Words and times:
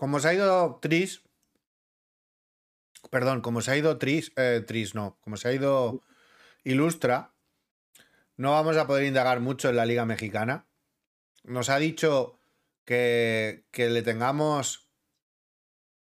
como 0.00 0.18
se 0.18 0.28
ha 0.28 0.32
ido 0.32 0.78
Tris, 0.80 1.20
perdón, 3.10 3.42
como 3.42 3.60
se 3.60 3.70
ha 3.70 3.76
ido 3.76 3.98
Tris, 3.98 4.32
eh, 4.36 4.64
Tris 4.66 4.94
no, 4.94 5.18
como 5.20 5.36
se 5.36 5.48
ha 5.48 5.52
ido 5.52 6.02
Ilustra, 6.64 7.34
no 8.38 8.52
vamos 8.52 8.78
a 8.78 8.86
poder 8.86 9.04
indagar 9.04 9.40
mucho 9.40 9.68
en 9.68 9.76
la 9.76 9.84
Liga 9.84 10.06
Mexicana. 10.06 10.66
Nos 11.42 11.68
ha 11.68 11.76
dicho 11.76 12.38
que, 12.86 13.66
que 13.72 13.90
le 13.90 14.00
tengamos 14.00 14.88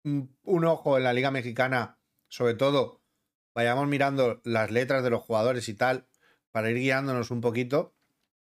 un, 0.04 0.38
un 0.44 0.64
ojo 0.66 0.96
en 0.96 1.02
la 1.02 1.12
Liga 1.12 1.32
Mexicana, 1.32 1.98
sobre 2.28 2.54
todo 2.54 3.02
vayamos 3.56 3.88
mirando 3.88 4.40
las 4.44 4.70
letras 4.70 5.02
de 5.02 5.10
los 5.10 5.22
jugadores 5.22 5.68
y 5.68 5.74
tal, 5.74 6.06
para 6.52 6.70
ir 6.70 6.76
guiándonos 6.76 7.32
un 7.32 7.40
poquito, 7.40 7.92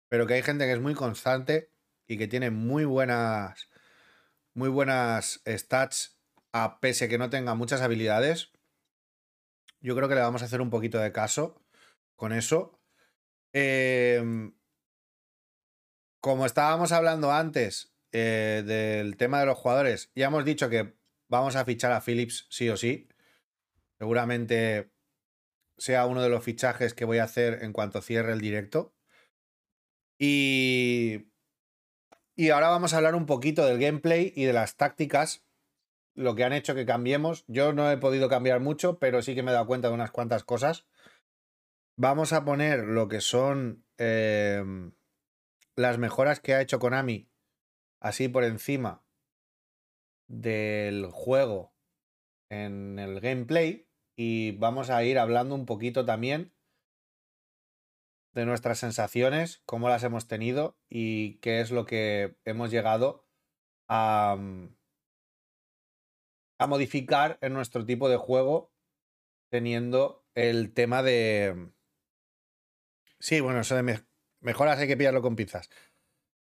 pero 0.07 0.25
que 0.25 0.35
hay 0.35 0.41
gente 0.41 0.63
que 0.63 0.71
es 0.71 0.79
muy 0.79 0.93
constante 0.93 1.69
y 2.07 2.17
que 2.17 2.29
tiene 2.29 2.49
muy 2.49 2.85
buenas, 2.85 3.67
muy 4.53 4.69
buenas 4.69 5.41
stats, 5.47 6.19
a 6.51 6.79
pese 6.79 7.09
que 7.09 7.17
no 7.17 7.29
tenga 7.29 7.55
muchas 7.55 7.81
habilidades. 7.81 8.51
Yo 9.81 9.95
creo 9.95 10.07
que 10.07 10.15
le 10.15 10.21
vamos 10.21 10.41
a 10.41 10.45
hacer 10.45 10.61
un 10.61 10.69
poquito 10.69 10.99
de 10.99 11.11
caso 11.11 11.61
con 12.15 12.31
eso. 12.31 12.79
Em, 13.53 14.53
como 16.21 16.45
estábamos 16.45 16.91
hablando 16.91 17.31
antes 17.31 17.93
eh, 18.11 18.63
del 18.65 19.17
tema 19.17 19.39
de 19.39 19.45
los 19.47 19.57
jugadores, 19.57 20.11
ya 20.15 20.27
hemos 20.27 20.45
dicho 20.45 20.69
que 20.69 20.95
vamos 21.27 21.55
a 21.55 21.65
fichar 21.65 21.91
a 21.91 22.01
Phillips 22.01 22.47
sí 22.49 22.69
o 22.69 22.77
sí. 22.77 23.09
Seguramente 23.99 24.91
sea 25.77 26.05
uno 26.05 26.21
de 26.21 26.29
los 26.29 26.43
fichajes 26.43 26.93
que 26.93 27.05
voy 27.05 27.17
a 27.17 27.25
hacer 27.25 27.63
en 27.63 27.73
cuanto 27.73 28.01
cierre 28.01 28.33
el 28.33 28.41
directo. 28.41 28.93
Y, 30.19 31.32
y 32.35 32.49
ahora 32.49 32.69
vamos 32.69 32.93
a 32.93 32.97
hablar 32.97 33.15
un 33.15 33.25
poquito 33.25 33.65
del 33.65 33.79
gameplay 33.79 34.33
y 34.35 34.45
de 34.45 34.53
las 34.53 34.75
tácticas, 34.75 35.43
lo 36.15 36.35
que 36.35 36.43
han 36.43 36.53
hecho 36.53 36.75
que 36.75 36.85
cambiemos. 36.85 37.45
Yo 37.47 37.73
no 37.73 37.89
he 37.91 37.97
podido 37.97 38.29
cambiar 38.29 38.59
mucho, 38.59 38.99
pero 38.99 39.21
sí 39.21 39.35
que 39.35 39.43
me 39.43 39.51
he 39.51 39.53
dado 39.53 39.67
cuenta 39.67 39.87
de 39.87 39.93
unas 39.93 40.11
cuantas 40.11 40.43
cosas. 40.43 40.85
Vamos 41.95 42.33
a 42.33 42.43
poner 42.43 42.79
lo 42.85 43.07
que 43.07 43.21
son 43.21 43.85
eh, 43.97 44.63
las 45.75 45.97
mejoras 45.97 46.39
que 46.39 46.53
ha 46.53 46.61
hecho 46.61 46.79
Konami, 46.79 47.29
así 47.99 48.27
por 48.27 48.43
encima 48.43 49.03
del 50.27 51.07
juego 51.11 51.73
en 52.49 52.99
el 52.99 53.19
gameplay 53.19 53.87
y 54.15 54.51
vamos 54.51 54.89
a 54.89 55.03
ir 55.03 55.19
hablando 55.19 55.55
un 55.55 55.65
poquito 55.65 56.05
también 56.05 56.52
de 58.33 58.45
nuestras 58.45 58.79
sensaciones, 58.79 59.61
cómo 59.65 59.89
las 59.89 60.03
hemos 60.03 60.27
tenido 60.27 60.77
y 60.89 61.35
qué 61.39 61.61
es 61.61 61.71
lo 61.71 61.85
que 61.85 62.35
hemos 62.45 62.71
llegado 62.71 63.27
a, 63.87 64.35
mm, 64.39 64.75
a 66.59 66.67
modificar 66.67 67.37
en 67.41 67.53
nuestro 67.53 67.85
tipo 67.85 68.09
de 68.09 68.17
juego 68.17 68.73
teniendo 69.49 70.25
el 70.33 70.73
tema 70.73 71.03
de... 71.03 71.71
Sí, 73.19 73.39
bueno, 73.39 73.61
eso 73.61 73.75
de 73.75 74.03
mejoras 74.39 74.79
hay 74.79 74.87
que 74.87 74.97
pillarlo 74.97 75.21
con 75.21 75.35
pizzas. 75.35 75.69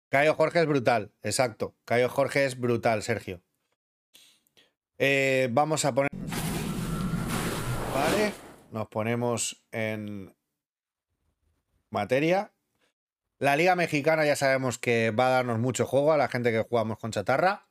Cayo 0.10 0.34
Jorge 0.36 0.62
es 0.62 0.68
brutal, 0.68 1.14
exacto. 1.22 1.76
Cayo 1.86 2.10
Jorge 2.10 2.46
es 2.46 2.60
brutal, 2.60 3.04
Sergio. 3.04 3.42
Eh, 4.98 5.50
vamos 5.52 5.86
a 5.86 5.94
poner... 5.94 6.10
Vale, 7.94 8.34
nos 8.72 8.88
ponemos 8.88 9.64
en 9.72 10.36
materia. 11.92 12.54
La 13.40 13.56
Liga 13.56 13.76
Mexicana 13.76 14.26
ya 14.26 14.36
sabemos 14.36 14.78
que 14.78 15.12
va 15.12 15.28
a 15.28 15.32
darnos 15.32 15.60
mucho 15.60 15.86
juego 15.86 16.12
a 16.12 16.18
la 16.18 16.28
gente 16.28 16.52
que 16.52 16.62
jugamos 16.62 17.00
con 17.00 17.12
chatarra. 17.12 17.68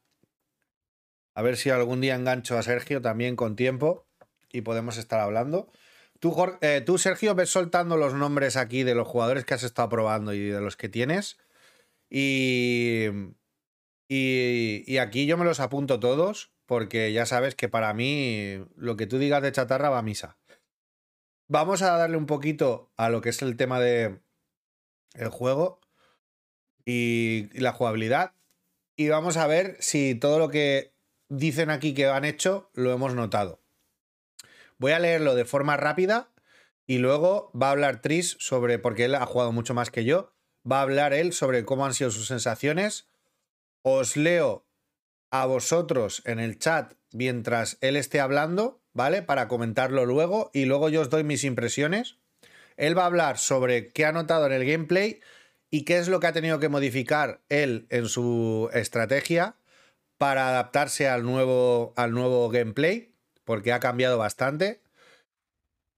A 1.34 1.42
ver 1.42 1.56
si 1.56 1.70
algún 1.70 2.00
día 2.00 2.14
engancho 2.14 2.56
a 2.58 2.62
Sergio 2.62 3.02
también 3.02 3.36
con 3.36 3.54
tiempo 3.54 4.06
y 4.50 4.62
podemos 4.62 4.96
estar 4.96 5.20
hablando. 5.20 5.70
Tú, 6.20 6.34
eh, 6.62 6.82
tú, 6.84 6.98
Sergio, 6.98 7.34
ves 7.34 7.50
soltando 7.50 7.96
los 7.96 8.14
nombres 8.14 8.56
aquí 8.56 8.82
de 8.82 8.94
los 8.94 9.06
jugadores 9.06 9.44
que 9.44 9.54
has 9.54 9.62
estado 9.62 9.88
probando 9.88 10.32
y 10.32 10.48
de 10.48 10.60
los 10.60 10.76
que 10.76 10.88
tienes. 10.88 11.38
Y, 12.10 13.06
y, 14.08 14.84
y 14.86 14.98
aquí 14.98 15.26
yo 15.26 15.36
me 15.36 15.44
los 15.44 15.60
apunto 15.60 16.00
todos 16.00 16.50
porque 16.66 17.12
ya 17.12 17.24
sabes 17.24 17.54
que 17.54 17.68
para 17.68 17.94
mí 17.94 18.64
lo 18.76 18.96
que 18.96 19.06
tú 19.06 19.18
digas 19.18 19.42
de 19.42 19.52
chatarra 19.52 19.90
va 19.90 19.98
a 19.98 20.02
misa. 20.02 20.38
Vamos 21.50 21.80
a 21.80 21.96
darle 21.96 22.18
un 22.18 22.26
poquito 22.26 22.92
a 22.98 23.08
lo 23.08 23.22
que 23.22 23.30
es 23.30 23.40
el 23.40 23.56
tema 23.56 23.80
de 23.80 24.20
el 25.14 25.28
juego 25.30 25.80
y, 26.84 27.48
la 27.58 27.72
jugabilidad 27.72 28.34
y 28.96 29.08
vamos 29.08 29.38
a 29.38 29.46
ver 29.46 29.78
si 29.80 30.14
todo 30.14 30.38
lo 30.38 30.50
que 30.50 30.92
dicen 31.30 31.70
aquí 31.70 31.94
que 31.94 32.06
han 32.06 32.26
hecho 32.26 32.70
lo 32.74 32.92
hemos 32.92 33.14
notado. 33.14 33.62
Voy 34.76 34.92
a 34.92 34.98
leerlo 34.98 35.34
de 35.34 35.46
forma 35.46 35.78
rápida 35.78 36.30
y 36.86 36.98
luego 36.98 37.50
va 37.58 37.68
a 37.68 37.72
hablar 37.72 38.02
Tris 38.02 38.36
sobre, 38.38 38.78
porque 38.78 39.06
él 39.06 39.14
ha 39.14 39.24
jugado 39.24 39.50
mucho 39.50 39.72
más 39.72 39.90
que 39.90 40.04
yo, 40.04 40.34
va 40.70 40.80
a 40.80 40.82
hablar 40.82 41.14
él 41.14 41.32
sobre 41.32 41.64
cómo 41.64 41.86
han 41.86 41.94
sido 41.94 42.10
sus 42.10 42.26
sensaciones. 42.26 43.08
Os 43.80 44.18
leo 44.18 44.66
a 45.30 45.46
vosotros 45.46 46.20
en 46.26 46.40
el 46.40 46.58
chat 46.58 46.92
mientras 47.12 47.78
él 47.80 47.96
esté 47.96 48.20
hablando, 48.20 48.82
¿vale? 48.98 49.22
Para 49.22 49.46
comentarlo 49.46 50.04
luego 50.04 50.50
y 50.52 50.64
luego 50.64 50.88
yo 50.88 51.02
os 51.02 51.08
doy 51.08 51.22
mis 51.22 51.44
impresiones. 51.44 52.18
Él 52.76 52.98
va 52.98 53.04
a 53.04 53.06
hablar 53.06 53.38
sobre 53.38 53.88
qué 53.88 54.04
ha 54.04 54.12
notado 54.12 54.46
en 54.46 54.52
el 54.52 54.66
gameplay 54.66 55.20
y 55.70 55.84
qué 55.84 55.98
es 55.98 56.08
lo 56.08 56.18
que 56.18 56.26
ha 56.26 56.32
tenido 56.32 56.58
que 56.58 56.68
modificar 56.68 57.40
él 57.48 57.86
en 57.90 58.08
su 58.08 58.68
estrategia 58.72 59.54
para 60.18 60.48
adaptarse 60.48 61.08
al 61.08 61.22
nuevo, 61.22 61.94
al 61.96 62.10
nuevo 62.10 62.48
gameplay, 62.50 63.14
porque 63.44 63.72
ha 63.72 63.78
cambiado 63.78 64.18
bastante. 64.18 64.82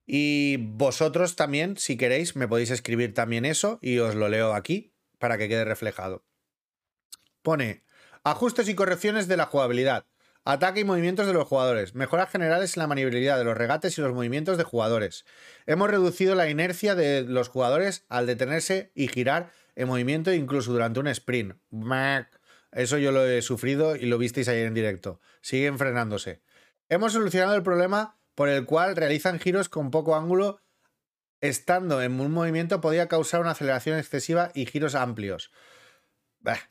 Y 0.05 0.57
vosotros 0.57 1.35
también, 1.35 1.77
si 1.77 1.97
queréis, 1.97 2.35
me 2.35 2.47
podéis 2.47 2.69
escribir 2.69 3.15
también 3.15 3.45
eso 3.45 3.79
y 3.81 3.97
os 3.97 4.13
lo 4.13 4.29
leo 4.29 4.53
aquí 4.53 4.93
para 5.17 5.39
que 5.39 5.49
quede 5.49 5.65
reflejado. 5.65 6.23
Pone, 7.41 7.83
Ajustes 8.23 8.69
y 8.69 8.75
correcciones 8.75 9.27
de 9.27 9.37
la 9.37 9.47
jugabilidad. 9.47 10.05
Ataque 10.43 10.79
y 10.79 10.83
movimientos 10.83 11.27
de 11.27 11.33
los 11.33 11.47
jugadores. 11.47 11.93
Mejoras 11.93 12.31
generales 12.31 12.75
en 12.75 12.81
la 12.81 12.87
maniobrabilidad 12.87 13.37
de 13.37 13.43
los 13.43 13.55
regates 13.55 13.95
y 13.97 14.01
los 14.01 14.13
movimientos 14.13 14.57
de 14.57 14.63
jugadores. 14.63 15.23
Hemos 15.67 15.89
reducido 15.89 16.33
la 16.33 16.49
inercia 16.49 16.95
de 16.95 17.21
los 17.21 17.47
jugadores 17.47 18.05
al 18.09 18.25
detenerse 18.25 18.91
y 18.95 19.07
girar 19.07 19.51
en 19.75 19.87
movimiento 19.87 20.33
incluso 20.33 20.71
durante 20.71 20.99
un 20.99 21.07
sprint. 21.07 21.57
Eso 22.71 22.97
yo 22.97 23.11
lo 23.11 23.27
he 23.27 23.41
sufrido 23.43 23.95
y 23.95 24.07
lo 24.07 24.17
visteis 24.17 24.47
ayer 24.47 24.65
en 24.65 24.73
directo. 24.73 25.21
Siguen 25.41 25.77
frenándose. 25.77 26.41
Hemos 26.89 27.13
solucionado 27.13 27.55
el 27.55 27.63
problema 27.63 28.17
por 28.33 28.49
el 28.49 28.65
cual 28.65 28.95
realizan 28.95 29.39
giros 29.39 29.69
con 29.69 29.91
poco 29.91 30.15
ángulo. 30.15 30.59
Estando 31.39 32.01
en 32.01 32.19
un 32.19 32.31
movimiento 32.31 32.81
podía 32.81 33.07
causar 33.07 33.41
una 33.41 33.51
aceleración 33.51 33.99
excesiva 33.99 34.51
y 34.55 34.65
giros 34.65 34.95
amplios. 34.95 35.51
Bah. 36.39 36.70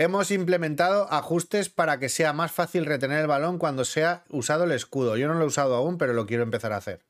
Hemos 0.00 0.30
implementado 0.30 1.12
ajustes 1.12 1.70
para 1.70 1.98
que 1.98 2.08
sea 2.08 2.32
más 2.32 2.52
fácil 2.52 2.86
retener 2.86 3.18
el 3.18 3.26
balón 3.26 3.58
cuando 3.58 3.84
sea 3.84 4.22
usado 4.28 4.62
el 4.62 4.70
escudo. 4.70 5.16
Yo 5.16 5.26
no 5.26 5.34
lo 5.34 5.42
he 5.42 5.48
usado 5.48 5.74
aún, 5.74 5.98
pero 5.98 6.12
lo 6.12 6.24
quiero 6.24 6.44
empezar 6.44 6.72
a 6.72 6.76
hacer. 6.76 7.04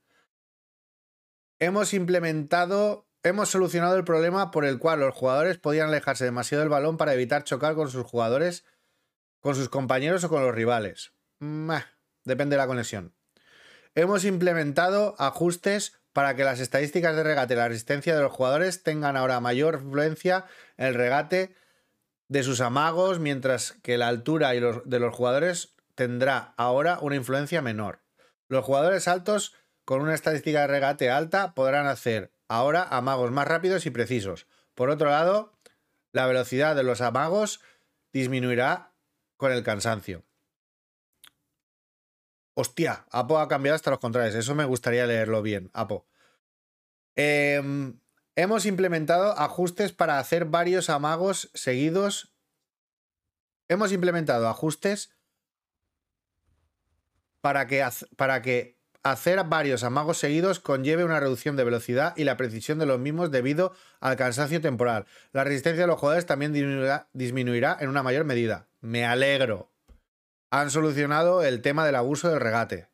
Hemos 1.59 1.93
implementado, 1.93 3.06
hemos 3.22 3.50
solucionado 3.50 3.94
el 3.97 4.04
problema 4.04 4.50
por 4.50 4.65
el 4.65 4.78
cual 4.78 5.00
los 5.00 5.15
jugadores 5.15 5.59
podían 5.59 5.88
alejarse 5.88 6.25
demasiado 6.25 6.60
del 6.62 6.71
balón 6.71 6.97
para 6.97 7.12
evitar 7.12 7.44
chocar 7.44 7.75
con 7.75 7.91
sus 7.91 8.04
jugadores, 8.04 8.65
con 9.41 9.55
sus 9.55 9.69
compañeros 9.69 10.25
o 10.25 10.31
con 10.31 10.43
los 10.43 10.55
rivales. 10.55 11.12
depende 12.25 12.56
de 12.56 12.62
la 12.62 12.66
conexión. 12.66 13.15
Hemos 13.94 14.25
implementado 14.25 15.15
ajustes 15.19 16.00
para 16.15 16.37
que 16.37 16.44
las 16.44 16.59
estadísticas 16.59 17.15
de 17.16 17.22
regate 17.22 17.53
y 17.53 17.59
la 17.59 17.69
resistencia 17.69 18.16
de 18.16 18.22
los 18.22 18.32
jugadores 18.32 18.82
tengan 18.82 19.19
ahora 19.19 19.41
mayor 19.41 19.81
influencia 19.82 20.47
en 20.78 20.87
el 20.87 20.94
regate 20.94 21.55
de 22.28 22.43
sus 22.43 22.61
amagos, 22.61 23.19
mientras 23.19 23.72
que 23.83 23.99
la 23.99 24.09
altura 24.09 24.55
y 24.55 24.61
los, 24.61 24.88
de 24.88 25.00
los 25.00 25.14
jugadores 25.14 25.75
tendrá 25.94 26.55
ahora 26.56 26.99
una 27.00 27.17
influencia 27.17 27.62
menor. 27.62 28.00
Los 28.49 28.64
jugadores 28.64 29.08
altos 29.08 29.55
con 29.85 30.03
una 30.03 30.14
estadística 30.14 30.61
de 30.61 30.67
regate 30.67 31.11
alta 31.11 31.55
podrán 31.55 31.87
hacer 31.87 32.32
ahora 32.47 32.82
amagos 32.82 33.31
más 33.31 33.49
rápidos 33.49 33.87
y 33.87 33.91
precisos. 33.91 34.47
Por 34.75 34.91
otro 34.91 35.11
lado, 35.11 35.58
la 36.12 36.26
velocidad 36.26 36.76
de 36.76 36.82
los 36.82 37.00
amagos 37.00 37.61
disminuirá 38.12 38.93
con 39.37 39.53
el 39.53 39.62
cansancio. 39.62 40.25
Hostia, 42.55 43.06
Apo 43.11 43.38
ha 43.38 43.49
cambiado 43.49 43.76
hasta 43.76 43.91
los 43.91 44.00
contrarios. 44.00 44.35
Eso 44.35 44.55
me 44.55 44.64
gustaría 44.64 45.06
leerlo 45.06 45.43
bien, 45.43 45.70
Apo. 45.73 46.06
Eh, 47.17 47.62
Hemos 48.38 48.67
implementado 48.67 49.37
ajustes 49.37 49.90
para 49.90 50.20
hacer 50.20 50.44
varios 50.44 50.90
amagos 50.90 51.50
seguidos. 51.55 52.32
Hemos 53.67 53.90
implementado 53.90 54.46
ajustes 54.46 55.11
para 57.40 57.67
que, 57.67 57.85
para 58.14 58.40
que 58.40 58.79
hacer 59.02 59.43
varios 59.43 59.82
amagos 59.82 60.19
seguidos 60.19 60.61
conlleve 60.61 61.02
una 61.02 61.19
reducción 61.19 61.56
de 61.56 61.64
velocidad 61.64 62.17
y 62.17 62.23
la 62.23 62.37
precisión 62.37 62.79
de 62.79 62.87
los 62.87 63.00
mismos 63.00 63.32
debido 63.32 63.73
al 63.99 64.14
cansancio 64.14 64.61
temporal. 64.61 65.06
La 65.32 65.43
resistencia 65.43 65.82
de 65.82 65.88
los 65.88 65.99
jugadores 65.99 66.26
también 66.26 66.52
disminuirá, 66.52 67.08
disminuirá 67.14 67.76
en 67.81 67.88
una 67.88 68.05
mayor 68.05 68.23
medida. 68.23 68.69
Me 68.81 69.05
alegro. 69.05 69.73
Han 70.50 70.70
solucionado 70.70 71.43
el 71.43 71.61
tema 71.61 71.84
del 71.84 71.96
abuso 71.96 72.29
del 72.29 72.38
regate. 72.38 72.87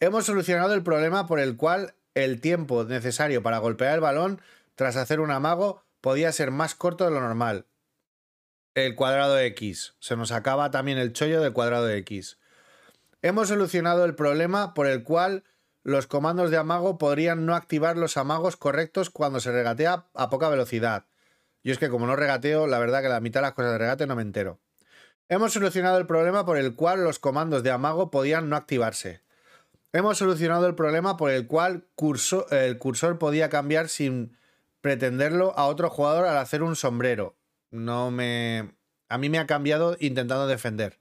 Hemos 0.00 0.26
solucionado 0.26 0.74
el 0.74 0.82
problema 0.82 1.26
por 1.26 1.40
el 1.40 1.56
cual 1.56 1.94
el 2.14 2.40
tiempo 2.40 2.84
necesario 2.84 3.42
para 3.42 3.58
golpear 3.58 3.94
el 3.94 4.00
balón 4.00 4.40
tras 4.74 4.96
hacer 4.96 5.20
un 5.20 5.30
amago 5.30 5.84
podía 6.00 6.32
ser 6.32 6.50
más 6.50 6.74
corto 6.74 7.04
de 7.04 7.10
lo 7.10 7.20
normal. 7.20 7.66
El 8.74 8.94
cuadrado 8.94 9.38
X. 9.38 9.94
Se 10.00 10.16
nos 10.16 10.32
acaba 10.32 10.70
también 10.70 10.98
el 10.98 11.12
chollo 11.12 11.40
del 11.40 11.52
cuadrado 11.52 11.88
X. 11.90 12.38
Hemos 13.22 13.48
solucionado 13.48 14.04
el 14.04 14.14
problema 14.14 14.74
por 14.74 14.86
el 14.86 15.02
cual 15.02 15.44
los 15.82 16.06
comandos 16.06 16.50
de 16.50 16.56
amago 16.56 16.98
podrían 16.98 17.46
no 17.46 17.54
activar 17.54 17.96
los 17.96 18.16
amagos 18.16 18.56
correctos 18.56 19.10
cuando 19.10 19.40
se 19.40 19.52
regatea 19.52 20.06
a 20.14 20.30
poca 20.30 20.48
velocidad. 20.48 21.06
Yo 21.62 21.72
es 21.72 21.78
que 21.78 21.90
como 21.90 22.06
no 22.06 22.16
regateo, 22.16 22.66
la 22.66 22.78
verdad 22.78 23.02
que 23.02 23.08
la 23.08 23.20
mitad 23.20 23.40
de 23.40 23.46
las 23.46 23.54
cosas 23.54 23.72
de 23.72 23.78
regate 23.78 24.06
no 24.06 24.16
me 24.16 24.22
entero. 24.22 24.60
Hemos 25.28 25.52
solucionado 25.52 25.98
el 25.98 26.06
problema 26.06 26.44
por 26.44 26.56
el 26.56 26.74
cual 26.74 27.04
los 27.04 27.18
comandos 27.18 27.62
de 27.62 27.70
amago 27.70 28.10
podían 28.10 28.48
no 28.48 28.56
activarse. 28.56 29.22
Hemos 29.92 30.18
solucionado 30.18 30.66
el 30.66 30.76
problema 30.76 31.16
por 31.16 31.30
el 31.30 31.48
cual 31.48 31.84
el 32.50 32.78
cursor 32.78 33.18
podía 33.18 33.48
cambiar 33.48 33.88
sin 33.88 34.36
pretenderlo 34.80 35.52
a 35.56 35.66
otro 35.66 35.90
jugador 35.90 36.26
al 36.26 36.38
hacer 36.38 36.62
un 36.62 36.76
sombrero. 36.76 37.36
No 37.70 38.10
me... 38.10 38.72
A 39.08 39.18
mí 39.18 39.28
me 39.28 39.40
ha 39.40 39.46
cambiado 39.46 39.96
intentando 39.98 40.46
defender. 40.46 41.00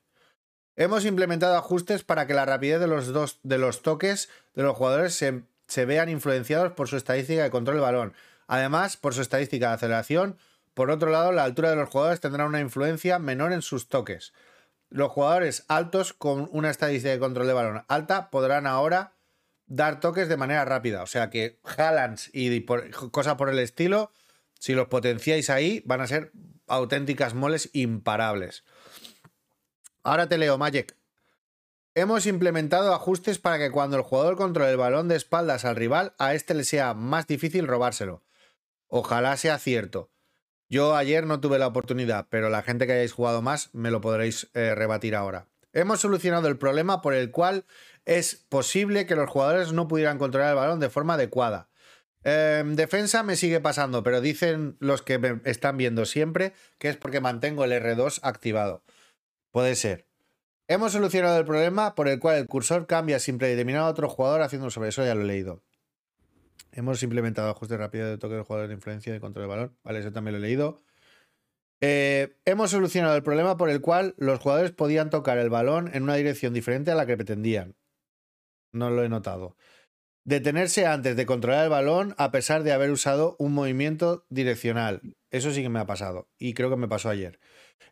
Hemos 0.76 1.06
implementado 1.06 1.56
ajustes 1.56 2.04
para 2.04 2.26
que 2.26 2.34
la 2.34 2.46
rapidez 2.46 2.80
de 2.80 2.88
los, 2.88 3.14
dos, 3.14 3.40
de 3.44 3.60
los 3.60 3.84
toques 3.84 4.30
de 4.56 4.64
los 4.64 4.76
jugadores 4.76 5.14
se, 5.14 5.44
se 5.68 5.86
vean 5.86 6.10
influenciados 6.10 6.72
por 6.72 6.88
su 6.88 6.98
estadística 6.98 7.44
de 7.44 7.52
control 7.52 7.76
del 7.76 7.84
balón. 7.84 8.14
Además, 8.48 8.98
por 8.98 9.14
su 9.14 9.22
estadística 9.22 9.68
de 9.68 9.74
aceleración. 9.76 10.38
Por 10.74 10.90
otro 10.90 11.12
lado, 11.12 11.32
la 11.32 11.44
altura 11.44 11.70
de 11.70 11.76
los 11.76 11.90
jugadores 11.90 12.22
tendrá 12.22 12.46
una 12.46 12.62
influencia 12.62 13.20
menor 13.20 13.54
en 13.54 13.62
sus 13.62 13.90
toques. 13.90 14.34
Los 14.90 15.12
jugadores 15.12 15.66
altos 15.68 16.14
con 16.14 16.50
una 16.52 16.70
estadística 16.70 17.12
de 17.12 17.20
control 17.20 17.48
de 17.48 17.54
balón 17.54 17.86
alta 17.88 18.30
podrán 18.30 18.66
ahora 18.66 19.14
dar 19.68 20.00
toques 20.00 20.28
de 20.28 20.38
manera 20.38 20.66
rápida. 20.66 21.04
O 21.04 21.08
sea 21.08 21.30
que 21.30 21.60
Hallands 21.64 22.30
y 22.34 22.66
cosas 23.12 23.36
por 23.36 23.50
el 23.50 23.60
estilo, 23.60 24.12
si 24.60 24.74
los 24.74 24.88
potenciáis 24.88 25.50
ahí, 25.50 25.84
van 25.86 26.02
a 26.02 26.08
ser 26.08 26.32
auténticas 26.68 27.34
moles 27.34 27.70
imparables. 27.74 28.64
Ahora 30.04 30.28
te 30.28 30.38
leo, 30.38 30.58
Magic. 30.58 30.96
Hemos 31.96 32.26
implementado 32.26 32.94
ajustes 32.94 33.40
para 33.40 33.58
que 33.58 33.72
cuando 33.72 33.98
el 33.98 34.04
jugador 34.04 34.38
controle 34.38 34.72
el 34.72 34.78
balón 34.78 35.08
de 35.08 35.16
espaldas 35.16 35.66
al 35.66 35.76
rival, 35.76 36.14
a 36.18 36.34
este 36.34 36.54
le 36.54 36.64
sea 36.64 36.94
más 36.94 37.28
difícil 37.28 37.68
robárselo. 37.68 38.24
Ojalá 38.88 39.38
sea 39.38 39.60
cierto. 39.60 40.10
Yo 40.70 40.96
ayer 40.96 41.26
no 41.26 41.40
tuve 41.40 41.58
la 41.58 41.66
oportunidad, 41.66 42.28
pero 42.30 42.50
la 42.50 42.62
gente 42.62 42.86
que 42.86 42.94
hayáis 42.94 43.12
jugado 43.12 43.42
más 43.42 43.70
me 43.74 43.90
lo 43.90 44.02
podréis 44.02 44.50
eh, 44.54 44.76
rebatir 44.76 45.16
ahora. 45.16 45.48
Hemos 45.74 46.00
solucionado 46.00 46.48
el 46.48 46.58
problema 46.58 47.02
por 47.02 47.16
el 47.16 47.32
cual 47.32 47.66
es 48.06 48.36
posible 48.50 49.08
que 49.08 49.16
los 49.16 49.30
jugadores 49.30 49.74
no 49.74 49.88
pudieran 49.88 50.20
controlar 50.20 50.52
el 50.52 50.56
balón 50.56 50.80
de 50.80 50.90
forma 50.90 51.16
adecuada. 51.16 51.70
En 52.24 52.76
defensa 52.76 53.24
me 53.24 53.36
sigue 53.36 53.62
pasando, 53.62 54.04
pero 54.04 54.22
dicen 54.22 54.76
los 54.80 55.02
que 55.02 55.18
me 55.18 55.42
están 55.46 55.78
viendo 55.78 56.06
siempre 56.06 56.54
que 56.78 56.90
es 56.90 56.98
porque 56.98 57.22
mantengo 57.22 57.64
el 57.64 57.72
R2 57.72 58.20
activado. 58.22 58.84
Puede 59.52 59.76
ser. 59.76 60.06
Hemos 60.68 60.92
solucionado 60.92 61.40
el 61.40 61.46
problema 61.46 61.96
por 61.96 62.08
el 62.08 62.20
cual 62.20 62.38
el 62.38 62.48
cursor 62.48 62.86
cambia 62.86 63.20
sin 63.20 63.40
predeterminar 63.40 63.82
a 63.82 63.88
otro 63.88 64.08
jugador 64.08 64.44
haciendo 64.44 64.70
sobre 64.70 64.90
eso, 64.90 65.04
ya 65.04 65.16
lo 65.16 65.22
he 65.22 65.26
leído. 65.26 65.64
Hemos 66.72 67.02
implementado 67.04 67.50
ajustes 67.50 67.78
rápidos 67.78 68.10
de 68.10 68.18
toque 68.18 68.36
del 68.36 68.44
jugador 68.44 68.68
de 68.68 68.74
influencia 68.76 69.16
y 69.16 69.20
control 69.20 69.44
del 69.44 69.50
balón. 69.50 69.78
Vale, 69.84 70.00
eso 70.00 70.12
también 70.12 70.34
lo 70.34 70.38
he 70.40 70.48
leído. 70.48 70.82
Eh, 71.82 72.36
hemos 72.46 72.72
solucionado 72.72 73.16
el 73.16 73.24
problema 73.24 73.58
por 73.58 73.70
el 73.70 73.82
cual 73.82 74.14
los 74.18 74.40
jugadores 74.40 74.72
podían 74.72 75.10
tocar 75.10 75.38
el 75.38 75.50
balón 75.50 75.90
en 75.94 76.04
una 76.04 76.16
dirección 76.16 76.54
diferente 76.54 76.92
a 76.92 76.96
la 76.96 77.06
que 77.06 77.16
pretendían. 77.16 77.76
No 78.74 78.90
lo 78.90 79.04
he 79.04 79.10
notado. 79.10 79.56
Detenerse 80.26 80.86
antes 80.86 81.16
de 81.16 81.26
controlar 81.26 81.64
el 81.64 81.70
balón 81.70 82.14
a 82.18 82.32
pesar 82.32 82.64
de 82.64 82.74
haber 82.74 82.92
usado 82.92 83.36
un 83.40 83.54
movimiento 83.54 84.26
direccional. 84.30 85.02
Eso 85.32 85.52
sí 85.52 85.62
que 85.62 85.70
me 85.70 85.80
ha 85.80 85.86
pasado. 85.86 86.30
Y 86.38 86.54
creo 86.54 86.70
que 86.70 86.76
me 86.76 86.88
pasó 86.88 87.10
ayer. 87.10 87.40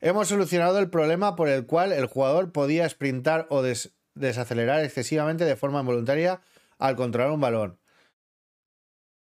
Hemos 0.02 0.28
solucionado 0.28 0.78
el 0.80 0.90
problema 0.90 1.36
por 1.36 1.48
el 1.50 1.66
cual 1.66 1.92
el 1.92 2.06
jugador 2.06 2.52
podía 2.52 2.88
sprintar 2.88 3.48
o 3.50 3.64
desacelerar 4.14 4.84
excesivamente 4.84 5.46
de 5.46 5.56
forma 5.56 5.80
involuntaria 5.80 6.42
al 6.78 6.96
controlar 6.96 7.32
un 7.32 7.42
balón. 7.42 7.80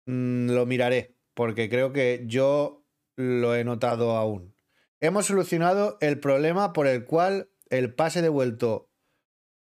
Mm, 0.06 0.52
lo 0.52 0.66
miraré, 0.66 1.16
porque 1.34 1.70
creo 1.70 1.94
que 1.94 2.24
yo 2.26 2.84
lo 3.16 3.56
he 3.56 3.64
notado 3.64 4.16
aún. 4.16 4.56
Hemos 5.00 5.26
solucionado 5.26 5.98
el 6.02 6.20
problema 6.20 6.74
por 6.74 6.88
el 6.88 7.06
cual 7.06 7.50
el 7.70 7.94
pase 7.94 8.22
devuelto 8.22 8.90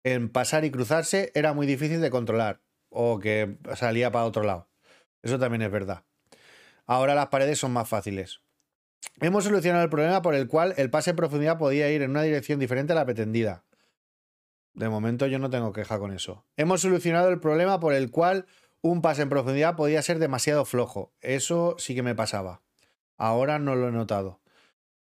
en 0.05 0.31
pasar 0.31 0.65
y 0.65 0.71
cruzarse 0.71 1.31
era 1.35 1.53
muy 1.53 1.67
difícil 1.67 2.01
de 2.01 2.11
controlar 2.11 2.63
o 2.89 3.19
que 3.19 3.59
salía 3.75 4.11
para 4.11 4.25
otro 4.25 4.43
lado. 4.43 4.69
Eso 5.23 5.39
también 5.39 5.63
es 5.63 5.71
verdad. 5.71 6.05
Ahora 6.87 7.15
las 7.15 7.29
paredes 7.29 7.59
son 7.59 7.73
más 7.73 7.89
fáciles. 7.89 8.41
Hemos 9.21 9.45
solucionado 9.45 9.85
el 9.85 9.91
problema 9.91 10.23
por 10.23 10.35
el 10.35 10.49
cual 10.49 10.75
el 10.77 10.91
pase 10.91 11.11
en 11.11 11.17
profundidad 11.17 11.59
podía 11.59 11.91
ir 11.91 12.03
en 12.03 12.11
una 12.11 12.23
dirección 12.23 12.59
diferente 12.59 12.93
a 12.93 12.97
la 12.97 13.05
pretendida. 13.05 13.65
De 14.75 14.89
momento 14.89 15.27
yo 15.27 15.39
no 15.39 15.51
tengo 15.51 15.73
queja 15.73 15.99
con 15.99 16.13
eso. 16.13 16.47
Hemos 16.57 16.81
solucionado 16.81 17.29
el 17.29 17.41
problema 17.41 17.81
por 17.81 17.93
el 17.93 18.11
cual 18.11 18.47
un 18.83 19.03
pase 19.03 19.23
en 19.23 19.29
profundidad 19.29 19.77
podía 19.77 20.03
ser 20.03 20.19
demasiado 20.19 20.65
flojo. 20.65 21.13
Eso 21.21 21.77
sí 21.79 21.95
que 21.95 22.03
me 22.03 22.15
pasaba. 22.15 22.63
Ahora 23.17 23.59
no 23.59 23.77
lo 23.77 23.89
he 23.89 23.93
notado. 23.93 24.41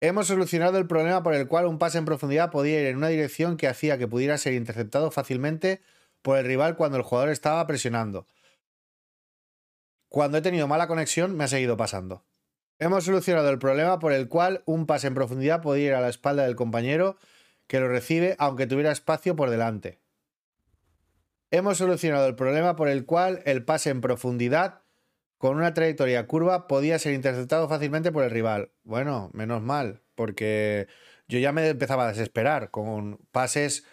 Hemos 0.00 0.26
solucionado 0.26 0.78
el 0.78 0.86
problema 0.86 1.22
por 1.22 1.34
el 1.34 1.46
cual 1.46 1.66
un 1.66 1.78
pase 1.78 1.98
en 1.98 2.04
profundidad 2.04 2.50
podía 2.50 2.80
ir 2.80 2.86
en 2.86 2.96
una 2.96 3.08
dirección 3.08 3.56
que 3.56 3.68
hacía 3.68 3.98
que 3.98 4.08
pudiera 4.08 4.36
ser 4.36 4.52
interceptado 4.52 5.10
fácilmente 5.10 5.80
por 6.22 6.36
el 6.36 6.44
rival 6.44 6.76
cuando 6.76 6.98
el 6.98 7.04
jugador 7.04 7.30
estaba 7.30 7.66
presionando. 7.66 8.26
Cuando 10.08 10.38
he 10.38 10.42
tenido 10.42 10.68
mala 10.68 10.88
conexión 10.88 11.36
me 11.36 11.44
ha 11.44 11.48
seguido 11.48 11.76
pasando. 11.76 12.24
Hemos 12.78 13.04
solucionado 13.04 13.48
el 13.48 13.58
problema 13.58 13.98
por 14.00 14.12
el 14.12 14.28
cual 14.28 14.62
un 14.66 14.86
pase 14.86 15.06
en 15.06 15.14
profundidad 15.14 15.62
podía 15.62 15.86
ir 15.86 15.94
a 15.94 16.00
la 16.00 16.08
espalda 16.08 16.42
del 16.42 16.56
compañero 16.56 17.16
que 17.68 17.80
lo 17.80 17.88
recibe 17.88 18.34
aunque 18.38 18.66
tuviera 18.66 18.92
espacio 18.92 19.36
por 19.36 19.50
delante. 19.50 20.01
Hemos 21.54 21.76
solucionado 21.76 22.26
el 22.28 22.34
problema 22.34 22.76
por 22.76 22.88
el 22.88 23.04
cual 23.04 23.42
el 23.44 23.62
pase 23.62 23.90
en 23.90 24.00
profundidad 24.00 24.80
con 25.36 25.58
una 25.58 25.74
trayectoria 25.74 26.26
curva 26.26 26.66
podía 26.66 26.98
ser 26.98 27.12
interceptado 27.12 27.68
fácilmente 27.68 28.10
por 28.10 28.24
el 28.24 28.30
rival. 28.30 28.72
Bueno, 28.84 29.28
menos 29.34 29.60
mal, 29.60 30.00
porque 30.14 30.88
yo 31.28 31.38
ya 31.38 31.52
me 31.52 31.68
empezaba 31.68 32.06
a 32.06 32.08
desesperar 32.08 32.70
con 32.70 33.18
pases, 33.32 33.84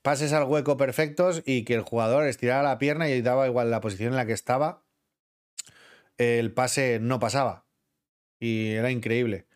pases 0.00 0.32
al 0.32 0.44
hueco 0.44 0.78
perfectos 0.78 1.42
y 1.44 1.66
que 1.66 1.74
el 1.74 1.82
jugador 1.82 2.26
estirara 2.26 2.62
la 2.62 2.78
pierna 2.78 3.10
y 3.10 3.20
daba 3.20 3.46
igual 3.46 3.70
la 3.70 3.82
posición 3.82 4.14
en 4.14 4.16
la 4.16 4.24
que 4.24 4.32
estaba, 4.32 4.82
el 6.16 6.54
pase 6.54 6.98
no 6.98 7.20
pasaba. 7.20 7.66
Y 8.40 8.70
era 8.70 8.90
increíble. 8.90 9.46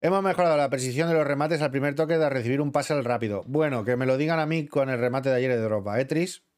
Hemos 0.00 0.24
mejorado 0.24 0.56
la 0.56 0.70
precisión 0.70 1.06
de 1.08 1.14
los 1.14 1.24
remates 1.24 1.62
al 1.62 1.70
primer 1.70 1.94
toque 1.94 2.18
de 2.18 2.28
recibir 2.28 2.60
un 2.60 2.72
pase 2.72 2.94
al 2.94 3.04
rápido. 3.04 3.44
Bueno, 3.46 3.84
que 3.84 3.94
me 3.94 4.06
lo 4.06 4.16
digan 4.16 4.40
a 4.40 4.46
mí 4.46 4.66
con 4.66 4.90
el 4.90 4.98
remate 4.98 5.28
de 5.28 5.36
ayer 5.36 5.52
de 5.52 5.62
Dropa, 5.62 6.00
¿eh, 6.00 6.04
Tris? 6.04 6.49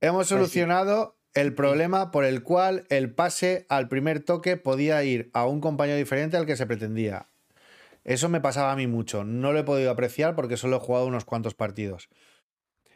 Hemos 0.00 0.28
solucionado 0.28 1.16
el 1.34 1.54
problema 1.54 2.10
por 2.10 2.24
el 2.24 2.42
cual 2.42 2.84
el 2.88 3.14
pase 3.14 3.66
al 3.68 3.88
primer 3.88 4.20
toque 4.20 4.56
podía 4.56 5.02
ir 5.04 5.30
a 5.34 5.46
un 5.46 5.60
compañero 5.60 5.96
diferente 5.96 6.36
al 6.36 6.46
que 6.46 6.56
se 6.56 6.66
pretendía. 6.66 7.28
Eso 8.04 8.28
me 8.28 8.40
pasaba 8.40 8.72
a 8.72 8.76
mí 8.76 8.86
mucho. 8.86 9.24
No 9.24 9.52
lo 9.52 9.58
he 9.58 9.64
podido 9.64 9.90
apreciar 9.90 10.34
porque 10.34 10.56
solo 10.56 10.76
he 10.76 10.80
jugado 10.80 11.06
unos 11.06 11.24
cuantos 11.24 11.54
partidos. 11.54 12.08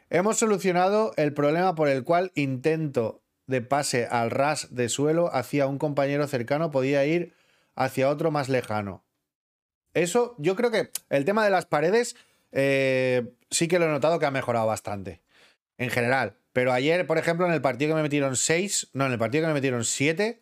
Hemos 0.09 0.37
solucionado 0.37 1.13
el 1.17 1.33
problema 1.33 1.75
por 1.75 1.87
el 1.87 2.03
cual 2.03 2.31
intento 2.35 3.21
de 3.47 3.61
pase 3.61 4.07
al 4.07 4.31
ras 4.31 4.73
de 4.73 4.89
suelo 4.89 5.33
hacia 5.33 5.67
un 5.67 5.77
compañero 5.77 6.27
cercano 6.27 6.71
podía 6.71 7.05
ir 7.05 7.33
hacia 7.75 8.09
otro 8.09 8.31
más 8.31 8.49
lejano. 8.49 9.03
Eso, 9.93 10.35
yo 10.37 10.55
creo 10.55 10.71
que 10.71 10.89
el 11.09 11.25
tema 11.25 11.43
de 11.43 11.51
las 11.51 11.65
paredes 11.65 12.15
eh, 12.51 13.33
sí 13.49 13.67
que 13.67 13.79
lo 13.79 13.85
he 13.85 13.89
notado 13.89 14.19
que 14.19 14.25
ha 14.25 14.31
mejorado 14.31 14.65
bastante. 14.65 15.21
En 15.77 15.89
general. 15.89 16.37
Pero 16.53 16.71
ayer, 16.71 17.05
por 17.07 17.17
ejemplo, 17.17 17.47
en 17.47 17.53
el 17.53 17.61
partido 17.61 17.89
que 17.89 17.95
me 17.95 18.03
metieron 18.03 18.35
6, 18.35 18.89
no, 18.93 19.07
en 19.07 19.11
el 19.11 19.19
partido 19.19 19.43
que 19.43 19.47
me 19.47 19.53
metieron 19.55 19.83
7, 19.83 20.39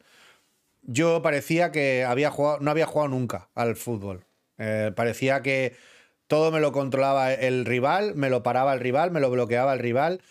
yo 0.84 1.22
parecía 1.22 1.72
que 1.72 2.04
había 2.04 2.30
jugado, 2.30 2.60
no 2.60 2.70
había 2.70 2.86
jugado 2.86 3.10
nunca 3.10 3.50
al 3.56 3.76
fútbol. 3.76 4.26
Eh, 4.58 4.92
parecía 4.96 5.42
que 5.42 5.76
todo 6.28 6.52
me 6.52 6.60
lo 6.60 6.72
controlaba 6.72 7.34
el 7.34 7.66
rival, 7.66 8.14
me 8.16 8.30
lo 8.30 8.44
paraba 8.44 8.74
el 8.74 8.80
rival, 8.80 9.12
me 9.12 9.20
lo 9.20 9.30
bloqueaba 9.30 9.74
el 9.74 9.80
rival, 9.80 10.22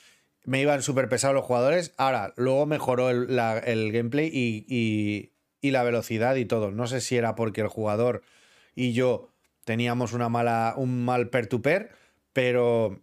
me 0.44 0.60
iban 0.60 0.82
súper 0.82 1.08
pesados 1.08 1.34
los 1.34 1.44
jugadores. 1.44 1.94
Ahora, 1.96 2.32
luego 2.36 2.66
mejoró 2.66 3.10
el, 3.10 3.92
gameplay 3.92 4.30
y, 4.32 5.30
y, 5.60 5.70
la 5.70 5.82
velocidad 5.82 6.36
y 6.36 6.44
todo. 6.44 6.70
No 6.70 6.86
sé 6.86 7.00
si 7.00 7.16
era 7.16 7.34
porque 7.34 7.62
el 7.62 7.68
jugador 7.68 8.22
y 8.74 8.92
yo 8.92 9.30
teníamos 9.64 10.12
una 10.12 10.28
mala, 10.28 10.74
un 10.76 11.04
mal 11.04 11.28
per-to-per, 11.28 11.90
pero 12.32 13.02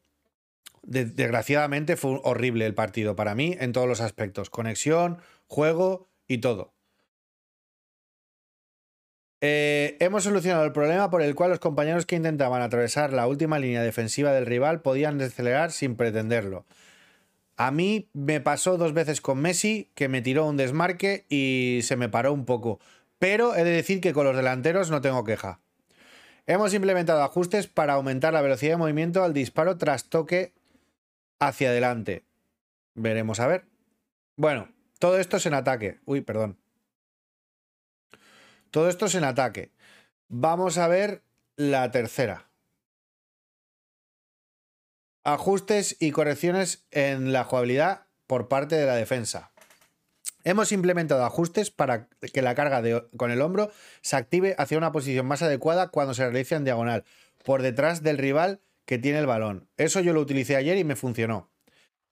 desgraciadamente 0.88 1.98
fue 1.98 2.20
horrible 2.24 2.66
el 2.66 2.74
partido 2.74 3.16
para 3.16 3.36
mí 3.36 3.56
en 3.60 3.74
todos 3.74 3.88
los 3.88 4.02
aspectos. 4.02 4.50
Conexión, 4.50 5.20
juego 5.46 6.10
y 6.28 6.40
todo. 6.40 6.74
Eh, 9.42 9.98
hemos 10.00 10.24
solucionado 10.24 10.66
el 10.66 10.72
problema 10.72 11.12
por 11.12 11.22
el 11.22 11.36
cual 11.36 11.52
los 11.52 11.60
compañeros 11.60 12.08
que 12.08 12.16
intentaban 12.16 12.62
atravesar 12.64 13.14
la 13.14 13.28
última 13.28 13.60
línea 13.60 13.84
defensiva 13.84 14.32
del 14.32 14.48
rival 14.48 14.82
podían 14.82 15.20
desacelerar 15.20 15.72
sin 15.72 15.96
pretenderlo. 15.96 16.66
A 17.56 17.72
mí 17.72 18.10
me 18.14 18.40
pasó 18.40 18.78
dos 18.78 18.94
veces 18.94 19.22
con 19.22 19.40
Messi, 19.40 19.92
que 19.94 20.08
me 20.08 20.22
tiró 20.22 20.46
un 20.46 20.58
desmarque 20.58 21.26
y 21.30 21.82
se 21.84 21.96
me 21.96 22.10
paró 22.10 22.34
un 22.34 22.46
poco. 22.46 22.80
Pero 23.20 23.56
he 23.56 23.64
de 23.64 23.72
decir 23.72 24.00
que 24.00 24.14
con 24.14 24.26
los 24.26 24.36
delanteros 24.36 24.90
no 24.90 25.02
tengo 25.02 25.24
queja. 25.24 25.60
Hemos 26.46 26.74
implementado 26.74 27.22
ajustes 27.24 27.68
para 27.68 27.94
aumentar 27.94 28.32
la 28.34 28.42
velocidad 28.42 28.74
de 28.74 28.78
movimiento 28.78 29.24
al 29.24 29.34
disparo 29.34 29.78
tras 29.78 30.06
toque 30.06 30.54
hacia 31.40 31.70
adelante. 31.70 32.26
Veremos 32.96 33.40
a 33.40 33.48
ver. 33.48 33.66
Bueno, 34.36 34.70
todo 35.00 35.20
esto 35.20 35.38
es 35.38 35.46
en 35.46 35.54
ataque. 35.54 36.00
Uy, 36.06 36.22
perdón. 36.22 36.58
Todo 38.72 38.90
esto 38.90 39.06
es 39.06 39.16
en 39.16 39.24
ataque. 39.24 39.72
Vamos 40.28 40.78
a 40.78 40.88
ver 40.88 41.24
la 41.56 41.92
tercera. 41.92 42.50
Ajustes 45.24 45.98
y 46.00 46.12
correcciones 46.12 46.86
en 46.92 47.34
la 47.34 47.44
jugabilidad 47.44 48.08
por 48.28 48.48
parte 48.48 48.76
de 48.76 48.86
la 48.86 48.96
defensa. 48.96 49.52
Hemos 50.44 50.72
implementado 50.72 51.26
ajustes 51.26 51.72
para 51.72 52.08
que 52.08 52.42
la 52.42 52.56
carga 52.56 52.82
con 53.18 53.32
el 53.32 53.42
hombro 53.42 53.70
se 54.02 54.16
active 54.16 54.56
hacia 54.58 54.78
una 54.78 54.94
posición 54.94 55.26
más 55.26 55.42
adecuada 55.42 55.90
cuando 55.90 56.14
se 56.14 56.24
realice 56.24 56.56
en 56.56 56.64
diagonal, 56.64 57.04
por 57.44 57.62
detrás 57.62 58.02
del 58.02 58.18
rival 58.18 58.62
que 58.88 58.98
tiene 58.98 59.20
el 59.20 59.28
balón. 59.28 59.68
Eso 59.78 60.00
yo 60.00 60.14
lo 60.14 60.22
utilicé 60.22 60.56
ayer 60.56 60.78
y 60.78 60.84
me 60.84 60.96
funcionó. 60.96 61.52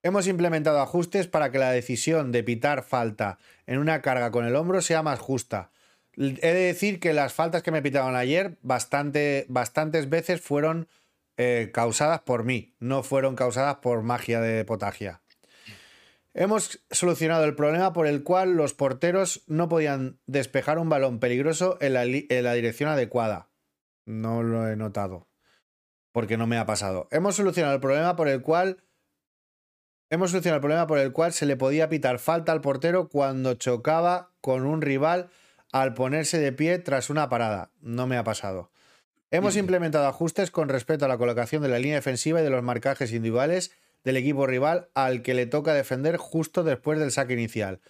Hemos 0.04 0.28
implementado 0.28 0.82
ajustes 0.82 1.26
para 1.26 1.50
que 1.50 1.58
la 1.58 1.72
decisión 1.72 2.32
de 2.32 2.44
pitar 2.44 2.84
falta 2.84 3.40
en 3.66 3.80
una 3.80 4.04
carga 4.04 4.30
con 4.30 4.46
el 4.46 4.56
hombro 4.56 4.82
sea 4.82 5.02
más 5.02 5.20
justa. 5.20 5.72
He 6.18 6.54
de 6.54 6.54
decir 6.54 7.00
que 7.00 7.14
las 7.14 7.34
faltas 7.34 7.64
que 7.64 7.72
me 7.72 7.82
pitaron 7.82 8.16
ayer 8.16 8.58
bastante, 8.62 9.46
bastantes 9.48 10.10
veces 10.10 10.42
fueron 10.42 10.88
eh, 11.38 11.72
causadas 11.74 12.20
por 12.22 12.44
mí, 12.44 12.76
no 12.80 13.04
fueron 13.04 13.36
causadas 13.36 13.78
por 13.78 14.04
magia 14.04 14.42
de 14.42 14.64
potagia. 14.66 15.22
Hemos 16.34 16.82
solucionado 16.92 17.46
el 17.46 17.56
problema 17.56 17.94
por 17.94 18.06
el 18.06 18.22
cual 18.22 18.56
los 18.58 18.74
porteros 18.74 19.44
no 19.48 19.70
podían 19.70 20.20
despejar 20.28 20.78
un 20.78 20.90
balón 20.90 21.20
peligroso 21.20 21.78
en 21.80 21.94
la 21.94 22.54
dirección 22.54 22.90
adecuada. 22.90 23.50
No 24.06 24.44
lo 24.44 24.70
he 24.70 24.76
notado, 24.76 25.28
porque 26.16 26.38
no 26.38 26.48
me 26.48 26.58
ha 26.58 26.66
pasado. 26.66 27.10
Hemos 27.12 27.36
solucionado 27.36 27.76
el 27.76 27.82
problema 27.82 28.16
por 28.16 28.30
el 28.30 28.42
cual 28.42 28.78
Hemos 30.10 30.32
solucionado 30.32 30.60
el 30.60 30.62
problema 30.62 30.88
por 30.88 30.98
el 30.98 31.12
cual 31.12 31.34
se 31.34 31.46
le 31.46 31.58
podía 31.58 31.90
pitar 31.90 32.20
falta 32.20 32.54
al 32.54 32.62
portero 32.62 33.10
cuando 33.10 33.56
chocaba 33.56 34.32
con 34.40 34.66
un 34.66 34.82
rival 34.82 35.30
al 35.74 35.94
ponerse 35.94 36.38
de 36.40 36.54
pie 36.54 36.80
tras 36.80 37.10
una 37.10 37.28
parada. 37.28 37.72
No 37.82 38.08
me 38.08 38.16
ha 38.16 38.24
pasado. 38.24 38.72
Hemos 39.30 39.58
implementado 39.58 40.08
ajustes 40.08 40.52
con 40.52 40.70
respecto 40.70 41.04
a 41.04 41.10
la 41.10 41.18
colocación 41.18 41.62
de 41.62 41.68
la 41.68 41.80
línea 41.80 41.98
defensiva 41.98 42.40
y 42.40 42.46
de 42.46 42.50
los 42.50 42.64
marcajes 42.64 43.12
individuales 43.12 43.74
del 44.06 44.16
equipo 44.16 44.48
rival 44.48 44.88
al 44.94 45.22
que 45.22 45.34
le 45.34 45.48
toca 45.48 45.74
defender 45.74 46.16
justo 46.16 46.64
después 46.64 46.98
del 46.98 47.12
saque 47.12 47.34
inicial. 47.34 47.82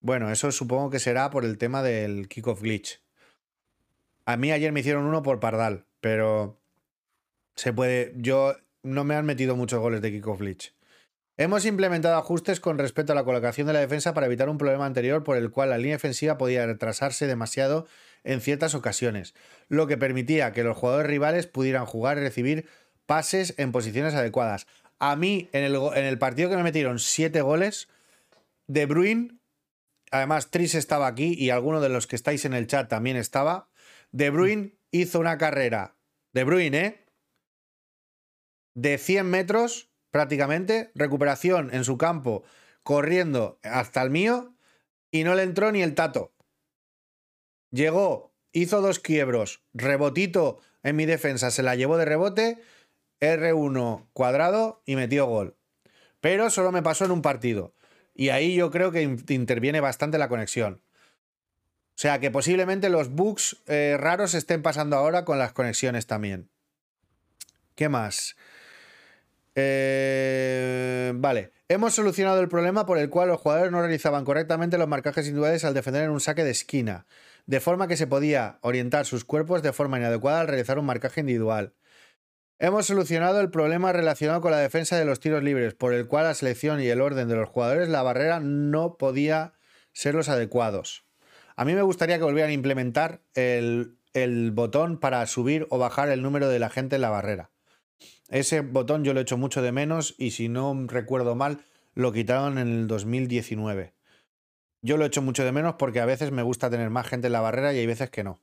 Bueno, 0.00 0.30
eso 0.30 0.52
supongo 0.52 0.88
que 0.88 1.00
será 1.00 1.28
por 1.28 1.44
el 1.44 1.58
tema 1.58 1.82
del 1.82 2.28
kickoff 2.28 2.62
glitch. 2.62 3.02
A 4.24 4.38
mí 4.38 4.52
ayer 4.52 4.72
me 4.72 4.80
hicieron 4.80 5.04
uno 5.04 5.22
por 5.22 5.38
Pardal, 5.38 5.84
pero 6.00 6.58
se 7.58 7.72
puede. 7.72 8.12
Yo 8.16 8.56
no 8.82 9.04
me 9.04 9.14
han 9.14 9.26
metido 9.26 9.56
muchos 9.56 9.80
goles 9.80 10.00
de 10.00 10.10
kickoff 10.10 10.40
glitch. 10.40 10.74
Hemos 11.36 11.64
implementado 11.66 12.16
ajustes 12.16 12.58
con 12.58 12.78
respecto 12.78 13.12
a 13.12 13.14
la 13.14 13.24
colocación 13.24 13.66
de 13.68 13.72
la 13.72 13.78
defensa 13.78 14.12
para 14.12 14.26
evitar 14.26 14.48
un 14.48 14.58
problema 14.58 14.86
anterior 14.86 15.22
por 15.22 15.36
el 15.36 15.50
cual 15.50 15.70
la 15.70 15.78
línea 15.78 15.94
defensiva 15.94 16.36
podía 16.36 16.66
retrasarse 16.66 17.28
demasiado 17.28 17.86
en 18.24 18.40
ciertas 18.40 18.74
ocasiones, 18.74 19.34
lo 19.68 19.86
que 19.86 19.96
permitía 19.96 20.52
que 20.52 20.64
los 20.64 20.76
jugadores 20.76 21.06
rivales 21.06 21.46
pudieran 21.46 21.86
jugar 21.86 22.18
y 22.18 22.22
recibir 22.22 22.66
pases 23.06 23.54
en 23.56 23.70
posiciones 23.70 24.14
adecuadas. 24.14 24.66
A 24.98 25.14
mí, 25.14 25.48
en 25.52 25.62
el, 25.62 25.76
en 25.76 26.04
el 26.04 26.18
partido 26.18 26.50
que 26.50 26.56
me 26.56 26.64
metieron 26.64 26.98
siete 26.98 27.40
goles, 27.40 27.88
De 28.66 28.86
Bruyne, 28.86 29.38
además 30.10 30.50
Tris 30.50 30.74
estaba 30.74 31.06
aquí 31.06 31.34
y 31.38 31.50
alguno 31.50 31.80
de 31.80 31.88
los 31.88 32.08
que 32.08 32.16
estáis 32.16 32.44
en 32.46 32.54
el 32.54 32.66
chat 32.66 32.88
también 32.88 33.16
estaba, 33.16 33.70
De 34.10 34.30
Bruyne 34.30 34.72
hizo 34.90 35.20
una 35.20 35.38
carrera, 35.38 35.94
De 36.32 36.42
Bruyne, 36.42 36.78
¿eh? 36.78 37.07
De 38.78 38.96
100 38.96 39.28
metros 39.28 39.90
prácticamente, 40.12 40.92
recuperación 40.94 41.74
en 41.74 41.82
su 41.82 41.98
campo, 41.98 42.44
corriendo 42.84 43.58
hasta 43.64 44.00
el 44.02 44.10
mío, 44.10 44.54
y 45.10 45.24
no 45.24 45.34
le 45.34 45.42
entró 45.42 45.72
ni 45.72 45.82
el 45.82 45.96
tato. 45.96 46.32
Llegó, 47.72 48.32
hizo 48.52 48.80
dos 48.80 49.00
quiebros, 49.00 49.64
rebotito 49.74 50.60
en 50.84 50.94
mi 50.94 51.06
defensa, 51.06 51.50
se 51.50 51.64
la 51.64 51.74
llevó 51.74 51.96
de 51.96 52.04
rebote, 52.04 52.62
R1 53.20 54.06
cuadrado 54.12 54.80
y 54.86 54.94
metió 54.94 55.26
gol. 55.26 55.56
Pero 56.20 56.48
solo 56.48 56.70
me 56.70 56.84
pasó 56.84 57.04
en 57.04 57.10
un 57.10 57.20
partido. 57.20 57.74
Y 58.14 58.28
ahí 58.28 58.54
yo 58.54 58.70
creo 58.70 58.92
que 58.92 59.02
interviene 59.02 59.80
bastante 59.80 60.18
la 60.18 60.28
conexión. 60.28 60.82
O 61.96 62.00
sea 62.00 62.20
que 62.20 62.30
posiblemente 62.30 62.90
los 62.90 63.10
bugs 63.10 63.56
eh, 63.66 63.96
raros 63.98 64.34
estén 64.34 64.62
pasando 64.62 64.94
ahora 64.94 65.24
con 65.24 65.40
las 65.40 65.52
conexiones 65.52 66.06
también. 66.06 66.48
¿Qué 67.74 67.88
más? 67.88 68.36
Eh, 69.60 71.12
vale. 71.16 71.50
Hemos 71.68 71.92
solucionado 71.92 72.40
el 72.40 72.48
problema 72.48 72.86
por 72.86 72.96
el 72.96 73.10
cual 73.10 73.26
los 73.26 73.40
jugadores 73.40 73.72
no 73.72 73.80
realizaban 73.80 74.24
correctamente 74.24 74.78
los 74.78 74.86
marcajes 74.86 75.26
individuales 75.26 75.64
al 75.64 75.74
defender 75.74 76.04
en 76.04 76.10
un 76.10 76.20
saque 76.20 76.44
de 76.44 76.52
esquina, 76.52 77.06
de 77.46 77.58
forma 77.58 77.88
que 77.88 77.96
se 77.96 78.06
podía 78.06 78.60
orientar 78.60 79.04
sus 79.04 79.24
cuerpos 79.24 79.64
de 79.64 79.72
forma 79.72 79.98
inadecuada 79.98 80.40
al 80.40 80.46
realizar 80.46 80.78
un 80.78 80.86
marcaje 80.86 81.22
individual. 81.22 81.74
Hemos 82.60 82.86
solucionado 82.86 83.40
el 83.40 83.50
problema 83.50 83.92
relacionado 83.92 84.40
con 84.40 84.52
la 84.52 84.58
defensa 84.58 84.96
de 84.96 85.04
los 85.04 85.18
tiros 85.18 85.42
libres, 85.42 85.74
por 85.74 85.92
el 85.92 86.06
cual 86.06 86.26
la 86.26 86.34
selección 86.34 86.80
y 86.80 86.86
el 86.86 87.00
orden 87.00 87.26
de 87.26 87.34
los 87.34 87.48
jugadores, 87.48 87.88
la 87.88 88.04
barrera 88.04 88.38
no 88.38 88.96
podía 88.96 89.54
ser 89.92 90.14
los 90.14 90.28
adecuados. 90.28 91.04
A 91.56 91.64
mí 91.64 91.74
me 91.74 91.82
gustaría 91.82 92.18
que 92.18 92.24
volvieran 92.24 92.50
a 92.50 92.54
implementar 92.54 93.22
el, 93.34 93.98
el 94.12 94.52
botón 94.52 95.00
para 95.00 95.26
subir 95.26 95.66
o 95.70 95.78
bajar 95.78 96.10
el 96.10 96.22
número 96.22 96.48
de 96.48 96.60
la 96.60 96.70
gente 96.70 96.94
en 96.94 97.02
la 97.02 97.10
barrera. 97.10 97.50
Ese 98.28 98.60
botón 98.60 99.04
yo 99.04 99.14
lo 99.14 99.20
echo 99.20 99.36
mucho 99.36 99.62
de 99.62 99.72
menos 99.72 100.14
y 100.18 100.32
si 100.32 100.48
no 100.48 100.74
recuerdo 100.86 101.34
mal, 101.34 101.64
lo 101.94 102.12
quitaron 102.12 102.58
en 102.58 102.68
el 102.68 102.86
2019. 102.86 103.94
Yo 104.82 104.96
lo 104.96 105.04
echo 105.04 105.22
mucho 105.22 105.44
de 105.44 105.52
menos 105.52 105.74
porque 105.74 106.00
a 106.00 106.06
veces 106.06 106.30
me 106.30 106.42
gusta 106.42 106.70
tener 106.70 106.90
más 106.90 107.08
gente 107.08 107.26
en 107.26 107.32
la 107.32 107.40
barrera 107.40 107.72
y 107.72 107.78
hay 107.78 107.86
veces 107.86 108.10
que 108.10 108.24
no. 108.24 108.40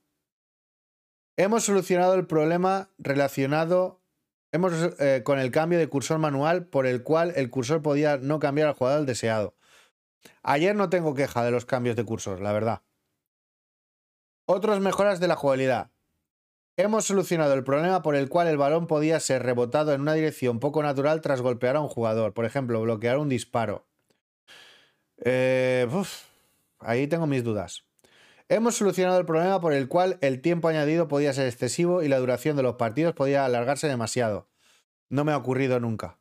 Hemos 1.36 1.64
solucionado 1.64 2.14
el 2.14 2.26
problema 2.26 2.90
relacionado 2.98 4.02
hemos, 4.52 4.72
eh, 4.98 5.22
con 5.24 5.38
el 5.38 5.50
cambio 5.50 5.78
de 5.78 5.88
cursor 5.88 6.18
manual 6.18 6.66
por 6.66 6.86
el 6.86 7.02
cual 7.02 7.32
el 7.36 7.50
cursor 7.50 7.82
podía 7.82 8.16
no 8.16 8.38
cambiar 8.38 8.68
al 8.68 8.74
jugador 8.74 9.06
deseado. 9.06 9.54
Ayer 10.42 10.74
no 10.74 10.90
tengo 10.90 11.14
queja 11.14 11.44
de 11.44 11.50
los 11.50 11.64
cambios 11.64 11.96
de 11.96 12.04
cursor, 12.04 12.40
la 12.40 12.52
verdad. 12.52 12.82
Otras 14.46 14.80
mejoras 14.80 15.20
de 15.20 15.28
la 15.28 15.36
jugabilidad. 15.36 15.90
Hemos 16.78 17.06
solucionado 17.06 17.54
el 17.54 17.64
problema 17.64 18.02
por 18.02 18.16
el 18.16 18.28
cual 18.28 18.48
el 18.48 18.58
balón 18.58 18.86
podía 18.86 19.18
ser 19.18 19.42
rebotado 19.42 19.94
en 19.94 20.02
una 20.02 20.12
dirección 20.12 20.60
poco 20.60 20.82
natural 20.82 21.22
tras 21.22 21.40
golpear 21.40 21.76
a 21.76 21.80
un 21.80 21.88
jugador, 21.88 22.34
por 22.34 22.44
ejemplo, 22.44 22.82
bloquear 22.82 23.16
un 23.16 23.30
disparo. 23.30 23.86
Eh, 25.24 25.88
ahí 26.80 27.06
tengo 27.06 27.26
mis 27.26 27.42
dudas. 27.42 27.84
Hemos 28.50 28.76
solucionado 28.76 29.18
el 29.18 29.24
problema 29.24 29.58
por 29.60 29.72
el 29.72 29.88
cual 29.88 30.18
el 30.20 30.42
tiempo 30.42 30.68
añadido 30.68 31.08
podía 31.08 31.32
ser 31.32 31.46
excesivo 31.46 32.02
y 32.02 32.08
la 32.08 32.18
duración 32.18 32.56
de 32.56 32.62
los 32.62 32.76
partidos 32.76 33.14
podía 33.14 33.46
alargarse 33.46 33.88
demasiado. 33.88 34.46
No 35.08 35.24
me 35.24 35.32
ha 35.32 35.38
ocurrido 35.38 35.80
nunca. 35.80 36.18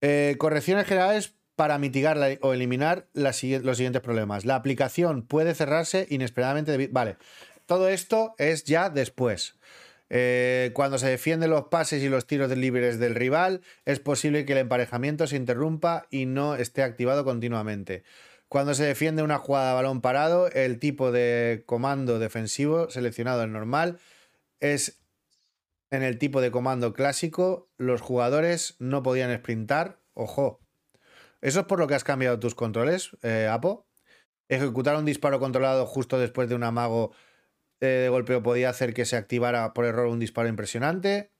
Eh, 0.00 0.36
correcciones 0.38 0.86
generales 0.86 1.34
para 1.54 1.78
mitigar 1.78 2.18
o 2.40 2.54
eliminar 2.54 3.08
los 3.12 3.36
siguientes 3.36 4.00
problemas. 4.00 4.44
La 4.46 4.56
aplicación 4.56 5.22
puede 5.22 5.54
cerrarse 5.54 6.06
inesperadamente. 6.10 6.88
Vale, 6.88 7.18
todo 7.66 7.88
esto 7.88 8.34
es 8.38 8.64
ya 8.64 8.90
después. 8.90 9.58
Eh, 10.14 10.72
cuando 10.74 10.98
se 10.98 11.08
defienden 11.08 11.48
los 11.48 11.68
pases 11.68 12.02
y 12.02 12.08
los 12.08 12.26
tiros 12.26 12.54
libres 12.56 12.98
del 12.98 13.14
rival, 13.14 13.62
es 13.86 13.98
posible 13.98 14.44
que 14.44 14.52
el 14.52 14.58
emparejamiento 14.58 15.26
se 15.26 15.36
interrumpa 15.36 16.06
y 16.10 16.26
no 16.26 16.54
esté 16.54 16.82
activado 16.82 17.24
continuamente. 17.24 18.04
Cuando 18.48 18.74
se 18.74 18.84
defiende 18.84 19.22
una 19.22 19.38
jugada 19.38 19.70
de 19.70 19.74
balón 19.76 20.02
parado, 20.02 20.50
el 20.50 20.78
tipo 20.78 21.10
de 21.10 21.62
comando 21.64 22.18
defensivo 22.18 22.90
seleccionado 22.90 23.42
en 23.44 23.54
normal 23.54 23.98
es 24.60 25.02
en 25.90 26.02
el 26.02 26.18
tipo 26.18 26.42
de 26.42 26.50
comando 26.50 26.92
clásico. 26.92 27.70
Los 27.78 28.02
jugadores 28.02 28.76
no 28.78 29.02
podían 29.02 29.34
sprintar. 29.34 30.00
Ojo. 30.12 30.60
¿Eso 31.40 31.60
es 31.60 31.66
por 31.66 31.78
lo 31.78 31.86
que 31.86 31.94
has 31.94 32.04
cambiado 32.04 32.38
tus 32.38 32.54
controles, 32.54 33.16
eh, 33.22 33.48
Apo? 33.50 33.88
Ejecutar 34.50 34.96
un 34.96 35.06
disparo 35.06 35.40
controlado 35.40 35.86
justo 35.86 36.18
después 36.18 36.50
de 36.50 36.54
un 36.54 36.62
amago 36.62 37.12
de 37.86 38.08
golpeo 38.08 38.42
podía 38.42 38.70
hacer 38.70 38.94
que 38.94 39.04
se 39.04 39.16
activara 39.16 39.72
por 39.74 39.84
error 39.84 40.06
un 40.06 40.18
disparo 40.18 40.48
impresionante. 40.48 41.30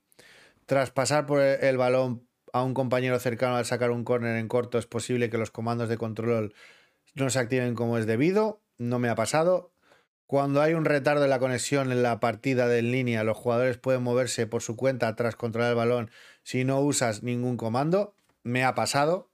Tras 0.66 0.90
pasar 0.90 1.26
por 1.26 1.40
el 1.40 1.76
balón 1.76 2.26
a 2.52 2.62
un 2.62 2.74
compañero 2.74 3.18
cercano 3.18 3.56
al 3.56 3.64
sacar 3.64 3.90
un 3.90 4.04
córner 4.04 4.36
en 4.36 4.48
corto, 4.48 4.78
es 4.78 4.86
posible 4.86 5.30
que 5.30 5.38
los 5.38 5.50
comandos 5.50 5.88
de 5.88 5.98
control 5.98 6.54
no 7.14 7.30
se 7.30 7.38
activen 7.38 7.74
como 7.74 7.98
es 7.98 8.06
debido. 8.06 8.60
No 8.78 8.98
me 8.98 9.08
ha 9.08 9.14
pasado. 9.14 9.72
Cuando 10.26 10.62
hay 10.62 10.74
un 10.74 10.84
retardo 10.84 11.24
en 11.24 11.30
la 11.30 11.38
conexión 11.38 11.92
en 11.92 12.02
la 12.02 12.18
partida 12.18 12.66
de 12.66 12.78
en 12.78 12.90
línea, 12.90 13.22
los 13.22 13.36
jugadores 13.36 13.76
pueden 13.76 14.02
moverse 14.02 14.46
por 14.46 14.62
su 14.62 14.76
cuenta 14.76 15.14
tras 15.14 15.36
controlar 15.36 15.70
el 15.70 15.76
balón 15.76 16.10
si 16.42 16.64
no 16.64 16.80
usas 16.80 17.22
ningún 17.22 17.56
comando. 17.56 18.14
Me 18.42 18.64
ha 18.64 18.74
pasado. 18.74 19.30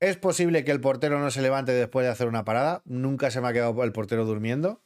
Es 0.00 0.16
posible 0.16 0.64
que 0.64 0.72
el 0.72 0.80
portero 0.80 1.20
no 1.20 1.30
se 1.30 1.42
levante 1.42 1.72
después 1.72 2.04
de 2.04 2.10
hacer 2.10 2.28
una 2.28 2.44
parada. 2.44 2.82
Nunca 2.84 3.30
se 3.30 3.40
me 3.40 3.48
ha 3.48 3.52
quedado 3.52 3.84
el 3.84 3.92
portero 3.92 4.24
durmiendo. 4.24 4.83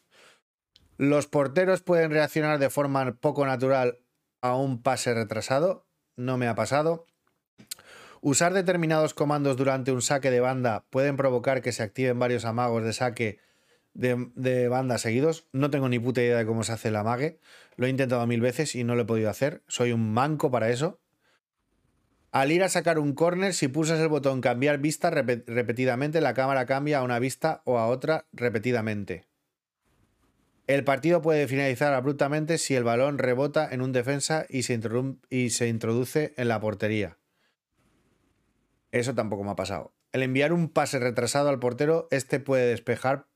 Los 0.99 1.29
porteros 1.29 1.81
pueden 1.81 2.11
reaccionar 2.11 2.59
de 2.59 2.71
forma 2.71 3.15
poco 3.21 3.47
natural 3.47 4.01
a 4.41 4.57
un 4.57 4.83
pase 4.83 5.15
retrasado. 5.15 5.87
No 6.17 6.39
me 6.39 6.49
ha 6.49 6.57
pasado. 6.57 7.07
Usar 8.21 8.53
determinados 8.53 9.15
comandos 9.15 9.57
durante 9.57 9.93
un 9.93 10.03
saque 10.03 10.33
de 10.33 10.41
banda 10.41 10.87
pueden 10.91 11.17
provocar 11.17 11.63
que 11.63 11.71
se 11.71 11.85
activen 11.85 12.19
varios 12.19 12.45
amagos 12.45 12.83
de 12.83 12.93
saque 12.93 13.39
de, 13.95 14.69
banda 14.69 14.99
seguidos. 14.99 15.47
No 15.53 15.71
tengo 15.71 15.89
ni 15.89 16.01
puta 16.01 16.21
idea 16.21 16.37
de 16.37 16.47
cómo 16.47 16.65
se 16.65 16.73
hace 16.73 16.89
el 16.89 16.97
amague. 16.97 17.39
Lo 17.77 17.87
he 17.87 17.91
intentado 17.91 18.27
mil 18.27 18.41
veces 18.41 18.75
y 18.75 18.83
no 18.83 18.97
lo 18.97 19.03
he 19.03 19.07
podido 19.07 19.31
hacer. 19.31 19.63
Soy 19.69 19.93
un 19.93 20.13
manco 20.13 20.51
para 20.51 20.71
eso. 20.71 21.01
Al 22.33 22.51
ir 22.51 22.65
a 22.65 22.69
sacar 22.69 22.99
un 22.99 23.15
corner, 23.15 23.55
si 23.55 23.69
pulsas 23.69 24.01
el 24.01 24.09
botón 24.09 24.41
cambiar 24.41 24.79
vista 24.79 25.11
repetidamente, 25.11 26.21
la 26.21 26.35
cámara 26.35 26.67
cambia 26.67 26.99
a 26.99 27.03
una 27.05 27.21
vista 27.21 27.63
o 27.65 27.79
a 27.79 27.87
otra 27.87 28.27
repetidamente. 28.33 29.29
El 30.69 30.85
partido 30.85 31.23
puede 31.23 31.49
finalizar 31.49 31.95
abruptamente 31.95 32.59
si 32.59 32.77
el 32.77 32.85
balón 32.85 33.17
rebota 33.17 33.67
en 33.73 33.81
un 33.81 33.93
defensa 33.93 34.45
y 34.51 34.65
se, 34.65 34.75
introduce 35.67 36.35
en 36.37 36.49
la 36.49 36.61
portería. 36.61 37.17
Eso 38.93 39.15
tampoco 39.15 39.45
me 39.45 39.51
ha 39.53 39.57
pasado. 39.57 39.95
El 40.13 40.23
enviar 40.23 40.53
un 40.53 40.69
pase 40.69 40.99
retrasado 40.99 41.49
al 41.49 41.59
portero, 41.59 42.07
este 42.11 42.39
puede 42.39 42.67
despejar. 42.67 43.29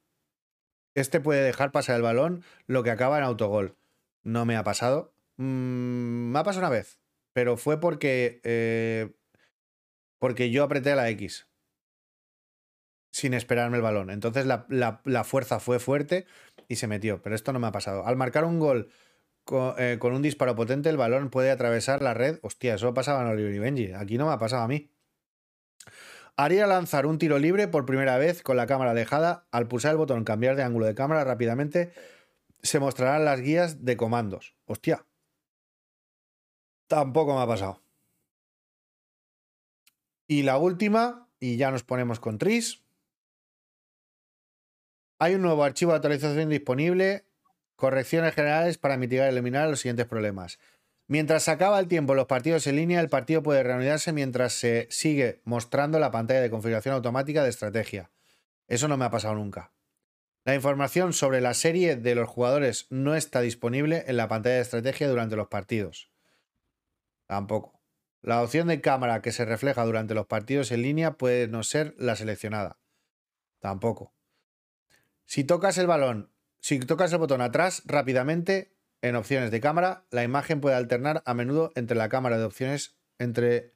Este 0.95 1.21
puede 1.21 1.43
dejar 1.43 1.73
pasar 1.73 1.97
el 1.97 2.03
balón, 2.03 2.45
lo 2.67 2.83
que 2.83 2.91
acaba 2.91 3.17
en 3.17 3.25
autogol. 3.25 3.79
No 4.23 4.45
me 4.45 4.57
ha 4.57 4.63
pasado. 4.63 5.15
Mm, 5.39 6.33
me 6.33 6.39
ha 6.39 6.43
pasado 6.43 6.67
una 6.67 6.77
vez, 6.77 7.01
pero 7.33 7.57
fue 7.57 7.81
porque. 7.81 8.43
Eh, 8.45 9.11
porque 10.19 10.51
yo 10.51 10.65
apreté 10.65 10.95
la 10.95 11.09
X 11.09 11.47
sin 13.13 13.35
esperarme 13.35 13.77
el 13.77 13.83
balón. 13.83 14.11
Entonces 14.11 14.47
la, 14.47 14.67
la, 14.69 15.25
fuerza 15.25 15.61
fue 15.61 15.79
fuerte 15.79 16.27
y 16.67 16.77
se 16.77 16.89
metió, 16.89 17.23
pero 17.23 17.37
esto 17.37 17.53
no 17.53 17.61
me 17.61 17.69
ha 17.69 17.73
pasado. 17.73 18.07
Al 18.07 18.17
marcar 18.17 18.45
un 18.45 18.59
gol 18.59 18.91
con, 19.45 19.75
eh, 19.79 19.99
con, 20.01 20.13
un 20.15 20.23
disparo 20.23 20.57
potente, 20.57 20.89
el 20.89 20.97
balón 20.97 21.31
puede 21.31 21.51
atravesar 21.51 22.03
la 22.03 22.15
red. 22.15 22.41
Hostia, 22.43 22.75
eso 22.75 22.93
pasaba 22.95 23.23
en 23.23 23.29
Oliver 23.29 23.55
y 23.55 23.59
Benji. 23.61 23.93
Aquí 23.93 24.19
no 24.19 24.27
me 24.27 24.33
ha 24.33 24.39
pasado 24.39 24.63
a 24.63 24.69
mí. 24.69 24.91
Haría 26.37 26.67
lanzar 26.67 27.07
un 27.07 27.19
tiro 27.19 27.39
libre 27.39 27.69
por 27.69 27.85
primera 27.85 28.17
vez 28.17 28.43
con 28.43 28.57
la 28.57 28.67
cámara 28.67 28.93
alejada. 28.93 29.47
Al 29.53 29.69
pulsar 29.69 29.93
el 29.93 29.99
botón 29.99 30.25
cambiar 30.25 30.57
de 30.57 30.63
ángulo 30.63 30.87
de 30.87 30.95
cámara 30.95 31.23
rápidamente 31.25 31.93
se 32.63 32.79
mostrarán 32.79 33.25
las 33.25 33.41
guías 33.41 33.85
de 33.85 33.97
comandos. 33.97 34.55
Hostia. 34.67 35.05
Tampoco 36.87 37.35
me 37.35 37.43
ha 37.43 37.47
pasado. 37.47 37.83
Y 40.27 40.43
la 40.43 40.57
última, 40.57 41.29
y 41.41 41.57
ya 41.57 41.71
nos 41.71 41.83
ponemos 41.83 42.21
con 42.21 42.39
Tris. 42.39 42.82
Hay 45.23 45.37
un 45.37 45.43
nuevo 45.43 45.63
archivo 45.63 45.93
de 45.93 45.99
actualización 45.99 46.49
disponible. 46.49 47.25
Correcciones 47.77 48.35
generales 48.35 48.77
para 48.77 48.97
mitigar 48.97 49.29
y 49.29 49.33
eliminar 49.33 49.69
los 49.69 49.79
siguientes 49.79 50.07
problemas. 50.07 50.59
Mientras 51.07 51.45
se 51.45 51.53
acaba 51.53 51.79
el 51.79 51.87
tiempo 51.87 52.17
los 52.17 52.27
partidos 52.27 52.67
en 52.67 52.75
línea, 52.75 52.99
el 53.01 53.09
partido 53.09 53.41
puede 53.41 53.63
reanudarse 53.63 54.13
mientras 54.13 54.53
se 54.53 54.89
sigue 54.91 55.41
mostrando 55.45 56.01
la 56.01 56.11
pantalla 56.11 56.41
de 56.41 56.51
configuración 56.51 56.97
automática 56.97 57.45
de 57.45 57.51
estrategia. 57.51 58.11
Eso 58.67 58.89
no 58.89 58.97
me 58.97 59.05
ha 59.05 59.13
pasado 59.13 59.37
nunca. 59.37 59.73
La 60.45 60.57
información 60.57 61.13
sobre 61.13 61.41
la 61.41 61.55
serie 61.55 61.95
de 61.95 62.17
los 62.17 62.29
jugadores 62.29 62.89
no 62.91 63.15
está 63.15 63.43
disponible 63.43 64.03
en 64.09 64.17
la 64.17 64.27
pantalla 64.27 64.57
de 64.57 64.63
estrategia 64.63 65.09
durante 65.09 65.37
los 65.37 65.47
partidos. 65.47 66.11
Tampoco. 67.29 67.81
La 68.23 68.43
opción 68.43 68.67
de 68.67 68.81
cámara 68.81 69.23
que 69.23 69.31
se 69.31 69.45
refleja 69.45 69.85
durante 69.85 70.15
los 70.15 70.27
partidos 70.27 70.73
en 70.73 70.83
línea 70.83 71.13
puede 71.13 71.47
no 71.47 71.63
ser 71.63 71.95
la 71.97 72.17
seleccionada. 72.17 72.81
Tampoco. 73.61 74.13
Si 75.33 75.45
tocas 75.45 75.79
el 75.79 75.87
balón, 75.87 76.31
si 76.61 76.79
tocas 76.79 77.11
el 77.11 77.19
botón 77.19 77.41
atrás 77.41 77.85
rápidamente, 77.87 78.77
en 79.01 79.17
opciones 79.17 79.51
de 79.51 79.63
cámara, 79.63 80.05
la 80.11 80.25
imagen 80.25 80.61
puede 80.61 80.77
alternar 80.77 81.23
a 81.25 81.33
menudo 81.33 81.73
entre 81.75 81.97
la 81.97 82.11
cámara 82.11 82.37
de 82.37 82.45
opciones, 82.45 82.99
entre 83.19 83.73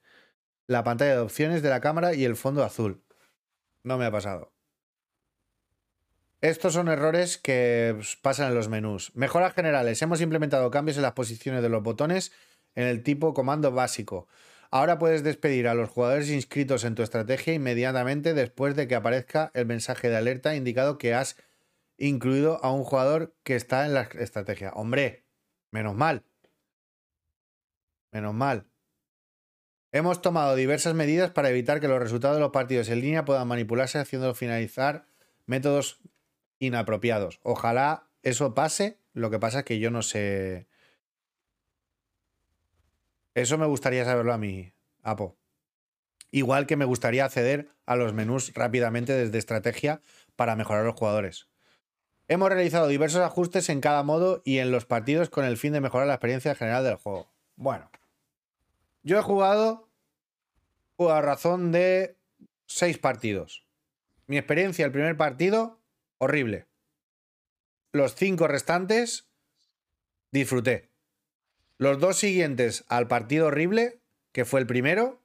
la 0.66 0.84
pantalla 0.84 1.12
de 1.12 1.20
opciones 1.20 1.62
de 1.62 1.70
la 1.70 1.80
cámara 1.80 2.12
y 2.12 2.26
el 2.26 2.36
fondo 2.36 2.62
azul. 2.62 3.02
No 3.84 3.96
me 3.96 4.04
ha 4.04 4.10
pasado. 4.10 4.52
Estos 6.42 6.74
son 6.74 6.88
errores 6.88 7.38
que 7.38 7.94
pues, 7.94 8.16
pasan 8.16 8.48
en 8.48 8.54
los 8.54 8.68
menús. 8.68 9.12
Mejoras 9.14 9.54
generales. 9.54 10.02
Hemos 10.02 10.20
implementado 10.20 10.70
cambios 10.70 10.98
en 10.98 11.04
las 11.04 11.12
posiciones 11.12 11.62
de 11.62 11.70
los 11.70 11.82
botones 11.82 12.32
en 12.74 12.86
el 12.86 13.02
tipo 13.02 13.32
comando 13.32 13.72
básico. 13.72 14.28
Ahora 14.70 14.98
puedes 14.98 15.22
despedir 15.22 15.68
a 15.68 15.74
los 15.74 15.88
jugadores 15.88 16.28
inscritos 16.28 16.84
en 16.84 16.94
tu 16.94 17.02
estrategia 17.02 17.54
inmediatamente 17.54 18.34
después 18.34 18.76
de 18.76 18.86
que 18.86 18.94
aparezca 18.94 19.50
el 19.54 19.64
mensaje 19.64 20.10
de 20.10 20.16
alerta 20.18 20.54
indicado 20.54 20.98
que 20.98 21.14
has 21.14 21.36
incluido 21.98 22.62
a 22.64 22.72
un 22.72 22.84
jugador 22.84 23.34
que 23.42 23.56
está 23.56 23.86
en 23.86 23.94
la 23.94 24.02
estrategia. 24.02 24.70
Hombre, 24.74 25.26
menos 25.70 25.94
mal. 25.94 26.24
Menos 28.12 28.34
mal. 28.34 28.66
Hemos 29.92 30.20
tomado 30.20 30.54
diversas 30.56 30.94
medidas 30.94 31.30
para 31.30 31.48
evitar 31.50 31.80
que 31.80 31.88
los 31.88 32.00
resultados 32.00 32.36
de 32.36 32.42
los 32.42 32.50
partidos 32.50 32.88
en 32.88 33.00
línea 33.00 33.24
puedan 33.24 33.48
manipularse 33.48 33.98
haciendo 33.98 34.34
finalizar 34.34 35.06
métodos 35.46 36.00
inapropiados. 36.58 37.40
Ojalá 37.42 38.10
eso 38.22 38.54
pase. 38.54 39.00
Lo 39.12 39.30
que 39.30 39.38
pasa 39.38 39.60
es 39.60 39.64
que 39.64 39.78
yo 39.78 39.90
no 39.90 40.02
sé. 40.02 40.68
Eso 43.34 43.58
me 43.58 43.66
gustaría 43.66 44.04
saberlo 44.04 44.32
a 44.32 44.38
mí, 44.38 44.72
Apo. 45.02 45.38
Igual 46.30 46.66
que 46.66 46.76
me 46.76 46.84
gustaría 46.84 47.24
acceder 47.24 47.70
a 47.86 47.96
los 47.96 48.12
menús 48.12 48.52
rápidamente 48.54 49.12
desde 49.12 49.38
estrategia 49.38 50.02
para 50.34 50.56
mejorar 50.56 50.84
los 50.84 50.96
jugadores. 50.96 51.48
Hemos 52.28 52.48
realizado 52.48 52.88
diversos 52.88 53.20
ajustes 53.20 53.68
en 53.68 53.80
cada 53.80 54.02
modo 54.02 54.42
y 54.44 54.58
en 54.58 54.72
los 54.72 54.84
partidos 54.84 55.30
con 55.30 55.44
el 55.44 55.56
fin 55.56 55.72
de 55.72 55.80
mejorar 55.80 56.08
la 56.08 56.14
experiencia 56.14 56.54
general 56.54 56.82
del 56.82 56.96
juego. 56.96 57.30
Bueno, 57.54 57.90
yo 59.02 59.18
he 59.18 59.22
jugado 59.22 59.88
a 60.98 61.20
razón 61.20 61.70
de 61.70 62.16
seis 62.66 62.98
partidos. 62.98 63.64
Mi 64.26 64.38
experiencia, 64.38 64.84
el 64.84 64.90
primer 64.90 65.16
partido, 65.16 65.78
horrible. 66.18 66.66
Los 67.92 68.16
cinco 68.16 68.48
restantes, 68.48 69.28
disfruté. 70.32 70.90
Los 71.78 72.00
dos 72.00 72.16
siguientes 72.16 72.84
al 72.88 73.06
partido 73.06 73.46
horrible, 73.46 74.00
que 74.32 74.44
fue 74.44 74.58
el 74.58 74.66
primero, 74.66 75.22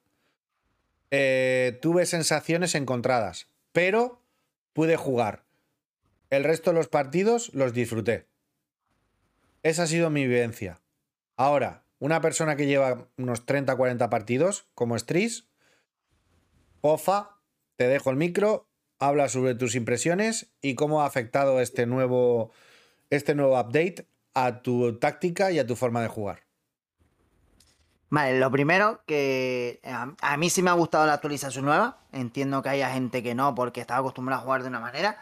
eh, 1.10 1.78
tuve 1.82 2.06
sensaciones 2.06 2.74
encontradas, 2.74 3.48
pero 3.72 4.22
pude 4.72 4.96
jugar. 4.96 5.41
El 6.32 6.44
resto 6.44 6.70
de 6.70 6.76
los 6.76 6.88
partidos 6.88 7.52
los 7.52 7.74
disfruté. 7.74 8.26
Esa 9.62 9.82
ha 9.82 9.86
sido 9.86 10.08
mi 10.08 10.26
vivencia. 10.26 10.80
Ahora, 11.36 11.84
una 11.98 12.22
persona 12.22 12.56
que 12.56 12.66
lleva 12.66 13.06
unos 13.18 13.44
30 13.44 13.76
40 13.76 14.08
partidos, 14.08 14.66
como 14.74 14.98
Stris, 14.98 15.46
Pofa, 16.80 17.36
te 17.76 17.86
dejo 17.86 18.08
el 18.08 18.16
micro, 18.16 18.66
habla 18.98 19.28
sobre 19.28 19.54
tus 19.56 19.74
impresiones 19.74 20.50
y 20.62 20.74
cómo 20.74 21.02
ha 21.02 21.06
afectado 21.06 21.60
este 21.60 21.84
nuevo, 21.84 22.50
este 23.10 23.34
nuevo 23.34 23.60
update 23.60 24.06
a 24.32 24.62
tu 24.62 24.98
táctica 24.98 25.52
y 25.52 25.58
a 25.58 25.66
tu 25.66 25.76
forma 25.76 26.00
de 26.00 26.08
jugar. 26.08 26.44
Vale, 28.08 28.38
lo 28.38 28.50
primero 28.50 29.02
que 29.06 29.80
a, 29.84 30.14
a, 30.22 30.36
mí 30.38 30.48
sí 30.48 30.62
me 30.62 30.70
ha 30.70 30.74
gustado 30.74 31.06
la 31.06 31.12
actualización 31.12 31.66
nueva. 31.66 31.98
Entiendo 32.10 32.62
que 32.62 32.70
haya 32.70 32.90
gente 32.90 33.22
que 33.22 33.34
no 33.34 33.54
porque 33.54 33.82
estaba 33.82 34.00
acostumbrada 34.00 34.40
a 34.40 34.44
jugar 34.44 34.62
de 34.62 34.68
una 34.68 34.80
manera. 34.80 35.18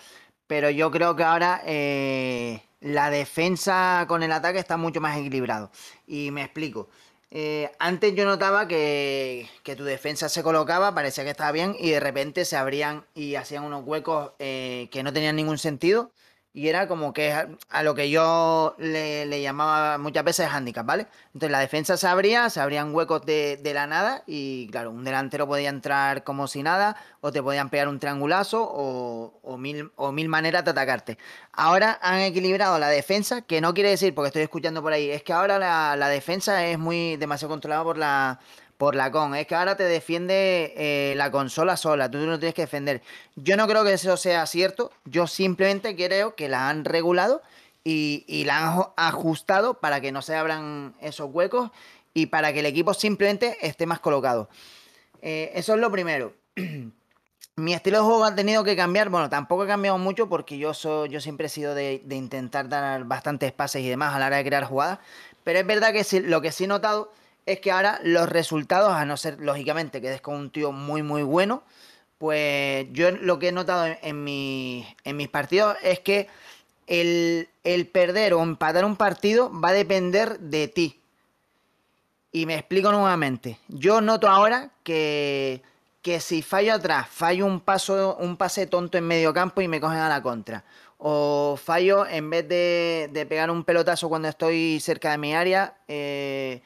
Pero 0.51 0.69
yo 0.69 0.91
creo 0.91 1.15
que 1.15 1.23
ahora 1.23 1.63
eh, 1.65 2.61
la 2.81 3.09
defensa 3.09 4.05
con 4.09 4.25
el 4.25 4.33
ataque 4.33 4.59
está 4.59 4.77
mucho 4.77 5.01
más 5.01 5.17
equilibrado. 5.17 5.71
Y 6.09 6.33
me 6.33 6.43
explico. 6.43 6.89
Eh, 7.31 7.71
antes 7.79 8.17
yo 8.17 8.25
notaba 8.25 8.67
que, 8.67 9.49
que, 9.63 9.77
tu 9.77 9.85
defensa 9.85 10.29
se 10.29 10.43
colocaba, 10.43 10.93
parecía 10.93 11.23
que 11.23 11.31
estaba 11.31 11.53
bien, 11.53 11.77
y 11.79 11.91
de 11.91 12.01
repente 12.01 12.45
se 12.45 12.57
abrían 12.57 13.05
y 13.15 13.37
hacían 13.37 13.63
unos 13.63 13.85
huecos 13.87 14.33
eh, 14.41 14.89
que 14.91 15.05
no 15.05 15.13
tenían 15.13 15.37
ningún 15.37 15.57
sentido 15.57 16.11
y 16.53 16.69
era 16.69 16.89
como 16.89 17.13
que 17.13 17.33
a, 17.33 17.83
lo 17.83 17.95
que 17.95 18.11
yo 18.11 18.75
le, 18.79 19.41
llamaba 19.41 19.99
muchas 19.99 20.25
veces 20.25 20.49
handicap, 20.49 20.85
¿vale? 20.85 21.07
Entonces 21.27 21.51
la 21.51 21.61
defensa 21.61 21.97
se 21.97 22.09
abría, 22.09 22.51
se 22.51 22.61
abrían 22.61 22.93
huecos 22.93 23.25
de, 23.25 23.61
la 23.73 23.87
nada 23.87 24.25
y 24.27 24.69
claro, 24.71 24.91
un 24.91 25.05
delantero 25.05 25.47
podía 25.47 25.69
entrar 25.69 26.25
como 26.25 26.49
si 26.49 26.65
nada 26.65 26.97
o 27.21 27.31
te 27.31 27.41
podían 27.41 27.71
pegar 27.71 27.87
un 27.89 28.01
triangulazo 28.01 28.65
o, 28.65 29.57
mil, 29.59 29.93
o 29.95 30.11
mil 30.11 30.29
maneras 30.29 30.65
de 30.65 30.73
atacarte. 30.73 31.19
Ahora 31.53 32.01
han 32.03 32.21
equilibrado 32.21 32.79
la 32.81 32.89
defensa, 32.89 33.43
que 33.43 33.61
no 33.61 33.73
quiere 33.73 33.91
decir, 33.91 34.13
porque 34.15 34.29
estoy 34.29 34.43
escuchando 34.43 34.83
por 34.83 34.93
ahí, 34.93 35.09
es 35.11 35.23
que 35.23 35.33
ahora 35.33 35.59
la, 35.59 36.09
defensa 36.09 36.67
es 36.67 36.79
muy 36.79 37.17
demasiado 37.17 37.51
controlada 37.51 37.85
por 37.85 37.97
la 37.97 38.41
por 38.81 38.95
la 38.95 39.13
con. 39.13 39.35
Es 39.35 39.47
que 39.47 39.55
ahora 39.55 39.77
te 39.77 39.83
defiende 39.83 40.73
eh, 40.75 41.13
la 41.15 41.31
consola 41.31 41.77
sola, 41.77 42.11
tú 42.11 42.17
no 42.17 42.39
tienes 42.39 42.55
que 42.55 42.63
defender. 42.63 43.03
Yo 43.37 43.59
no 43.59 43.69
creo 43.69 43.85
que 43.85 43.93
eso 43.93 44.17
sea 44.17 44.47
cierto, 44.47 44.91
yo 45.05 45.27
simplemente 45.27 45.95
creo 45.95 46.35
que 46.35 46.49
la 46.49 46.71
han 46.71 46.87
regulado 46.87 47.43
y, 47.85 48.43
la 48.47 48.57
han 48.57 48.85
ajustado 48.97 49.75
para 49.75 50.01
que 50.01 50.13
no 50.13 50.23
se 50.23 50.35
abran 50.35 50.95
esos 51.03 51.29
huecos 51.31 51.71
y 52.15 52.27
para 52.27 52.55
que 52.55 52.61
el 52.61 52.67
equipo 52.67 52.95
simplemente 52.95 53.59
esté 53.61 53.85
más 53.85 54.01
colocado. 54.01 54.49
Eh, 55.21 55.53
eso 55.55 55.75
es 55.75 55.81
lo 55.81 55.91
primero. 55.91 56.33
Mi 57.57 57.75
estilo 57.75 57.99
de 57.99 58.05
juego 58.05 58.25
ha 58.25 58.35
tenido 58.35 58.65
que 58.65 58.77
cambiar. 58.77 59.11
Bueno, 59.11 59.29
tampoco 59.29 59.65
ha 59.65 59.67
cambiado 59.67 59.99
mucho 59.99 60.31
porque 60.31 60.57
yo, 60.57 60.73
soy, 60.73 61.11
yo 61.11 61.21
siempre 61.21 61.49
he 61.49 61.51
sido 61.51 61.75
de, 61.75 62.03
intentar 62.09 62.71
dar 62.71 63.05
bastantes 63.05 63.53
pases 63.53 63.83
y 63.83 63.91
demás 63.91 64.15
a 64.15 64.19
la 64.19 64.29
hora 64.29 64.39
de 64.39 64.45
crear 64.45 64.65
jugadas. 64.65 65.01
Pero 65.45 65.59
es 65.59 65.67
verdad 65.67 65.93
que 65.93 66.21
lo 66.23 66.41
que 66.41 66.51
sí 66.51 66.65
he 66.65 66.67
notado 66.67 67.13
es 67.53 67.61
que 67.61 67.73
ahora 67.73 68.01
los 68.03 68.29
resultados, 68.29 68.93
a 68.93 69.05
no 69.05 69.17
ser 69.17 69.39
lógicamente 69.41 70.01
que 70.01 70.15
es 70.15 70.21
con 70.21 70.35
un 70.37 70.51
tío 70.51 70.73
muy, 70.73 71.03
muy 71.03 71.23
bueno, 71.23 71.63
pues 72.19 72.87
yo 72.93 73.11
lo 73.13 73.39
que 73.39 73.49
he 73.49 73.53
notado 73.53 73.87
en, 73.87 73.97
en 75.05 75.17
mis 75.17 75.29
partidos 75.29 75.77
es 75.83 76.01
que 76.01 76.29
el, 76.87 77.49
el 77.65 77.87
perder 77.87 78.35
o 78.35 78.43
empatar 78.43 78.85
un 78.85 78.97
partido 78.97 79.51
va 79.59 79.69
a 79.69 79.73
depender 79.73 80.39
de 80.41 80.69
ti. 80.69 81.01
Y 82.33 82.47
me 82.47 82.55
explico 82.55 82.93
nuevamente. 82.93 83.59
Yo 83.69 84.01
noto 84.01 84.29
ahora 84.29 84.71
que, 84.83 85.63
que 86.03 86.21
si 86.21 86.43
fallo 86.43 86.75
atrás, 86.75 87.09
fallo 87.09 87.47
un 87.47 87.61
paso, 87.61 88.17
un 88.21 88.37
pase 88.37 88.67
tonto 88.67 88.99
en 88.99 89.07
medio 89.07 89.33
campo 89.33 89.61
y 89.61 89.69
me 89.69 89.81
cogen 89.81 89.99
a 89.99 90.09
la 90.09 90.23
contra. 90.23 90.65
O 90.99 91.59
fallo 91.63 92.07
en 92.07 92.29
vez 92.29 92.49
de, 92.49 93.27
pegar 93.29 93.51
un 93.51 93.65
pelotazo 93.65 94.09
cuando 94.09 94.29
estoy 94.29 94.81
cerca 94.81 95.13
de 95.13 95.19
mi 95.19 95.35
área. 95.35 95.75
Eh, 95.89 96.61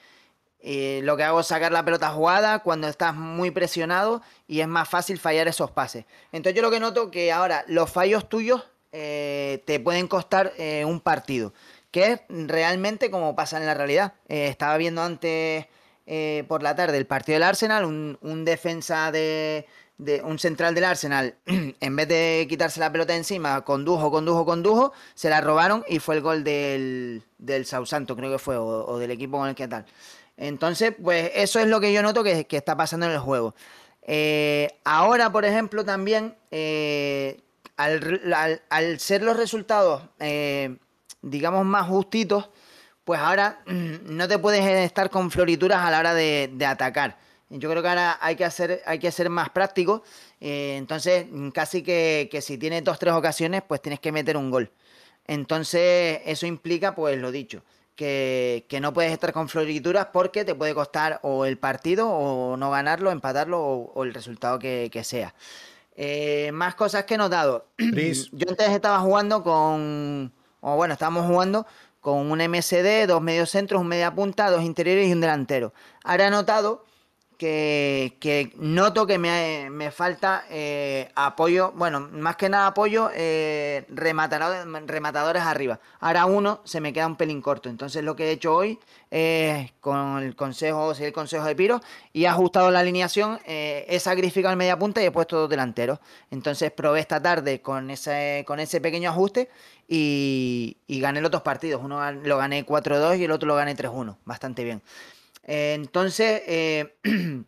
eh, 0.65 1.01
lo 1.05 1.17
que 1.17 1.23
hago 1.23 1.41
es 1.41 1.47
sacar 1.47 1.71
la 1.71 1.85
pelota 1.85 2.11
jugada 2.11 2.59
cuando 2.61 2.89
estás 2.89 3.15
muy 3.15 3.53
presionado 3.53 4.23
y 4.49 4.61
es 4.61 4.67
más 4.67 4.89
fácil 4.89 5.19
fallar 5.19 5.47
esos 5.47 5.71
pases. 5.71 6.07
Entonces 6.33 6.57
yo 6.57 6.63
lo 6.63 6.71
que 6.73 6.81
noto 6.81 7.11
que 7.13 7.31
ahora 7.31 7.65
los 7.69 7.91
fallos 7.91 8.29
tuyos 8.29 8.65
eh, 8.91 9.63
te 9.67 9.79
pueden 9.79 10.09
costar 10.09 10.53
un 10.85 11.01
partido 11.01 11.53
que 11.95 12.11
es 12.11 12.21
realmente 12.29 13.09
como 13.09 13.37
pasa 13.37 13.57
en 13.57 13.67
la 13.67 13.75
realidad. 13.75 14.15
Eh, 14.29 14.49
estaba 14.49 14.77
viendo 14.77 15.01
antes 15.01 15.67
eh, 16.07 16.45
por 16.49 16.61
la 16.61 16.75
tarde 16.75 16.99
el 16.99 17.07
partido 17.07 17.37
del 17.37 17.45
Arsenal, 17.45 17.85
un, 17.85 18.45
defensa 18.45 19.13
de, 19.13 19.65
un 20.25 20.41
central 20.41 20.75
del 20.75 20.83
Arsenal, 20.83 21.37
en 21.47 21.97
vez 21.97 22.09
de 22.09 22.47
quitarse 22.49 22.81
la 22.81 22.91
pelota 22.91 23.15
encima, 23.15 23.61
condujo, 23.61 24.11
condujo, 24.11 24.45
condujo, 24.45 24.93
se 25.15 25.31
la 25.31 25.41
robaron 25.41 25.85
y 25.87 26.01
fue 26.01 26.17
el 26.17 26.21
gol 26.21 26.43
del, 26.43 27.23
del 27.39 27.65
Sausanto, 27.65 28.17
creo 28.17 28.33
que 28.33 28.41
fue, 28.41 28.57
o, 28.57 28.99
del 28.99 29.13
equipo 29.13 29.39
con 29.39 29.49
el 29.49 29.55
que 29.55 29.69
tal. 29.69 29.87
Entonces, 30.37 30.95
pues 31.01 31.31
eso 31.35 31.61
es 31.61 31.67
lo 31.67 31.81
que 31.81 31.93
yo 31.93 32.03
noto 32.03 32.25
que, 32.25 32.47
está 32.51 32.77
pasando 32.77 33.07
en 33.07 33.13
el 33.13 33.19
juego. 33.19 33.55
Eh, 34.03 34.81
ahora, 34.85 35.31
por 35.31 35.45
ejemplo, 35.45 35.85
también, 35.85 36.37
al, 37.77 38.61
al, 38.69 39.01
ser 39.01 39.23
los 39.23 39.37
resultados 39.37 40.03
digamos, 41.25 41.65
más 41.65 41.87
justitos, 41.89 42.51
pues 43.05 43.21
ahora 43.21 43.63
no 43.67 44.29
te 44.29 44.39
puedes 44.39 44.65
estar 44.65 45.11
con 45.11 45.31
florituras 45.31 45.81
a 45.81 45.91
la 45.91 45.99
hora 45.99 46.15
de, 46.15 46.51
atacar. 46.67 47.19
Yo 47.51 47.71
creo 47.71 47.83
que 47.83 47.89
ahora 47.89 48.19
hay 48.21 48.37
que, 48.37 48.45
hacer, 48.45 48.83
hay 48.87 48.99
que 48.99 49.13
ser 49.13 49.31
más 49.31 49.51
práctico. 49.51 50.03
Eh, 50.41 50.77
entonces, 50.77 51.27
casi 51.53 51.83
que, 51.83 52.29
si 52.43 52.59
tienes 52.59 52.83
dos, 52.83 52.99
tres 52.99 53.15
ocasiones, 53.15 53.63
pues 53.67 53.81
tienes 53.81 54.01
que 54.01 54.13
meter 54.13 54.37
un 54.37 54.51
gol. 54.51 54.73
Entonces, 55.27 56.21
eso 56.25 56.47
implica, 56.47 56.95
pues 56.95 57.19
lo 57.19 57.31
dicho, 57.31 57.63
que, 57.97 58.79
no 58.81 58.93
puedes 58.93 59.13
estar 59.13 59.33
con 59.33 59.49
florituras 59.49 60.09
porque 60.13 60.45
te 60.45 60.55
puede 60.55 60.75
costar 60.75 61.21
o 61.23 61.45
el 61.45 61.59
partido, 61.59 62.09
o 62.11 62.57
no 62.57 62.71
ganarlo, 62.71 63.11
empatarlo, 63.11 63.61
o, 63.61 64.05
el 64.05 64.15
resultado 64.15 64.59
que, 64.59 65.03
sea. 65.05 65.35
Eh, 65.97 66.51
más 66.53 66.75
cosas 66.75 67.05
que 67.05 67.15
he 67.15 67.19
notado. 67.19 67.67
Yo 67.79 68.49
antes 68.49 68.69
estaba 68.71 68.99
jugando 69.01 69.43
con 69.43 70.33
o 70.67 70.77
bueno, 70.77 70.95
estábamos 70.95 71.27
jugando 71.27 71.67
con 72.01 72.31
un 72.31 72.39
MSD, 72.39 73.07
dos 73.07 73.21
mediocentros, 73.21 73.83
un 73.83 73.89
media 73.89 74.15
punta, 74.15 74.51
dos 74.51 74.63
interiores 74.63 75.09
y 75.09 75.13
un 75.13 75.21
delantero. 75.21 75.75
Ahora 76.03 76.29
he 76.29 76.31
notado 76.31 76.87
que, 77.45 78.53
noto 78.57 79.07
que 79.07 79.19
me, 79.19 79.91
falta 79.91 80.45
eh, 80.51 81.11
apoyo, 81.15 81.73
bueno, 81.77 82.01
más 82.01 82.37
que 82.37 82.49
nada 82.49 82.69
apoyo, 82.69 83.11
eh, 83.15 83.85
rematadores, 83.89 85.43
arriba. 85.43 85.79
Ahora 86.01 86.25
uno 86.27 86.61
se 86.65 86.81
me 86.81 86.93
queda 86.93 87.07
un 87.07 87.17
pelín 87.17 87.43
corto. 87.43 87.69
Entonces 87.69 88.03
lo 88.03 88.17
que 88.17 88.29
he 88.29 88.31
hecho 88.33 88.55
hoy 88.55 88.79
es 89.11 89.73
con 89.81 90.23
el 90.23 90.35
consejo, 90.37 90.93
el 90.93 91.13
consejo 91.13 91.45
de 91.45 91.55
Piro, 91.55 91.81
y 92.13 92.25
he 92.25 92.29
ajustado 92.29 92.71
la 92.71 92.81
alineación, 92.81 93.39
eh, 93.47 93.85
he 93.89 94.01
sacrificado 94.01 94.53
el 94.53 94.59
media 94.59 94.79
punta 94.79 95.03
y 95.03 95.07
he 95.07 95.11
puesto 95.11 95.39
dos 95.39 95.51
delanteros. 95.51 95.99
Entonces 96.31 96.71
probé 96.71 97.01
esta 97.01 97.21
tarde 97.21 97.61
con 97.61 97.91
ese, 97.91 98.45
con 98.47 98.61
ese 98.61 98.81
pequeño 98.81 99.11
ajuste 99.11 99.51
y, 99.87 100.79
y 100.87 101.01
gané 101.01 101.21
los 101.21 101.31
dos 101.31 101.43
partidos. 101.43 101.83
Uno 101.83 102.11
lo 102.11 102.39
gané 102.39 102.65
4-2 102.65 103.19
y 103.19 103.25
el 103.25 103.31
otro 103.31 103.49
lo 103.49 103.55
gané 103.55 103.77
3-1. 103.77 104.17
Bastante 104.25 104.65
bien. 104.65 104.83
Eh, 105.47 105.75
entonces, 105.75 106.43
eh, 106.47 106.95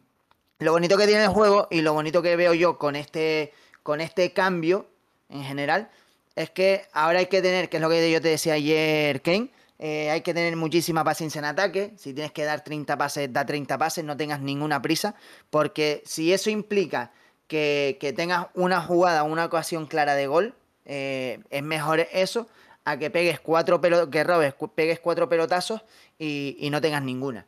lo 0.58 0.72
bonito 0.72 0.96
que 0.96 1.06
tiene 1.06 1.24
el 1.24 1.30
juego 1.30 1.68
y 1.70 1.80
lo 1.80 1.92
bonito 1.92 2.22
que 2.22 2.36
veo 2.36 2.54
yo 2.54 2.78
con 2.78 2.96
este, 2.96 3.52
con 3.82 4.00
este 4.00 4.32
cambio 4.32 4.86
en 5.28 5.42
general 5.42 5.90
es 6.34 6.50
que 6.50 6.84
ahora 6.92 7.20
hay 7.20 7.26
que 7.26 7.40
tener, 7.40 7.68
que 7.68 7.78
es 7.78 7.80
lo 7.80 7.88
que 7.88 8.10
yo 8.10 8.20
te 8.20 8.28
decía 8.28 8.54
ayer, 8.54 9.22
Kane, 9.22 9.50
eh, 9.78 10.10
hay 10.10 10.20
que 10.20 10.34
tener 10.34 10.54
muchísima 10.56 11.02
paciencia 11.02 11.38
en 11.38 11.46
ataque. 11.46 11.94
Si 11.96 12.12
tienes 12.12 12.32
que 12.32 12.44
dar 12.44 12.62
30 12.62 12.96
pases, 12.98 13.32
da 13.32 13.46
30 13.46 13.78
pases, 13.78 14.04
no 14.04 14.16
tengas 14.16 14.40
ninguna 14.40 14.82
prisa. 14.82 15.14
Porque 15.48 16.02
si 16.04 16.32
eso 16.32 16.50
implica 16.50 17.12
que, 17.46 17.98
tengas 18.16 18.48
una 18.54 18.82
jugada, 18.82 19.22
una 19.22 19.46
ocasión 19.46 19.86
clara 19.86 20.14
de 20.14 20.26
gol, 20.26 20.54
es 20.84 21.62
mejor 21.62 22.06
eso 22.12 22.48
a 22.84 22.98
que 22.98 23.10
pegues 23.10 23.40
cuatro 23.40 23.80
que 23.80 24.24
robes, 24.24 24.54
pegues 24.74 25.00
cuatro 25.00 25.28
pelotazos 25.28 25.82
y, 26.18 26.56
y 26.60 26.70
no 26.70 26.80
tengas 26.80 27.02
ninguna. 27.02 27.46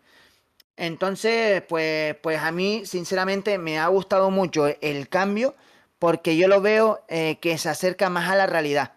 Entonces, 0.79 1.61
pues, 1.69 2.15
pues 2.23 2.39
a 2.41 2.53
mí, 2.53 2.87
sinceramente, 2.87 3.59
me 3.59 3.81
ha 3.81 3.89
gustado 3.89 4.31
mucho 4.31 4.69
el 4.81 5.09
cambio 5.09 5.57
porque 5.99 6.37
yo 6.37 6.47
lo 6.47 6.61
veo 6.61 7.05
eh, 7.09 7.39
que 7.41 7.59
se 7.59 7.69
acerca 7.69 8.09
más 8.11 8.31
a 8.31 8.37
la 8.37 8.47
realidad. 8.47 8.93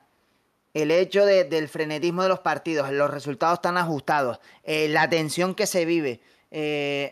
El 0.76 0.92
hecho 0.92 1.26
del 1.26 1.68
frenetismo 1.68 2.22
de 2.22 2.30
los 2.30 2.40
partidos, 2.40 2.92
los 2.92 3.10
resultados 3.10 3.64
tan 3.64 3.78
ajustados, 3.78 4.40
eh, 4.64 4.88
la 4.90 5.10
tensión 5.10 5.56
que 5.56 5.66
se 5.66 5.86
vive. 5.86 6.22
Eh, 6.52 7.12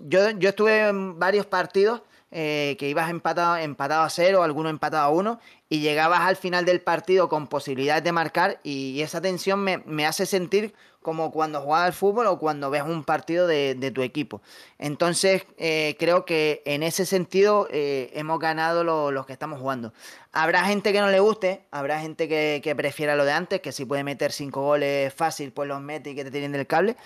yo, 0.00 0.30
yo 0.38 0.48
estuve 0.50 0.88
en 0.88 1.18
varios 1.18 1.46
partidos 1.46 2.02
que 2.30 2.76
ibas 2.80 3.10
empatado, 3.10 3.56
empatado 3.56 4.02
a 4.04 4.10
cero, 4.10 4.44
alguno 4.44 4.68
empatado 4.68 5.04
a 5.04 5.10
uno, 5.10 5.40
y 5.70 5.80
llegabas 5.80 6.20
al 6.20 6.36
final 6.36 6.66
del 6.66 6.82
partido 6.82 7.30
con 7.30 7.46
posibilidades 7.46 8.04
de 8.04 8.12
marcar, 8.12 8.60
y 8.62 9.00
esa 9.00 9.22
tensión 9.22 9.60
me, 9.60 9.78
me 9.78 10.04
hace 10.04 10.26
sentir 10.26 10.74
como 11.02 11.30
cuando 11.30 11.62
juegas 11.62 11.86
al 11.86 11.92
fútbol 11.92 12.26
o 12.26 12.38
cuando 12.38 12.68
ves 12.70 12.82
un 12.82 13.04
partido 13.04 13.46
de, 13.46 13.92
tu 13.94 14.02
equipo. 14.02 14.42
Entonces, 14.78 15.44
eh, 15.56 15.96
creo 15.98 16.24
que 16.24 16.62
en 16.66 16.82
ese 16.82 17.06
sentido 17.06 17.68
eh, 17.70 18.10
hemos 18.14 18.38
ganado 18.38 18.84
los 18.84 19.26
que 19.26 19.32
estamos 19.32 19.60
jugando. 19.60 19.94
Habrá 20.32 20.64
gente 20.64 20.92
que 20.92 21.00
no 21.00 21.08
le 21.08 21.20
guste, 21.20 21.64
habrá 21.70 22.00
gente 22.00 22.28
que, 22.28 22.74
prefiera 22.76 23.16
lo 23.16 23.24
de 23.24 23.32
antes, 23.32 23.60
que 23.60 23.72
si 23.72 23.84
puede 23.84 24.04
meter 24.04 24.32
cinco 24.32 24.62
goles 24.62 25.12
fácil, 25.14 25.52
pues 25.52 25.68
los 25.68 25.80
mete 25.80 26.10
y 26.10 26.14
que 26.14 26.24
te 26.24 26.30
tienen 26.30 26.52
del 26.52 26.66
cable. 26.66 26.96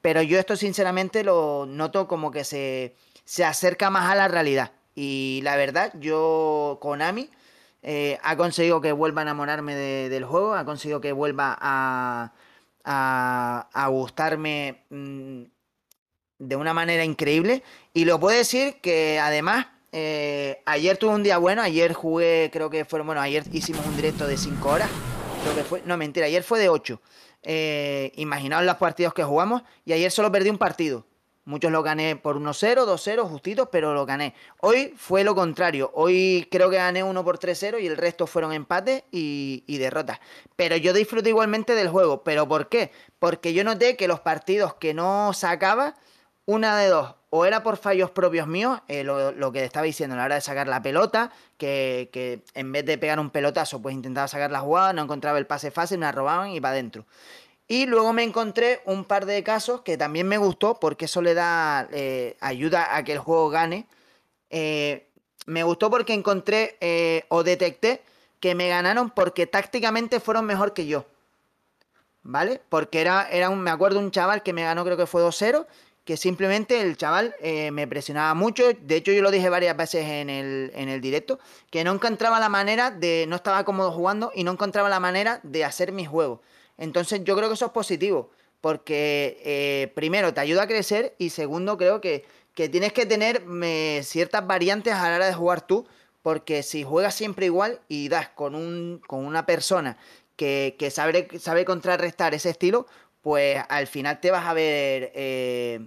Pero 0.00 0.20
yo 0.22 0.38
esto 0.38 0.56
sinceramente 0.56 1.22
lo 1.24 1.64
noto 1.66 2.08
como 2.08 2.30
que 2.30 2.44
se, 2.44 2.96
se 3.24 3.44
acerca 3.44 3.88
más 3.88 4.10
a 4.10 4.14
la 4.16 4.28
realidad. 4.28 4.72
Y 4.96 5.40
la 5.44 5.56
verdad, 5.56 5.92
yo 5.98 6.78
con 6.80 7.02
Ami 7.02 7.30
eh, 7.84 8.18
ha 8.22 8.36
conseguido 8.36 8.80
que 8.80 8.92
vuelva 8.92 9.20
a 9.20 9.24
enamorarme 9.24 9.74
del 9.74 10.24
juego, 10.24 10.54
ha 10.54 10.64
conseguido 10.64 11.00
que 11.00 11.12
vuelva 11.12 11.56
a 11.60 12.32
gustarme 13.88 14.84
mm, 14.90 15.42
de 16.38 16.56
una 16.56 16.74
manera 16.74 17.04
increíble. 17.04 17.62
Y 17.92 18.04
lo 18.04 18.18
puedo 18.18 18.36
decir 18.36 18.80
que 18.80 19.18
además, 19.20 19.66
eh, 19.92 20.62
ayer 20.66 20.96
tuve 20.96 21.14
un 21.14 21.22
día 21.22 21.38
bueno, 21.38 21.62
ayer 21.62 21.92
jugué, 21.92 22.50
creo 22.52 22.70
que 22.70 22.84
fue, 22.84 23.00
bueno, 23.02 23.20
ayer 23.20 23.44
hicimos 23.52 23.86
un 23.86 23.96
directo 23.96 24.26
de 24.26 24.36
5 24.36 24.68
horas, 24.68 24.90
creo 25.42 25.54
que 25.54 25.62
fue, 25.62 25.82
no 25.84 25.96
mentira, 25.96 26.26
ayer 26.26 26.42
fue 26.42 26.58
de 26.58 26.68
8. 26.68 27.00
Eh, 27.42 28.12
imaginaos 28.16 28.64
los 28.64 28.76
partidos 28.76 29.12
que 29.12 29.22
jugamos 29.22 29.62
y 29.84 29.92
ayer 29.92 30.10
solo 30.10 30.32
perdí 30.32 30.50
un 30.50 30.58
partido. 30.58 31.06
Muchos 31.46 31.70
lo 31.70 31.82
gané 31.82 32.16
por 32.16 32.38
1-0, 32.40 32.86
2-0, 32.86 33.28
justitos, 33.28 33.68
pero 33.70 33.92
lo 33.92 34.06
gané. 34.06 34.34
Hoy 34.60 34.94
fue 34.96 35.24
lo 35.24 35.34
contrario. 35.34 35.90
Hoy 35.94 36.48
creo 36.50 36.70
que 36.70 36.76
gané 36.76 37.02
uno 37.02 37.22
por 37.22 37.38
3-0 37.38 37.82
y 37.82 37.86
el 37.86 37.98
resto 37.98 38.26
fueron 38.26 38.54
empates 38.54 39.04
y, 39.10 39.62
derrotas. 39.78 40.20
Pero 40.56 40.76
yo 40.76 40.94
disfruté 40.94 41.28
igualmente 41.28 41.74
del 41.74 41.88
juego. 41.88 42.24
¿Pero 42.24 42.48
por 42.48 42.70
qué? 42.70 42.92
Porque 43.18 43.52
yo 43.52 43.62
noté 43.62 43.94
que 43.96 44.08
los 44.08 44.20
partidos 44.20 44.74
que 44.74 44.94
no 44.94 45.34
sacaba, 45.34 45.96
una 46.46 46.78
de 46.78 46.88
dos, 46.88 47.14
o 47.28 47.44
era 47.44 47.62
por 47.62 47.76
fallos 47.76 48.10
propios 48.10 48.46
míos, 48.46 48.80
eh, 48.88 49.04
lo, 49.04 49.52
que 49.52 49.64
estaba 49.64 49.84
diciendo 49.84 50.14
a 50.14 50.18
la 50.18 50.24
hora 50.24 50.34
de 50.36 50.40
sacar 50.40 50.66
la 50.66 50.80
pelota, 50.80 51.30
que, 51.58 52.08
que, 52.10 52.42
en 52.54 52.72
vez 52.72 52.86
de 52.86 52.96
pegar 52.96 53.20
un 53.20 53.28
pelotazo, 53.28 53.82
pues 53.82 53.94
intentaba 53.94 54.28
sacar 54.28 54.50
la 54.50 54.60
jugada, 54.60 54.94
no 54.94 55.02
encontraba 55.02 55.36
el 55.36 55.46
pase 55.46 55.70
fácil, 55.70 55.98
me 55.98 56.06
la 56.06 56.12
robaban 56.12 56.52
y 56.52 56.60
va 56.60 56.70
adentro. 56.70 57.04
Y 57.66 57.86
luego 57.86 58.12
me 58.12 58.22
encontré 58.22 58.82
un 58.84 59.04
par 59.04 59.24
de 59.24 59.42
casos 59.42 59.80
que 59.80 59.96
también 59.96 60.28
me 60.28 60.36
gustó 60.36 60.78
porque 60.78 61.06
eso 61.06 61.22
le 61.22 61.34
da 61.34 61.88
eh, 61.92 62.36
ayuda 62.40 62.94
a 62.94 63.04
que 63.04 63.12
el 63.12 63.18
juego 63.18 63.48
gane. 63.48 63.86
Eh, 64.50 65.06
me 65.46 65.62
gustó 65.62 65.90
porque 65.90 66.12
encontré 66.12 66.76
eh, 66.80 67.24
o 67.28 67.42
detecté 67.42 68.02
que 68.40 68.54
me 68.54 68.68
ganaron 68.68 69.10
porque 69.10 69.46
tácticamente 69.46 70.20
fueron 70.20 70.44
mejor 70.44 70.74
que 70.74 70.86
yo. 70.86 71.06
¿Vale? 72.22 72.60
Porque 72.68 73.00
era, 73.00 73.28
era 73.30 73.50
un, 73.50 73.60
me 73.60 73.70
acuerdo 73.70 73.98
un 73.98 74.10
chaval 74.10 74.42
que 74.42 74.52
me 74.52 74.62
ganó, 74.62 74.84
creo 74.84 74.96
que 74.96 75.06
fue 75.06 75.22
2-0, 75.22 75.66
que 76.04 76.16
simplemente 76.16 76.80
el 76.80 76.96
chaval 76.96 77.34
me 77.72 77.86
presionaba 77.86 78.32
mucho. 78.34 78.64
De 78.80 78.96
hecho, 78.96 79.12
yo 79.12 79.22
lo 79.22 79.30
dije 79.30 79.48
varias 79.50 79.76
veces 79.76 80.06
en 80.06 80.30
el, 80.30 80.70
en 80.74 80.88
el 80.88 81.02
directo, 81.02 81.38
que 81.70 81.84
no 81.84 81.92
encontraba 81.92 82.40
la 82.40 82.48
manera 82.48 82.90
de, 82.90 83.26
no 83.28 83.36
estaba 83.36 83.64
cómodo 83.64 83.92
jugando 83.92 84.32
y 84.34 84.44
no 84.44 84.52
encontraba 84.52 84.88
la 84.88 85.00
manera 85.00 85.40
de 85.42 85.64
hacer 85.64 85.92
mi 85.92 86.06
juego. 86.06 86.40
Entonces 86.78 87.22
yo 87.24 87.36
creo 87.36 87.48
que 87.48 87.54
eso 87.54 87.66
es 87.66 87.72
positivo, 87.72 88.30
porque 88.60 89.40
eh, 89.44 89.92
primero 89.94 90.32
te 90.32 90.40
ayuda 90.40 90.62
a 90.62 90.66
crecer 90.66 91.14
y 91.18 91.30
segundo 91.30 91.76
creo 91.76 92.00
que, 92.00 92.24
tienes 92.54 92.92
que 92.92 93.04
tener 93.04 93.42
ciertas 94.02 94.46
variantes 94.46 94.94
a 94.94 95.10
la 95.10 95.16
hora 95.16 95.26
de 95.26 95.34
jugar 95.34 95.66
tú, 95.66 95.86
porque 96.22 96.62
si 96.62 96.84
juegas 96.84 97.14
siempre 97.14 97.46
igual 97.46 97.80
y 97.88 98.08
das 98.08 98.28
con, 98.28 98.54
un, 98.54 99.02
con 99.06 99.26
una 99.26 99.44
persona 99.44 99.98
que, 100.36 100.76
sabe, 100.90 101.28
sabe 101.38 101.64
contrarrestar 101.64 102.32
ese 102.34 102.50
estilo, 102.50 102.86
pues 103.22 103.62
al 103.68 103.86
final 103.86 104.20
te 104.20 104.30
vas 104.30 104.46
a 104.46 104.54
ver... 104.54 105.12
Eh, 105.14 105.80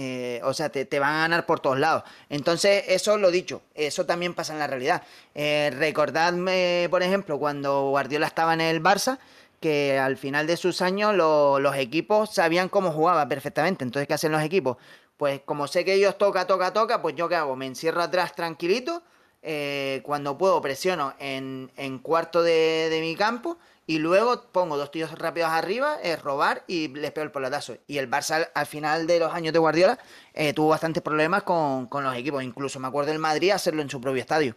eh, 0.00 0.40
o 0.44 0.54
sea, 0.54 0.68
te, 0.68 0.86
van 1.00 1.12
a 1.12 1.20
ganar 1.22 1.44
por 1.44 1.58
todos 1.58 1.76
lados. 1.76 2.04
Entonces, 2.28 2.84
eso 2.86 3.16
lo 3.16 3.32
dicho, 3.32 3.62
eso 3.74 4.06
también 4.06 4.32
pasa 4.32 4.52
en 4.52 4.60
la 4.60 4.68
realidad. 4.68 5.02
recordadme, 5.34 6.86
por 6.88 7.02
ejemplo, 7.02 7.40
cuando 7.40 7.88
Guardiola 7.88 8.28
estaba 8.28 8.54
en 8.54 8.60
el 8.60 8.80
Barça, 8.80 9.18
que 9.60 9.98
al 9.98 10.16
final 10.16 10.46
de 10.46 10.56
sus 10.56 10.82
años 10.82 11.14
los 11.14 11.76
equipos 11.76 12.34
sabían 12.34 12.68
cómo 12.68 12.92
jugaba 12.92 13.28
perfectamente. 13.28 13.84
Entonces, 13.84 14.08
¿qué 14.08 14.14
hacen 14.14 14.32
los 14.32 14.42
equipos? 14.42 14.76
Pues 15.16 15.40
como 15.44 15.66
sé 15.66 15.84
que 15.84 15.94
ellos 15.94 16.16
toca, 16.16 16.46
toca, 16.46 16.72
toca, 16.72 17.02
pues 17.02 17.16
yo 17.16 17.28
qué 17.28 17.34
hago? 17.34 17.56
Me 17.56 17.66
encierro 17.66 18.02
atrás 18.02 18.34
tranquilito. 18.34 19.02
Eh, 19.42 20.00
cuando 20.04 20.36
puedo 20.36 20.60
presiono 20.60 21.14
en, 21.20 21.70
cuarto 22.02 22.42
de, 22.42 22.98
mi 23.00 23.14
campo 23.14 23.56
y 23.86 23.98
luego 23.98 24.42
pongo 24.50 24.76
dos 24.76 24.90
tiros 24.90 25.16
rápidos 25.16 25.50
arriba, 25.50 25.96
es 26.02 26.20
robar 26.20 26.64
y 26.66 26.88
les 26.88 27.12
pego 27.12 27.24
el 27.24 27.32
pelotazo. 27.32 27.76
Y 27.86 27.98
el 27.98 28.10
Barça 28.10 28.50
al 28.54 28.66
final 28.66 29.06
de 29.06 29.20
los 29.20 29.32
años 29.32 29.52
de 29.52 29.58
Guardiola 29.58 29.98
eh, 30.34 30.52
tuvo 30.52 30.68
bastantes 30.68 31.02
problemas 31.02 31.44
con, 31.44 31.86
con, 31.86 32.04
los 32.04 32.14
equipos. 32.16 32.42
Incluso 32.42 32.80
me 32.80 32.88
acuerdo 32.88 33.10
del 33.10 33.20
Madrid 33.20 33.50
hacerlo 33.50 33.82
en 33.82 33.90
su 33.90 34.00
propio 34.00 34.20
estadio. 34.20 34.56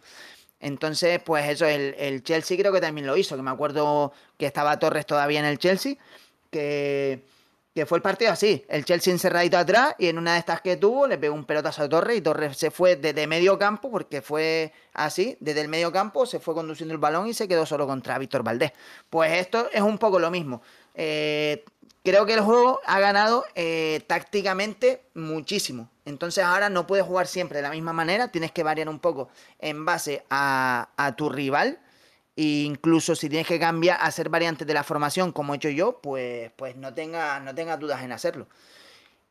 Entonces, 0.62 1.20
pues 1.22 1.48
eso, 1.50 1.66
el, 1.66 1.94
el, 1.98 2.22
Chelsea 2.22 2.56
creo 2.56 2.72
que 2.72 2.80
también 2.80 3.04
lo 3.06 3.16
hizo, 3.16 3.34
que 3.36 3.42
me 3.42 3.50
acuerdo 3.50 4.12
que 4.38 4.46
estaba 4.46 4.78
Torres 4.78 5.04
todavía 5.04 5.40
en 5.40 5.44
el 5.44 5.58
Chelsea, 5.58 5.96
que, 6.52 7.24
fue 7.84 7.98
el 7.98 8.02
partido 8.02 8.30
así, 8.30 8.64
el 8.68 8.84
Chelsea 8.84 9.12
encerradito 9.12 9.58
atrás 9.58 9.96
y 9.98 10.06
en 10.06 10.18
una 10.18 10.34
de 10.34 10.38
estas 10.38 10.60
que 10.60 10.76
tuvo 10.76 11.08
le 11.08 11.18
pegó 11.18 11.34
un 11.34 11.46
pelotazo 11.46 11.82
a 11.82 11.88
Torres 11.88 12.18
y 12.18 12.20
Torres 12.20 12.56
se 12.56 12.70
fue 12.70 12.94
desde 12.94 13.26
medio 13.26 13.58
campo, 13.58 13.90
porque 13.90 14.22
fue 14.22 14.72
así, 14.92 15.36
desde 15.40 15.62
el 15.62 15.68
medio 15.68 15.90
campo 15.90 16.26
se 16.26 16.38
fue 16.38 16.54
conduciendo 16.54 16.94
el 16.94 16.98
balón 16.98 17.26
y 17.26 17.34
se 17.34 17.48
quedó 17.48 17.66
solo 17.66 17.86
contra 17.88 18.18
Víctor 18.18 18.44
Valdés. 18.44 18.72
Pues 19.10 19.32
esto 19.32 19.68
es 19.72 19.82
un 19.82 19.98
poco 19.98 20.20
lo 20.20 20.30
mismo. 20.30 20.62
Eh, 20.94 21.64
creo 22.04 22.24
que 22.24 22.34
el 22.34 22.40
juego 22.42 22.80
ha 22.86 23.00
ganado 23.00 23.44
eh, 23.56 24.04
tácticamente 24.06 25.02
muchísimo. 25.14 25.91
Entonces 26.04 26.44
ahora 26.44 26.68
no 26.68 26.86
puedes 26.86 27.06
jugar 27.06 27.26
siempre 27.26 27.58
de 27.58 27.62
la 27.62 27.70
misma 27.70 27.92
manera, 27.92 28.28
tienes 28.28 28.52
que 28.52 28.62
variar 28.62 28.88
un 28.88 28.98
poco 28.98 29.28
en 29.58 29.84
base 29.84 30.24
a, 30.30 31.14
tu 31.16 31.28
rival. 31.28 31.78
E 32.34 32.64
incluso 32.64 33.14
si 33.14 33.28
tienes 33.28 33.46
que 33.46 33.60
cambiar, 33.60 33.98
hacer 34.00 34.28
variantes 34.30 34.66
de 34.66 34.74
la 34.74 34.82
formación 34.82 35.32
como 35.32 35.52
he 35.52 35.56
hecho 35.56 35.68
yo, 35.68 36.00
pues, 36.00 36.50
pues 36.56 36.76
no 36.76 36.94
tengas 36.94 37.42
no 37.42 37.54
tenga 37.54 37.76
dudas 37.76 38.02
en 38.02 38.12
hacerlo. 38.12 38.48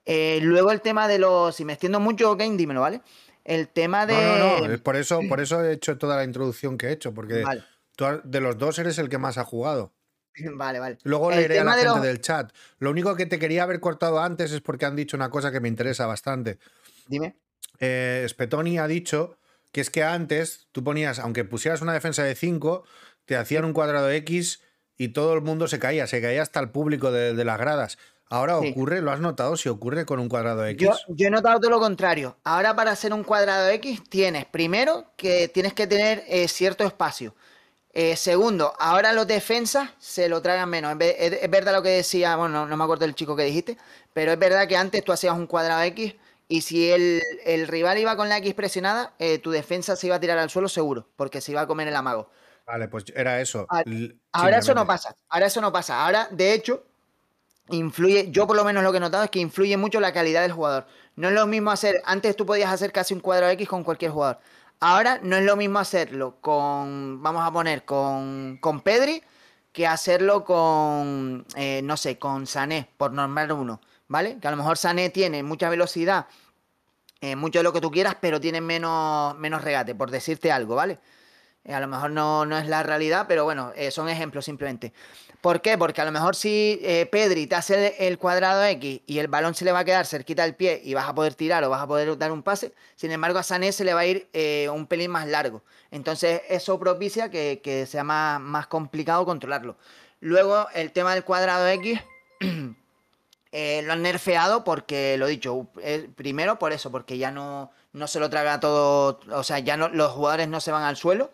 Eh, 0.05 0.39
luego 0.41 0.71
el 0.71 0.81
tema 0.81 1.07
de 1.07 1.19
los. 1.19 1.55
Si 1.55 1.65
me 1.65 1.73
extiendo 1.73 1.99
mucho, 1.99 2.35
Game, 2.35 2.57
dímelo, 2.57 2.81
¿vale? 2.81 3.01
El 3.43 3.67
tema 3.67 4.05
de. 4.05 4.13
No, 4.13 4.67
no, 4.67 4.83
Por 4.83 4.95
eso, 4.95 5.19
por 5.27 5.39
eso 5.39 5.63
he 5.63 5.73
hecho 5.73 5.97
toda 5.97 6.15
la 6.15 6.23
introducción 6.23 6.77
que 6.77 6.87
he 6.87 6.91
hecho, 6.91 7.13
porque 7.13 7.43
tú 7.95 8.05
de 8.23 8.41
los 8.41 8.57
dos 8.57 8.79
eres 8.79 8.97
el 8.97 9.09
que 9.09 9.17
más 9.17 9.37
ha 9.37 9.43
jugado. 9.43 9.91
Vale, 10.55 10.79
vale. 10.79 10.97
Luego 11.03 11.31
leeré 11.31 11.59
a 11.59 11.63
la 11.63 11.73
gente 11.73 12.07
del 12.07 12.21
chat. 12.21 12.51
Lo 12.79 12.89
único 12.91 13.15
que 13.15 13.25
te 13.25 13.39
quería 13.39 13.63
haber 13.63 13.79
cortado 13.79 14.19
antes 14.19 14.51
es 14.51 14.61
porque 14.61 14.85
han 14.85 14.95
dicho 14.95 15.17
una 15.17 15.29
cosa 15.29 15.51
que 15.51 15.59
me 15.59 15.67
interesa 15.67 16.05
bastante. 16.05 16.57
Dime. 17.07 17.35
Eh, 17.79 18.25
Spetoni 18.29 18.79
ha 18.79 18.87
dicho 18.87 19.37
que 19.71 19.81
es 19.81 19.89
que 19.89 20.03
antes 20.03 20.67
tú 20.71 20.83
ponías, 20.83 21.19
aunque 21.19 21.43
pusieras 21.43 21.81
una 21.81 21.93
defensa 21.93 22.23
de 22.23 22.35
5, 22.35 22.83
te 23.25 23.35
hacían 23.35 23.65
un 23.65 23.73
cuadrado 23.73 24.09
X 24.11 24.61
y 24.97 25.09
todo 25.09 25.33
el 25.33 25.41
mundo 25.41 25.67
se 25.67 25.79
caía, 25.79 26.07
se 26.07 26.21
caía 26.21 26.41
hasta 26.41 26.59
el 26.59 26.69
público 26.69 27.11
de, 27.11 27.33
las 27.43 27.57
gradas. 27.57 27.97
Ahora 28.29 28.57
ocurre, 28.57 29.01
¿lo 29.01 29.11
has 29.11 29.19
notado 29.19 29.57
si 29.57 29.67
ocurre 29.67 30.05
con 30.05 30.19
un 30.19 30.29
cuadrado 30.29 30.65
X? 30.65 30.87
Yo, 31.09 31.27
he 31.27 31.29
notado 31.29 31.59
todo 31.59 31.71
lo 31.71 31.79
contrario. 31.79 32.37
Ahora 32.45 32.75
para 32.75 32.91
hacer 32.91 33.13
un 33.13 33.23
cuadrado 33.23 33.69
X 33.69 34.03
tienes, 34.09 34.45
primero, 34.45 35.11
que 35.17 35.49
tienes 35.49 35.73
que 35.73 35.87
tener 35.87 36.23
eh, 36.27 36.47
cierto 36.47 36.85
espacio. 36.85 37.35
Eh, 37.93 38.15
segundo, 38.15 38.73
ahora 38.79 39.11
los 39.11 39.27
defensas 39.27 39.89
se 39.99 40.29
lo 40.29 40.41
tragan 40.41 40.69
menos. 40.69 40.95
Es, 40.99 41.49
verdad 41.49 41.73
lo 41.73 41.83
que 41.83 41.89
decía, 41.89 42.35
bueno, 42.37 42.65
no, 42.65 42.77
me 42.77 42.83
acuerdo 42.83 43.05
del 43.05 43.15
chico 43.15 43.35
que 43.35 43.43
dijiste, 43.43 43.77
pero 44.13 44.31
es 44.31 44.39
verdad 44.39 44.67
que 44.67 44.77
antes 44.77 45.03
tú 45.03 45.11
hacías 45.11 45.35
un 45.35 45.45
cuadrado 45.45 45.81
X 45.83 46.15
y 46.47 46.61
si 46.61 46.89
el, 46.91 47.21
rival 47.67 47.97
iba 47.97 48.15
con 48.15 48.29
la 48.29 48.37
X 48.37 48.53
presionada, 48.53 49.13
eh, 49.19 49.39
tu 49.39 49.51
defensa 49.51 49.95
se 49.95 50.07
iba 50.07 50.15
a 50.15 50.19
tirar 50.19 50.37
al 50.37 50.49
suelo 50.49 50.69
seguro, 50.69 51.07
porque 51.15 51.41
se 51.41 51.51
iba 51.51 51.61
a 51.61 51.67
comer 51.67 51.87
el 51.87 51.95
amago. 51.95 52.29
Vale, 52.65 52.87
pues 52.87 53.05
era 53.15 53.41
eso. 53.41 53.67
Ahora 54.31 54.59
eso 54.59 54.73
no 54.73 54.85
pasa, 54.85 55.15
ahora 55.27 55.47
eso 55.47 55.59
no 55.59 55.71
pasa. 55.71 56.05
Ahora, 56.05 56.27
de 56.31 56.53
hecho, 56.53 56.85
influye, 57.69 58.31
yo 58.31 58.47
por 58.47 58.55
lo 58.55 58.63
menos 58.63 58.83
lo 58.83 58.91
que 58.91 58.97
he 58.97 59.01
notado 59.01 59.23
es 59.23 59.29
que 59.29 59.39
influye 59.39 59.75
mucho 59.77 59.99
la 59.99 60.13
calidad 60.13 60.41
del 60.41 60.53
jugador. 60.53 60.85
No 61.15 61.27
es 61.27 61.33
lo 61.33 61.47
mismo 61.47 61.71
hacer, 61.71 62.01
antes 62.05 62.35
tú 62.35 62.45
podías 62.45 62.71
hacer 62.71 62.91
casi 62.91 63.13
un 63.13 63.19
cuadrado 63.19 63.51
X 63.51 63.67
con 63.67 63.83
cualquier 63.83 64.11
jugador. 64.11 64.39
Ahora 64.83 65.19
no 65.21 65.35
es 65.35 65.45
lo 65.45 65.55
mismo 65.55 65.77
hacerlo 65.77 66.37
con, 66.41 67.21
vamos 67.21 67.45
a 67.45 67.51
poner, 67.51 67.85
con, 67.85 68.57
con 68.59 68.81
Pedri, 68.81 69.21
que 69.71 69.85
hacerlo 69.85 70.43
con, 70.43 71.45
eh, 71.55 71.81
no 71.83 71.95
sé, 71.97 72.17
con 72.17 72.47
Sané, 72.47 72.89
por 72.97 73.13
normal 73.13 73.51
uno, 73.51 73.79
¿vale? 74.07 74.39
Que 74.41 74.47
a 74.47 74.51
lo 74.51 74.57
mejor 74.57 74.79
Sané 74.79 75.11
tiene 75.11 75.43
mucha 75.43 75.69
velocidad, 75.69 76.25
eh, 77.21 77.35
mucho 77.35 77.59
de 77.59 77.63
lo 77.63 77.73
que 77.73 77.79
tú 77.79 77.91
quieras, 77.91 78.17
pero 78.19 78.41
tiene 78.41 78.59
menos, 78.59 79.37
menos 79.37 79.63
regate, 79.63 79.93
por 79.93 80.09
decirte 80.09 80.51
algo, 80.51 80.73
¿vale? 80.73 80.97
Eh, 81.63 81.75
a 81.75 81.79
lo 81.79 81.87
mejor 81.87 82.09
no, 82.09 82.47
no, 82.47 82.57
es 82.57 82.67
la 82.67 82.81
realidad, 82.81 83.25
pero 83.27 83.43
bueno, 83.43 83.73
son 83.91 84.09
ejemplos 84.09 84.45
simplemente. 84.45 84.93
¿Por 85.41 85.61
qué? 85.61 85.75
Porque 85.75 86.01
a 86.01 86.05
lo 86.05 86.11
mejor 86.11 86.35
si 86.35 86.79
eh, 86.83 87.07
Pedri 87.11 87.47
te 87.47 87.55
hace 87.55 88.07
el, 88.07 88.19
cuadrado 88.19 88.63
X 88.63 89.01
y 89.07 89.17
el 89.17 89.27
balón 89.27 89.55
se 89.55 89.65
le 89.65 89.71
va 89.71 89.79
a 89.79 89.85
quedar 89.85 90.05
cerquita 90.05 90.43
del 90.43 90.55
pie 90.55 90.79
y 90.83 90.93
vas 90.93 91.09
a 91.09 91.15
poder 91.15 91.33
tirar 91.33 91.63
o 91.63 91.69
vas 91.71 91.81
a 91.81 91.87
poder 91.87 92.15
dar 92.19 92.31
un 92.31 92.43
pase, 92.43 92.73
sin 92.95 93.11
embargo 93.11 93.39
a 93.39 93.43
Sané 93.43 93.71
se 93.71 93.83
le 93.83 93.95
va 93.95 94.01
a 94.01 94.05
ir 94.05 94.29
eh, 94.33 94.69
un 94.69 94.85
pelín 94.85 95.09
más 95.09 95.27
largo. 95.27 95.63
Entonces 95.89 96.43
eso 96.47 96.79
propicia 96.79 97.31
que, 97.31 97.87
sea 97.89 98.03
más, 98.03 98.67
complicado 98.67 99.25
controlarlo. 99.25 99.77
Luego 100.19 100.67
el 100.75 100.91
tema 100.91 101.15
del 101.15 101.23
cuadrado 101.23 101.67
X 101.69 101.99
eh, 103.51 103.81
lo 103.83 103.93
han 103.93 104.03
nerfeado 104.03 104.63
porque, 104.63 105.17
lo 105.17 105.25
he 105.25 105.31
dicho, 105.31 105.67
primero 106.15 106.59
por 106.59 106.71
eso, 106.71 106.91
porque 106.91 107.17
ya 107.17 107.31
no, 107.31 107.71
no 107.93 108.07
se 108.07 108.19
lo 108.19 108.29
traga 108.29 108.59
todo, 108.59 109.19
o 109.31 109.43
sea, 109.43 109.57
ya 109.57 109.75
no, 109.75 109.89
los 109.89 110.11
jugadores 110.11 110.47
no 110.49 110.61
se 110.61 110.71
van 110.71 110.83
al 110.83 110.97
suelo 110.97 111.31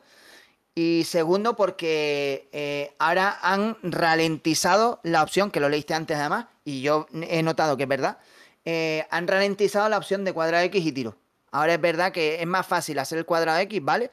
y 0.79 1.05
segundo, 1.05 1.55
porque 1.55 2.49
eh, 2.51 2.93
ahora 2.99 3.39
han 3.41 3.77
ralentizado 3.81 4.99
la 5.01 5.23
opción, 5.23 5.49
que 5.49 5.59
lo 5.59 5.69
leíste 5.69 5.95
antes 5.95 6.17
además, 6.17 6.45
y 6.63 6.81
yo 6.83 7.07
he 7.13 7.41
notado 7.41 7.77
que 7.77 7.83
es 7.83 7.89
verdad, 7.89 8.19
eh, 8.63 9.03
han 9.09 9.27
ralentizado 9.27 9.89
la 9.89 9.97
opción 9.97 10.23
de 10.23 10.33
cuadrado 10.33 10.63
X 10.65 10.85
y 10.85 10.91
tiro. 10.91 11.17
Ahora 11.49 11.73
es 11.73 11.81
verdad 11.81 12.11
que 12.11 12.39
es 12.39 12.45
más 12.45 12.67
fácil 12.67 12.99
hacer 12.99 13.17
el 13.17 13.25
cuadrado 13.25 13.57
X, 13.57 13.83
¿vale? 13.83 14.11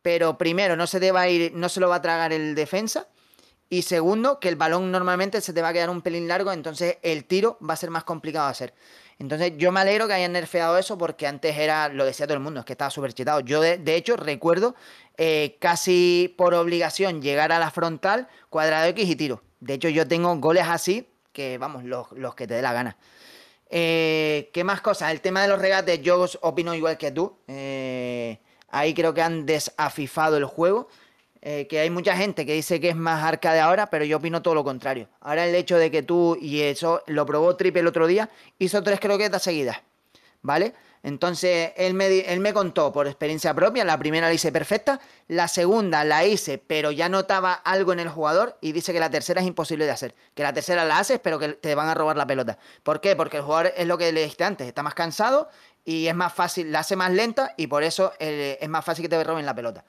Pero 0.00 0.38
primero, 0.38 0.74
no 0.74 0.86
se, 0.86 1.00
te 1.00 1.12
va 1.12 1.20
a 1.20 1.28
ir, 1.28 1.52
no 1.52 1.68
se 1.68 1.80
lo 1.80 1.90
va 1.90 1.96
a 1.96 2.00
tragar 2.02 2.32
el 2.32 2.54
defensa. 2.54 3.08
Y 3.68 3.82
segundo, 3.82 4.40
que 4.40 4.48
el 4.48 4.56
balón 4.56 4.90
normalmente 4.90 5.42
se 5.42 5.52
te 5.52 5.60
va 5.60 5.68
a 5.68 5.72
quedar 5.74 5.90
un 5.90 6.00
pelín 6.00 6.28
largo, 6.28 6.50
entonces 6.50 6.96
el 7.02 7.26
tiro 7.26 7.58
va 7.60 7.74
a 7.74 7.76
ser 7.76 7.90
más 7.90 8.04
complicado 8.04 8.46
de 8.46 8.52
hacer. 8.52 8.74
Entonces 9.18 9.52
yo 9.56 9.72
me 9.72 9.80
alegro 9.80 10.06
que 10.06 10.12
hayan 10.12 10.32
nerfeado 10.32 10.76
eso 10.76 10.98
porque 10.98 11.26
antes 11.26 11.56
era, 11.56 11.88
lo 11.88 12.04
decía 12.04 12.26
todo 12.26 12.36
el 12.36 12.42
mundo, 12.42 12.60
es 12.60 12.66
que 12.66 12.74
estaba 12.74 12.90
súper 12.90 13.14
chetado. 13.14 13.40
Yo 13.40 13.60
de, 13.60 13.96
hecho 13.96 14.16
recuerdo 14.16 14.74
eh, 15.16 15.56
casi 15.58 16.34
por 16.36 16.54
obligación 16.54 17.22
llegar 17.22 17.50
a 17.50 17.58
la 17.58 17.70
frontal, 17.70 18.28
cuadrado 18.50 18.86
X 18.88 19.08
y 19.08 19.16
tiro. 19.16 19.42
De 19.60 19.74
hecho 19.74 19.88
yo 19.88 20.06
tengo 20.06 20.34
goles 20.36 20.66
así, 20.68 21.08
que 21.32 21.56
vamos, 21.58 21.84
los, 21.84 22.34
que 22.34 22.46
te 22.46 22.54
dé 22.54 22.62
la 22.62 22.74
gana. 22.74 22.96
Eh, 23.70 24.50
¿Qué 24.52 24.64
más 24.64 24.80
cosas? 24.80 25.10
El 25.10 25.20
tema 25.20 25.42
de 25.42 25.48
los 25.48 25.60
regates, 25.60 26.00
yo 26.02 26.26
opino 26.42 26.74
igual 26.74 26.98
que 26.98 27.10
tú. 27.10 27.38
Eh, 27.48 28.38
ahí 28.68 28.92
creo 28.92 29.14
que 29.14 29.22
han 29.22 29.46
desafifado 29.46 30.36
el 30.36 30.44
juego. 30.44 30.88
Eh, 31.48 31.68
que 31.68 31.78
hay 31.78 31.90
mucha 31.90 32.16
gente 32.16 32.44
que 32.44 32.54
dice 32.54 32.80
que 32.80 32.88
es 32.88 32.96
más 32.96 33.22
arca 33.22 33.52
de 33.52 33.60
ahora, 33.60 33.88
pero 33.88 34.04
yo 34.04 34.16
opino 34.16 34.42
todo 34.42 34.56
lo 34.56 34.64
contrario. 34.64 35.08
Ahora 35.20 35.46
el 35.46 35.54
hecho 35.54 35.78
de 35.78 35.92
que 35.92 36.02
tú, 36.02 36.36
y 36.40 36.62
eso 36.62 37.04
lo 37.06 37.24
probó 37.24 37.54
Triple 37.54 37.82
el 37.82 37.86
otro 37.86 38.08
día, 38.08 38.28
hizo 38.58 38.82
tres 38.82 38.98
croquetas 38.98 39.44
seguidas. 39.44 39.76
¿vale? 40.42 40.74
Entonces, 41.02 41.72
él 41.76 41.94
me, 41.94 42.06
él 42.06 42.40
me 42.40 42.52
contó 42.52 42.92
por 42.92 43.06
experiencia 43.06 43.54
propia, 43.54 43.84
la 43.84 43.98
primera 43.98 44.26
la 44.28 44.34
hice 44.34 44.50
perfecta, 44.50 45.00
la 45.28 45.46
segunda 45.46 46.02
la 46.04 46.24
hice, 46.24 46.58
pero 46.58 46.90
ya 46.90 47.08
notaba 47.08 47.52
algo 47.52 47.92
en 47.92 48.00
el 48.00 48.08
jugador 48.08 48.56
y 48.60 48.72
dice 48.72 48.92
que 48.92 48.98
la 49.00 49.10
tercera 49.10 49.40
es 49.40 49.46
imposible 49.46 49.84
de 49.84 49.92
hacer. 49.92 50.14
Que 50.34 50.42
la 50.42 50.52
tercera 50.52 50.84
la 50.84 50.98
haces, 50.98 51.20
pero 51.22 51.38
que 51.38 51.50
te 51.50 51.74
van 51.74 51.88
a 51.88 51.94
robar 51.94 52.16
la 52.16 52.26
pelota. 52.26 52.58
¿Por 52.82 53.00
qué? 53.00 53.14
Porque 53.14 53.36
el 53.36 53.44
jugador 53.44 53.72
es 53.76 53.86
lo 53.86 53.98
que 53.98 54.10
le 54.10 54.22
dijiste 54.22 54.44
antes, 54.44 54.66
está 54.66 54.82
más 54.82 54.94
cansado 54.94 55.48
y 55.84 56.08
es 56.08 56.14
más 56.14 56.32
fácil, 56.32 56.72
la 56.72 56.80
hace 56.80 56.96
más 56.96 57.12
lenta 57.12 57.54
y 57.56 57.68
por 57.68 57.84
eso 57.84 58.12
eh, 58.18 58.58
es 58.60 58.68
más 58.68 58.84
fácil 58.84 59.04
que 59.04 59.08
te 59.08 59.22
roben 59.22 59.46
la 59.46 59.54
pelota. 59.54 59.84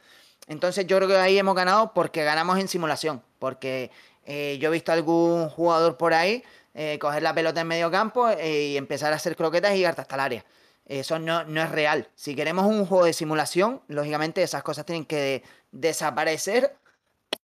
Entonces 0.48 0.88
yo 0.88 0.98
creo 0.98 1.10
que 1.10 1.18
ahí 1.18 1.38
hemos 1.38 1.56
ganado 1.56 1.94
porque 1.94 2.24
ganamos 2.24 2.58
en 2.60 2.68
simulación, 2.68 3.22
porque 3.40 3.92
eh, 4.26 4.58
yo 4.60 4.70
he 4.70 4.72
visto 4.72 4.92
a 4.92 4.96
algún 4.96 5.50
jugador 5.50 5.98
por 5.98 6.14
ahí 6.14 6.44
eh, 6.74 6.98
coger 7.00 7.24
la 7.24 7.34
pelota 7.34 7.62
en 7.62 7.68
medio 7.68 7.92
campo 7.92 8.30
y 8.32 8.78
empezar 8.78 9.12
a 9.12 9.18
hacer 9.18 9.36
croquetas 9.36 9.74
y 9.74 9.78
llegar 9.78 10.00
hasta 10.00 10.16
el 10.16 10.22
área. 10.22 10.46
Eso 10.88 11.20
no, 11.20 11.42
es 11.42 11.72
real. 11.72 12.08
Si 12.16 12.34
queremos 12.34 12.66
un 12.66 12.86
juego 12.86 13.06
de 13.06 13.14
simulación, 13.14 13.82
lógicamente 13.90 14.42
esas 14.42 14.64
cosas 14.64 14.86
tienen 14.86 15.06
que 15.06 15.44
desaparecer, 15.72 16.78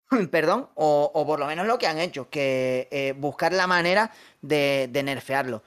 perdón, 0.30 0.70
o, 0.74 1.24
por 1.26 1.38
lo 1.38 1.46
menos 1.46 1.66
lo 1.66 1.78
que 1.78 1.86
han 1.86 1.98
hecho, 1.98 2.30
que 2.30 2.88
eh, 2.90 3.12
buscar 3.16 3.52
la 3.52 3.66
manera 3.66 4.12
de, 4.40 4.88
nerfearlo. 5.04 5.62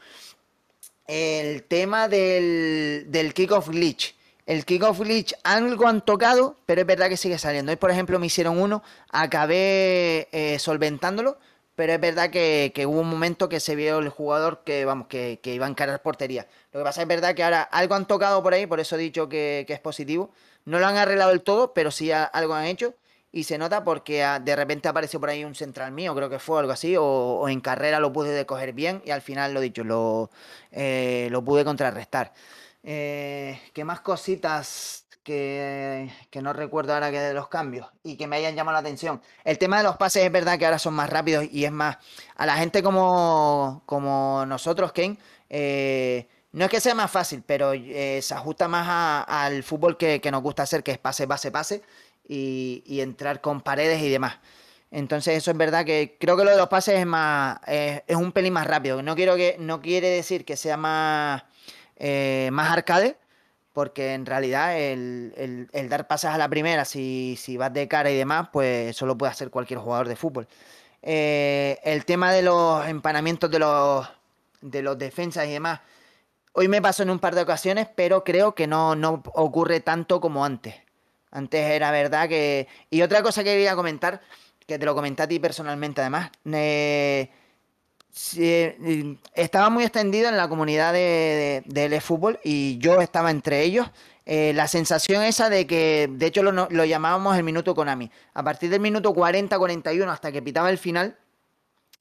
El 1.05 1.63
tema 1.63 2.07
del, 2.07 3.05
del 3.09 3.33
kickoff 3.33 3.69
glitch. 3.69 4.16
El 4.47 4.63
kickoff 4.63 4.99
glitch 5.01 5.35
algo 5.43 5.89
han 5.89 5.99
tocado, 5.99 6.55
pero 6.65 6.79
es 6.79 6.87
verdad 6.87 7.09
que 7.09 7.17
sigue 7.17 7.37
saliendo. 7.37 7.69
Hoy, 7.69 7.75
por 7.75 7.91
ejemplo, 7.91 8.17
me 8.17 8.27
hicieron 8.27 8.57
uno, 8.57 8.81
acabé 9.11 10.29
eh, 10.31 10.57
solventándolo, 10.57 11.37
pero 11.75 11.91
es 11.91 11.99
verdad 11.99 12.29
que, 12.29 12.71
hubo 12.87 13.01
un 13.01 13.09
momento 13.09 13.49
que 13.49 13.59
se 13.59 13.75
vio 13.75 13.99
el 13.99 14.07
jugador 14.07 14.61
que, 14.63 14.85
vamos, 14.85 15.07
que, 15.07 15.37
iba 15.43 15.65
a 15.65 15.69
encarar 15.69 16.01
portería. 16.01 16.47
Lo 16.71 16.79
que 16.79 16.85
pasa 16.85 17.01
es 17.01 17.09
verdad 17.09 17.35
que 17.35 17.43
ahora 17.43 17.61
algo 17.61 17.95
han 17.95 18.07
tocado 18.07 18.41
por 18.41 18.53
ahí, 18.53 18.65
por 18.65 18.79
eso 18.79 18.95
he 18.95 18.99
dicho 18.99 19.27
que, 19.27 19.65
es 19.67 19.79
positivo. 19.81 20.31
No 20.63 20.79
lo 20.79 20.87
han 20.87 20.95
arreglado 20.95 21.31
del 21.31 21.41
todo, 21.41 21.73
pero 21.73 21.91
sí 21.91 22.13
algo 22.13 22.53
han 22.53 22.67
hecho. 22.67 22.93
Y 23.33 23.43
se 23.43 23.57
nota 23.57 23.83
porque 23.83 24.23
ah, 24.23 24.39
de 24.39 24.55
repente 24.55 24.87
apareció 24.87 25.19
por 25.19 25.29
ahí 25.29 25.43
un 25.43 25.55
central 25.55 25.91
mío, 25.91 26.15
creo 26.15 26.29
que 26.29 26.39
fue 26.39 26.61
algo 26.61 26.71
así, 26.71 26.95
o, 26.97 27.49
en 27.49 27.59
carrera 27.59 27.99
lo 27.99 28.13
pude 28.13 28.45
coger 28.45 28.71
bien 28.71 29.01
y 29.05 29.11
al 29.11 29.21
final 29.21 29.53
lo 29.53 29.59
dicho, 29.59 29.83
lo, 29.83 30.31
eh, 30.71 31.27
lo 31.31 31.43
pude 31.43 31.65
contrarrestar. 31.65 32.31
Eh, 32.89 33.59
¿Qué 33.73 33.83
más 33.83 33.99
cositas 33.99 35.05
que, 35.21 36.09
no 36.41 36.53
recuerdo 36.53 36.93
ahora 36.93 37.11
que 37.11 37.19
de 37.19 37.33
los 37.33 37.49
cambios 37.49 37.85
y 38.01 38.15
que 38.15 38.27
me 38.27 38.37
hayan 38.37 38.55
llamado 38.55 38.75
la 38.75 38.79
atención. 38.79 39.21
El 39.43 39.57
tema 39.57 39.77
de 39.79 39.83
los 39.83 39.97
pases 39.97 40.23
es 40.23 40.31
verdad 40.31 40.57
que 40.57 40.63
ahora 40.65 40.79
son 40.79 40.93
más 40.93 41.09
rápidos 41.09 41.43
y 41.51 41.65
es 41.65 41.71
más, 41.71 41.97
a 42.37 42.45
la 42.45 42.55
gente 42.55 42.81
como, 42.81 43.83
como 43.85 44.45
nosotros, 44.45 44.93
Ken, 44.93 45.19
eh, 45.49 46.29
no 46.53 46.63
es 46.63 46.71
que 46.71 46.79
sea 46.79 46.95
más 46.95 47.11
fácil, 47.11 47.43
pero 47.45 47.73
eh, 47.73 48.21
se 48.21 48.33
ajusta 48.33 48.69
más 48.69 49.25
al 49.27 49.63
fútbol 49.63 49.97
que, 49.97 50.21
nos 50.31 50.41
gusta 50.41 50.63
hacer, 50.63 50.81
que 50.81 50.91
es 50.91 50.97
pase, 50.97 51.27
pase, 51.27 51.51
pase 51.51 51.81
y, 52.25 53.01
entrar 53.01 53.41
con 53.41 53.59
paredes 53.59 54.01
y 54.01 54.07
demás. 54.07 54.37
Entonces 54.91 55.35
eso 55.35 55.51
es 55.51 55.57
verdad 55.57 55.83
que 55.83 56.15
creo 56.17 56.37
que 56.37 56.45
lo 56.45 56.51
de 56.51 56.57
los 56.57 56.69
pases 56.69 56.99
es 56.99 57.05
más 57.05 57.59
es 57.67 58.15
un 58.15 58.31
pelín 58.31 58.53
más 58.53 58.65
rápido. 58.65 59.03
No 59.03 59.13
quiero 59.13 59.35
que 59.35 59.57
no 59.59 59.81
quiere 59.81 60.07
decir 60.09 60.45
que 60.45 60.55
sea 60.55 60.77
más 60.77 61.43
eh, 61.97 62.49
más 62.51 62.71
arcade, 62.71 63.17
porque 63.73 64.13
en 64.13 64.25
realidad 64.25 64.79
el, 64.79 65.69
dar 65.89 66.07
pases 66.07 66.29
a 66.31 66.37
la 66.37 66.49
primera, 66.49 66.85
si, 66.85 67.37
vas 67.57 67.73
de 67.73 67.87
cara 67.87 68.09
y 68.09 68.15
demás, 68.15 68.49
pues 68.51 68.91
eso 68.91 69.05
lo 69.05 69.17
puede 69.17 69.31
hacer 69.31 69.49
cualquier 69.49 69.79
jugador 69.79 70.07
de 70.07 70.15
fútbol. 70.15 70.47
Eh, 71.01 71.79
el 71.83 72.05
tema 72.05 72.31
de 72.31 72.41
los 72.41 72.87
empanamientos 72.87 73.49
de 73.51 73.59
los, 73.59 74.07
de 74.61 74.81
los 74.81 74.97
defensas 74.97 75.47
y 75.47 75.51
demás, 75.51 75.81
hoy 76.53 76.67
me 76.67 76.81
pasó 76.81 77.03
en 77.03 77.09
un 77.09 77.19
par 77.19 77.35
de 77.35 77.41
ocasiones, 77.41 77.87
pero 77.95 78.23
creo 78.23 78.55
que 78.55 78.67
no, 78.67 78.95
no 78.95 79.21
ocurre 79.33 79.79
tanto 79.79 80.19
como 80.19 80.43
antes. 80.43 80.75
Antes 81.31 81.69
era 81.69 81.91
verdad 81.91 82.27
que... 82.27 82.67
Y 82.89 83.01
otra 83.01 83.21
cosa 83.21 83.43
que 83.43 83.51
quería 83.51 83.75
comentar, 83.75 84.21
que 84.65 84.79
te 84.79 84.85
lo 84.85 84.95
comenté 84.95 85.23
a 85.23 85.27
ti 85.27 85.39
personalmente 85.39 86.01
además, 86.01 86.31
eh, 86.51 87.29
Estaba 89.33 89.69
muy 89.69 89.83
extendido 89.83 90.27
en 90.27 90.37
la 90.37 90.49
comunidad 90.49 90.91
de, 90.91 91.63
de, 91.65 92.01
fútbol 92.01 92.39
y 92.43 92.79
yo 92.79 92.99
estaba 92.99 93.29
entre 93.29 93.61
ellos. 93.61 93.87
Eh, 94.25 94.53
la 94.55 94.67
sensación 94.67 95.23
esa 95.23 95.49
de 95.49 95.67
que, 95.67 96.09
de 96.11 96.25
hecho 96.25 96.41
lo, 96.41 96.85
llamábamos 96.85 97.37
el 97.37 97.43
minuto 97.43 97.75
Konami. 97.75 98.09
A 98.33 98.43
partir 98.43 98.69
del 98.71 98.79
minuto 98.79 99.13
40-41 99.13 100.09
hasta 100.09 100.31
que 100.31 100.41
pitaba 100.41 100.69
el 100.71 100.79
final, 100.79 101.15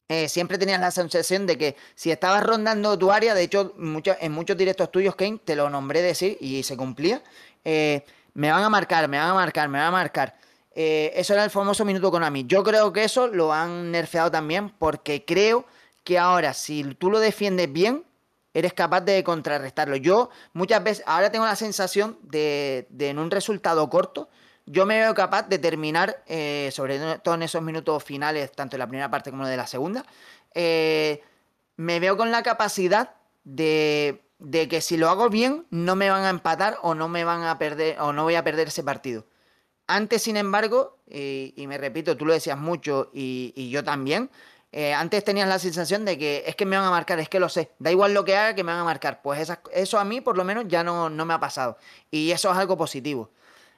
eh, 0.08 0.28
siempre 0.28 0.56
tenías 0.56 0.80
la 0.80 0.90
sensación 0.90 1.46
de 1.46 1.58
que 1.58 1.76
si 1.94 2.10
estabas 2.10 2.42
rondando 2.42 2.98
tu 2.98 3.12
área, 3.12 3.34
de 3.34 3.42
hecho 3.42 3.74
en 3.78 4.32
muchos 4.32 4.56
directos 4.56 4.90
tuyos, 4.90 5.16
Kane, 5.16 5.38
te 5.44 5.54
lo 5.54 5.68
nombré 5.68 6.00
decir 6.00 6.38
y 6.40 6.62
se 6.62 6.76
cumplía, 6.76 7.22
eh, 7.64 8.04
me 8.32 8.50
van 8.50 8.62
a 8.62 8.70
marcar, 8.70 9.06
me 9.06 9.18
van 9.18 9.28
a 9.28 9.34
marcar, 9.34 9.68
me 9.68 9.78
van 9.78 9.88
a 9.88 9.90
marcar. 9.90 10.36
eso 10.74 11.34
era 11.34 11.44
el 11.44 11.50
famoso 11.50 11.84
minuto 11.84 12.10
Konami. 12.10 12.44
Yo 12.46 12.64
creo 12.64 12.92
que 12.92 13.04
eso 13.04 13.28
lo 13.28 13.52
han 13.52 13.90
nerfeado 13.92 14.30
también 14.30 14.70
porque 14.70 15.24
creo 15.24 15.66
que 16.06 16.20
ahora, 16.20 16.54
si 16.54 16.84
tú 16.94 17.10
lo 17.10 17.18
defiendes 17.18 17.70
bien, 17.70 18.04
eres 18.54 18.72
capaz 18.72 19.00
de 19.00 19.24
contrarrestarlo. 19.24 19.96
Yo 19.96 20.30
muchas 20.52 20.82
veces, 20.84 21.04
ahora 21.04 21.32
tengo 21.32 21.44
la 21.44 21.56
sensación 21.56 22.16
de, 22.22 22.86
en 22.96 23.18
un 23.18 23.28
resultado 23.28 23.90
corto, 23.90 24.30
yo 24.66 24.86
me 24.86 25.00
veo 25.00 25.14
capaz 25.14 25.48
de 25.48 25.58
terminar, 25.58 26.22
eh, 26.28 26.70
sobre 26.72 27.18
todo 27.18 27.34
en 27.34 27.42
esos 27.42 27.60
minutos 27.60 28.04
finales, 28.04 28.52
tanto 28.52 28.76
en 28.76 28.80
la 28.80 28.86
primera 28.86 29.10
parte 29.10 29.32
como 29.32 29.48
de 29.48 29.56
la 29.56 29.66
segunda, 29.66 30.06
eh, 30.54 31.22
me 31.76 31.98
veo 31.98 32.16
con 32.16 32.30
la 32.30 32.44
capacidad 32.44 33.16
de, 33.42 34.22
de, 34.38 34.68
que 34.68 34.80
si 34.80 34.96
lo 34.96 35.10
hago 35.10 35.28
bien, 35.28 35.66
no 35.70 35.96
me 35.96 36.08
van 36.08 36.24
a 36.24 36.30
empatar 36.30 36.78
o 36.82 36.94
no 36.94 37.08
me 37.08 37.24
van 37.24 37.42
a 37.42 37.58
perder, 37.58 38.00
o 38.00 38.12
no 38.12 38.22
voy 38.22 38.36
a 38.36 38.44
perder 38.44 38.68
ese 38.68 38.84
partido. 38.84 39.26
Antes, 39.88 40.22
sin 40.22 40.36
embargo, 40.36 40.98
y, 41.08 41.64
me 41.66 41.78
repito, 41.78 42.16
tú 42.16 42.26
lo 42.26 42.32
decías 42.32 42.58
mucho 42.58 43.10
y 43.12 43.70
yo 43.70 43.84
también, 43.84 44.30
eh, 44.78 44.92
antes 44.92 45.24
tenías 45.24 45.48
la 45.48 45.58
sensación 45.58 46.04
de 46.04 46.18
que 46.18 46.44
es 46.46 46.54
que 46.54 46.66
me 46.66 46.76
van 46.76 46.84
a 46.84 46.90
marcar, 46.90 47.18
es 47.18 47.30
que 47.30 47.40
lo 47.40 47.48
sé, 47.48 47.70
da 47.78 47.90
igual 47.90 48.12
lo 48.12 48.26
que 48.26 48.36
haga 48.36 48.54
que 48.54 48.62
me 48.62 48.72
van 48.72 48.82
a 48.82 48.84
marcar. 48.84 49.22
Pues 49.22 49.50
eso 49.72 49.98
a 49.98 50.04
mí 50.04 50.20
por 50.20 50.36
lo 50.36 50.44
menos 50.44 50.66
ya 50.68 50.84
no, 50.84 51.08
no, 51.08 51.24
me 51.24 51.32
ha 51.32 51.40
pasado. 51.40 51.78
Y 52.10 52.30
eso 52.30 52.52
es 52.52 52.58
algo 52.58 52.76
positivo. 52.76 53.30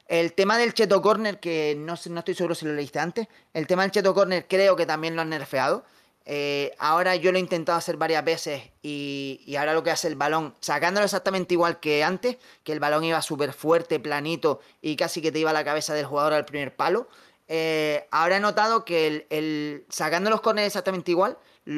El 0.09 0.33
tema 0.33 0.59
del 0.59 0.75
Cheto 0.75 1.01
Corner, 1.01 1.39
que 1.39 1.77
no, 1.79 1.95
no 2.11 2.19
estoy 2.19 2.35
seguro 2.35 2.57
si 2.57 2.67
lo 2.67 2.73
leíste 2.73 2.99
antes, 2.99 3.29
el 3.55 3.69
tema 3.69 3.83
del 3.83 3.93
Cheto 3.93 4.13
Corner 4.13 4.49
creo 4.49 4.75
que 4.75 4.87
también 4.87 5.15
lo 5.15 5.23
han 5.23 5.29
nerfeado. 5.29 5.85
Eh, 6.25 6.75
ahora 6.81 7.15
yo 7.15 7.31
lo 7.31 7.39
he 7.39 7.41
intentado 7.41 7.79
hacer 7.79 7.97
varias 7.97 8.25
veces 8.25 8.65
y, 8.83 9.41
y, 9.47 9.55
ahora 9.55 9.75
lo 9.75 9.85
que 9.85 9.93
hace 9.93 10.09
el 10.09 10.17
balón, 10.17 10.57
sacándolo 10.61 11.05
exactamente 11.05 11.55
igual 11.55 11.79
que 11.79 12.03
antes, 12.03 12.39
que 12.65 12.73
el 12.73 12.81
balón 12.81 13.05
iba 13.05 13.23
súper 13.23 13.53
fuerte, 13.53 14.01
planito 14.01 14.61
y 14.83 14.97
casi 14.97 15.23
que 15.23 15.31
te 15.31 15.39
iba 15.39 15.51
a 15.51 15.55
la 15.55 15.65
cabeza 15.65 15.95
del 15.95 16.07
jugador 16.07 16.33
al 16.33 16.45
primer 16.45 16.75
palo. 16.75 17.09
Eh, 17.49 18.07
ahora 18.11 18.37
he 18.37 18.41
notado 18.41 18.85
que 18.85 19.27
el, 19.31 19.87
sacando 19.89 20.29
los 20.31 20.43
corners 20.43 20.67
exactamente 20.67 21.11
igual, 21.11 21.39
el 21.65 21.73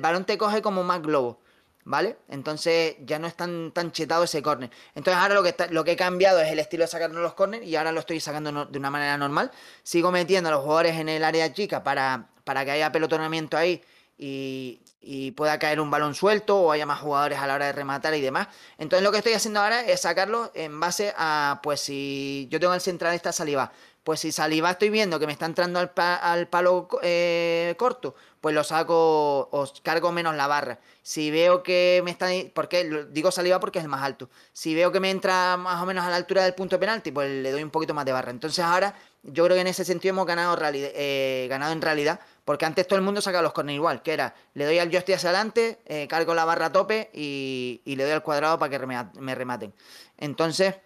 balón 0.00 0.24
te 0.26 0.36
coge 0.36 0.60
como 0.60 0.84
más 0.84 1.00
globo, 1.00 1.40
¿vale? 1.84 2.18
Entonces 2.28 2.96
ya 3.00 3.18
no 3.18 3.26
es 3.26 3.34
tan, 3.34 3.72
tan 3.72 3.92
chetado 3.92 4.24
ese 4.24 4.42
corner. 4.42 4.70
Entonces 4.94 5.20
ahora 5.20 5.34
lo 5.34 5.42
que, 5.42 5.54
lo 5.70 5.84
que 5.84 5.92
he 5.92 5.96
cambiado 5.96 6.40
es 6.40 6.52
el 6.52 6.58
estilo 6.58 6.84
de 6.84 6.88
sacarnos 6.88 7.22
los 7.22 7.32
corners 7.32 7.64
y 7.64 7.76
ahora 7.76 7.92
lo 7.92 8.00
estoy 8.00 8.20
sacando 8.20 8.66
de 8.66 8.78
una 8.78 8.90
manera 8.90 9.16
normal. 9.16 9.50
Sigo 9.82 10.12
metiendo 10.12 10.50
a 10.50 10.52
los 10.52 10.60
jugadores 10.60 10.96
en 10.96 11.08
el 11.08 11.24
área 11.24 11.50
chica 11.52 11.82
para, 11.82 12.28
para 12.44 12.64
que 12.64 12.72
haya 12.72 12.92
pelotonamiento 12.92 13.56
ahí 13.56 13.82
y, 14.18 14.80
y 15.08 15.30
pueda 15.30 15.58
caer 15.60 15.80
un 15.80 15.88
balón 15.88 16.16
suelto 16.16 16.58
o 16.58 16.72
haya 16.72 16.84
más 16.84 17.00
jugadores 17.00 17.38
a 17.38 17.46
la 17.46 17.54
hora 17.54 17.66
de 17.66 17.72
rematar 17.72 18.12
y 18.14 18.20
demás. 18.20 18.48
Entonces 18.76 19.04
lo 19.04 19.12
que 19.12 19.18
estoy 19.18 19.34
haciendo 19.34 19.60
ahora 19.60 19.86
es 19.86 20.00
sacarlo 20.00 20.50
en 20.54 20.80
base 20.80 21.14
a, 21.16 21.60
pues 21.62 21.80
si 21.80 22.48
yo 22.50 22.58
tengo 22.58 22.74
el 22.74 22.80
central 22.80 23.14
esta 23.14 23.30
saliva, 23.30 23.70
pues 24.02 24.20
si 24.20 24.32
saliva 24.32 24.70
estoy 24.70 24.90
viendo 24.90 25.18
que 25.18 25.26
me 25.26 25.32
está 25.32 25.46
entrando 25.46 25.78
al, 25.78 25.92
al 25.96 26.48
palo 26.48 26.88
eh, 27.02 27.74
corto, 27.78 28.16
pues 28.40 28.54
lo 28.54 28.62
saco, 28.64 29.48
os 29.50 29.80
cargo 29.80 30.12
menos 30.12 30.34
la 30.36 30.46
barra. 30.46 30.78
Si 31.02 31.30
veo 31.30 31.62
que 31.62 32.02
me 32.04 32.10
está, 32.12 32.28
porque 32.54 33.06
digo 33.10 33.30
saliva 33.30 33.58
porque 33.58 33.78
es 33.78 33.84
el 33.84 33.88
más 33.88 34.02
alto. 34.02 34.28
Si 34.52 34.74
veo 34.74 34.92
que 34.92 35.00
me 35.00 35.10
entra 35.10 35.56
más 35.56 35.82
o 35.82 35.86
menos 35.86 36.04
a 36.04 36.10
la 36.10 36.16
altura 36.16 36.44
del 36.44 36.54
punto 36.54 36.76
de 36.76 36.80
penalti, 36.80 37.10
pues 37.10 37.30
le 37.30 37.50
doy 37.50 37.62
un 37.62 37.70
poquito 37.70 37.94
más 37.94 38.04
de 38.04 38.12
barra. 38.12 38.30
Entonces 38.30 38.64
ahora 38.64 38.94
yo 39.24 39.44
creo 39.44 39.56
que 39.56 39.62
en 39.62 39.66
ese 39.66 39.84
sentido 39.84 40.10
hemos 40.10 40.26
ganado, 40.26 40.56
eh, 40.72 41.46
ganado 41.48 41.72
en 41.72 41.82
realidad 41.82 42.20
porque 42.46 42.64
antes 42.64 42.86
todo 42.86 42.96
el 42.96 43.04
mundo 43.04 43.20
sacaba 43.20 43.42
los 43.42 43.52
corners 43.52 43.74
igual, 43.74 44.02
que 44.02 44.12
era, 44.12 44.32
le 44.54 44.64
doy 44.64 44.78
al 44.78 44.88
joystick 44.88 45.16
hacia 45.16 45.30
adelante, 45.30 45.80
eh, 45.84 46.06
cargo 46.06 46.32
la 46.32 46.44
barra 46.44 46.66
a 46.66 46.72
tope 46.72 47.10
y, 47.12 47.82
le 47.84 48.04
doy 48.04 48.12
al 48.12 48.22
cuadrado 48.22 48.56
para 48.56 48.70
que 48.70 48.86
me 48.86 49.34
rematen. 49.34 49.74
Entonces, 50.16 50.76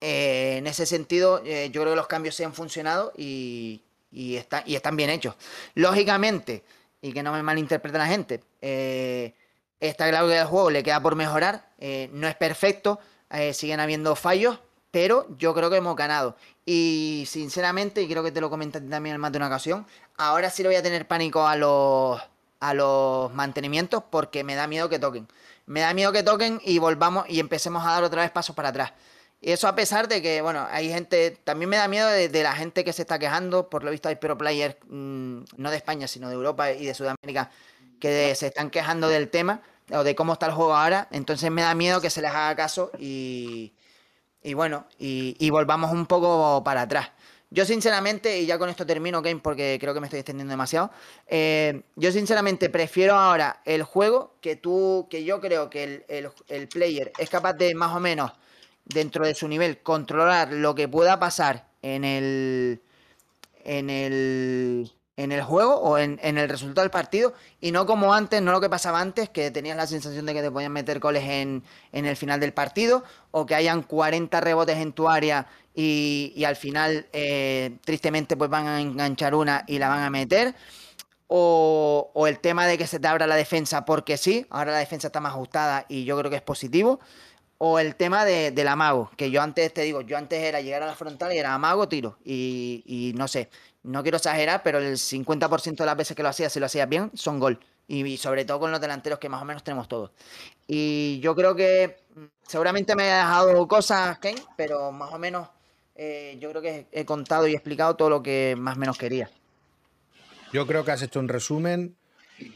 eh, 0.00 0.56
en 0.58 0.66
ese 0.66 0.84
sentido, 0.84 1.40
eh, 1.44 1.70
yo 1.70 1.82
creo 1.82 1.92
que 1.92 1.96
los 1.96 2.08
cambios 2.08 2.34
se 2.34 2.44
han 2.44 2.54
funcionado 2.54 3.12
y, 3.16 3.84
y, 4.10 4.40
y 4.66 4.74
están 4.74 4.96
bien 4.96 5.10
hechos. 5.10 5.36
Lógicamente, 5.76 6.64
y 7.00 7.12
que 7.12 7.22
no 7.22 7.30
me 7.30 7.44
malinterprete 7.44 7.96
la 7.96 8.08
gente, 8.08 8.42
esta 9.78 10.08
clave 10.08 10.34
del 10.34 10.46
juego 10.46 10.70
le 10.70 10.82
queda 10.82 11.00
por 11.00 11.14
mejorar, 11.14 11.68
no 12.10 12.26
es 12.26 12.34
perfecto, 12.34 12.98
siguen 13.52 13.78
habiendo 13.78 14.16
fallos, 14.16 14.58
pero 14.90 15.26
yo 15.38 15.54
creo 15.54 15.70
que 15.70 15.76
hemos 15.76 15.94
ganado. 15.94 16.36
Y 16.66 17.24
sinceramente, 17.26 18.02
y 18.02 18.08
creo 18.08 18.22
que 18.22 18.32
te 18.32 18.40
lo 18.40 18.50
comenté 18.50 18.80
también 18.80 19.14
en 19.14 19.20
más 19.20 19.32
de 19.32 19.38
una 19.38 19.46
ocasión, 19.46 19.86
ahora 20.18 20.50
sí 20.50 20.62
le 20.62 20.68
voy 20.68 20.76
a 20.76 20.82
tener 20.82 21.06
pánico 21.06 21.46
a 21.46 21.56
los 21.56 22.20
a 22.60 22.74
los 22.74 23.32
mantenimientos 23.34 24.02
porque 24.10 24.44
me 24.44 24.54
da 24.54 24.66
miedo 24.66 24.88
que 24.88 24.98
toquen. 24.98 25.28
Me 25.66 25.80
da 25.80 25.94
miedo 25.94 26.12
que 26.12 26.22
toquen 26.22 26.60
y 26.64 26.78
volvamos 26.78 27.24
y 27.28 27.40
empecemos 27.40 27.84
a 27.84 27.92
dar 27.92 28.04
otra 28.04 28.22
vez 28.22 28.30
pasos 28.30 28.54
para 28.56 28.70
atrás. 28.70 28.92
Y 29.40 29.52
eso 29.52 29.68
a 29.68 29.74
pesar 29.76 30.08
de 30.08 30.20
que, 30.20 30.42
bueno, 30.42 30.66
hay 30.70 30.88
gente, 30.88 31.38
también 31.44 31.68
me 31.68 31.76
da 31.76 31.86
miedo 31.86 32.08
de, 32.08 32.42
la 32.42 32.54
gente 32.54 32.84
que 32.84 32.92
se 32.92 33.02
está 33.02 33.18
quejando, 33.20 33.70
por 33.70 33.84
lo 33.84 33.92
visto 33.92 34.08
hay 34.08 34.16
pro 34.16 34.36
players, 34.36 34.76
mm, 34.88 35.42
no 35.56 35.70
de 35.70 35.76
España, 35.76 36.08
sino 36.08 36.28
de 36.28 36.34
Europa 36.34 36.72
y 36.72 36.86
de 36.86 36.94
Sudamérica, 36.94 37.50
que 38.00 38.34
se 38.34 38.48
están 38.48 38.70
quejando 38.70 39.08
del 39.08 39.28
tema 39.30 39.62
o 39.92 40.02
de 40.02 40.16
cómo 40.16 40.32
está 40.32 40.46
el 40.46 40.52
juego 40.52 40.74
ahora, 40.74 41.06
entonces 41.12 41.50
me 41.52 41.62
da 41.62 41.74
miedo 41.74 42.00
que 42.00 42.10
se 42.10 42.20
les 42.20 42.30
haga 42.32 42.56
caso 42.56 42.90
y, 42.98 43.74
y 44.42 44.54
bueno, 44.54 44.86
y, 44.98 45.36
y 45.38 45.50
volvamos 45.50 45.92
un 45.92 46.06
poco 46.06 46.62
para 46.64 46.82
atrás. 46.82 47.10
Yo 47.50 47.64
sinceramente, 47.64 48.40
y 48.40 48.46
ya 48.46 48.58
con 48.58 48.68
esto 48.68 48.84
termino, 48.84 49.22
Game, 49.22 49.40
porque 49.40 49.78
creo 49.80 49.94
que 49.94 50.00
me 50.00 50.06
estoy 50.06 50.20
extendiendo 50.20 50.50
demasiado. 50.50 50.90
Eh, 51.26 51.80
yo 51.96 52.12
sinceramente 52.12 52.68
prefiero 52.68 53.14
ahora 53.14 53.62
el 53.64 53.84
juego 53.84 54.34
que 54.42 54.56
tú, 54.56 55.06
que 55.08 55.24
yo 55.24 55.40
creo 55.40 55.70
que 55.70 56.04
el, 56.08 56.68
player 56.68 57.10
es 57.18 57.30
capaz 57.30 57.54
de 57.54 57.74
más 57.74 57.96
o 57.96 58.00
menos, 58.00 58.32
dentro 58.84 59.24
de 59.26 59.34
su 59.34 59.48
nivel, 59.48 59.78
controlar 59.78 60.52
lo 60.52 60.74
que 60.74 60.88
pueda 60.88 61.18
pasar 61.18 61.68
en 61.80 62.04
el. 62.04 62.82
en 63.64 63.88
el. 63.88 64.92
En 65.18 65.32
el 65.32 65.42
juego 65.42 65.74
o 65.76 65.98
en, 65.98 66.18
el 66.22 66.48
resultado 66.48 66.84
del 66.84 66.90
partido. 66.90 67.34
Y 67.60 67.72
no 67.72 67.84
como 67.84 68.14
antes, 68.14 68.40
no 68.40 68.52
lo 68.52 68.60
que 68.62 68.70
pasaba 68.70 69.00
antes, 69.00 69.28
que 69.28 69.50
tenías 69.50 69.76
la 69.76 69.86
sensación 69.86 70.24
de 70.24 70.32
que 70.32 70.40
te 70.40 70.50
podían 70.50 70.72
meter 70.72 70.98
goles 70.98 71.24
en, 71.24 71.62
en 71.92 72.06
el 72.06 72.16
final 72.16 72.40
del 72.40 72.54
partido. 72.54 73.04
O 73.30 73.44
que 73.44 73.54
hayan 73.54 73.82
40 73.82 74.40
rebotes 74.40 74.78
en 74.78 74.92
tu 74.92 75.08
área 75.08 75.46
y, 75.80 76.42
al 76.44 76.56
final, 76.56 77.06
eh, 77.12 77.78
tristemente, 77.84 78.36
pues 78.36 78.50
van 78.50 78.66
a 78.66 78.80
enganchar 78.80 79.32
una 79.36 79.62
y 79.68 79.78
la 79.78 79.88
van 79.88 80.02
a 80.02 80.10
meter. 80.10 80.56
O, 81.28 82.10
el 82.26 82.40
tema 82.40 82.66
de 82.66 82.76
que 82.76 82.86
se 82.88 82.98
te 82.98 83.06
abra 83.06 83.28
la 83.28 83.36
defensa 83.36 83.84
porque 83.84 84.16
sí, 84.16 84.44
ahora 84.50 84.72
la 84.72 84.78
defensa 84.78 85.06
está 85.06 85.20
más 85.20 85.34
ajustada 85.34 85.86
y 85.88 86.04
yo 86.04 86.18
creo 86.18 86.30
que 86.30 86.36
es 86.36 86.42
positivo. 86.42 86.98
O 87.58 87.78
el 87.78 87.94
tema 87.94 88.24
de, 88.24 88.50
del 88.50 88.66
amago, 88.66 89.10
que 89.16 89.30
yo 89.30 89.40
antes 89.40 89.72
te 89.72 89.82
digo, 89.82 90.00
yo 90.00 90.16
antes 90.16 90.42
era 90.42 90.60
llegar 90.60 90.82
a 90.82 90.86
la 90.86 90.96
frontal 90.96 91.32
y 91.32 91.38
era 91.38 91.54
amago, 91.54 91.88
tiro. 91.88 92.18
Y, 92.24 93.12
no 93.16 93.28
sé, 93.28 93.48
no 93.82 94.02
quiero 94.02 94.16
exagerar, 94.16 94.62
pero 94.62 94.78
el 94.78 94.96
50% 94.96 95.76
de 95.76 95.86
las 95.86 95.96
veces 95.96 96.16
que 96.16 96.22
lo 96.22 96.28
hacía, 96.28 96.50
si 96.50 96.60
lo 96.60 96.66
hacías 96.66 96.88
bien, 96.88 97.10
son 97.14 97.38
gol. 97.38 97.60
Y, 97.86 98.18
sobre 98.18 98.44
todo 98.44 98.60
con 98.60 98.70
los 98.70 98.80
delanteros 98.80 99.18
que 99.18 99.30
más 99.30 99.40
o 99.40 99.46
menos 99.46 99.64
tenemos 99.64 99.88
todos. 99.88 100.10
Y 100.66 101.20
yo 101.20 101.34
creo 101.34 101.54
que 101.56 101.96
mm, 102.14 102.24
seguramente 102.46 102.94
me 102.94 103.10
ha 103.10 103.18
dejado 103.18 103.66
cosas, 103.66 104.18
Ken, 104.18 104.36
pero 104.56 104.92
más 104.92 105.10
o 105.12 105.18
menos 105.18 105.48
eh, 105.94 106.36
yo 106.38 106.50
creo 106.50 106.60
que 106.60 106.86
he 106.92 107.04
contado 107.06 107.48
y 107.48 107.54
explicado 107.54 107.96
todo 107.96 108.10
lo 108.10 108.22
que 108.22 108.54
más 108.58 108.76
o 108.76 108.78
menos 108.78 108.98
quería. 108.98 109.30
Yo 110.52 110.66
creo 110.66 110.84
que 110.84 110.92
has 110.92 111.02
hecho 111.02 111.18
un 111.18 111.28
resumen 111.28 111.96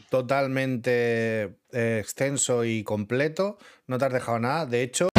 totalmente 0.09 1.55
eh, 1.71 1.99
extenso 1.99 2.63
y 2.63 2.83
completo. 2.83 3.57
No 3.87 3.97
te 3.97 4.05
has 4.05 4.13
dejado 4.13 4.39
nada. 4.39 4.65
De 4.65 4.83
hecho, 4.83 5.09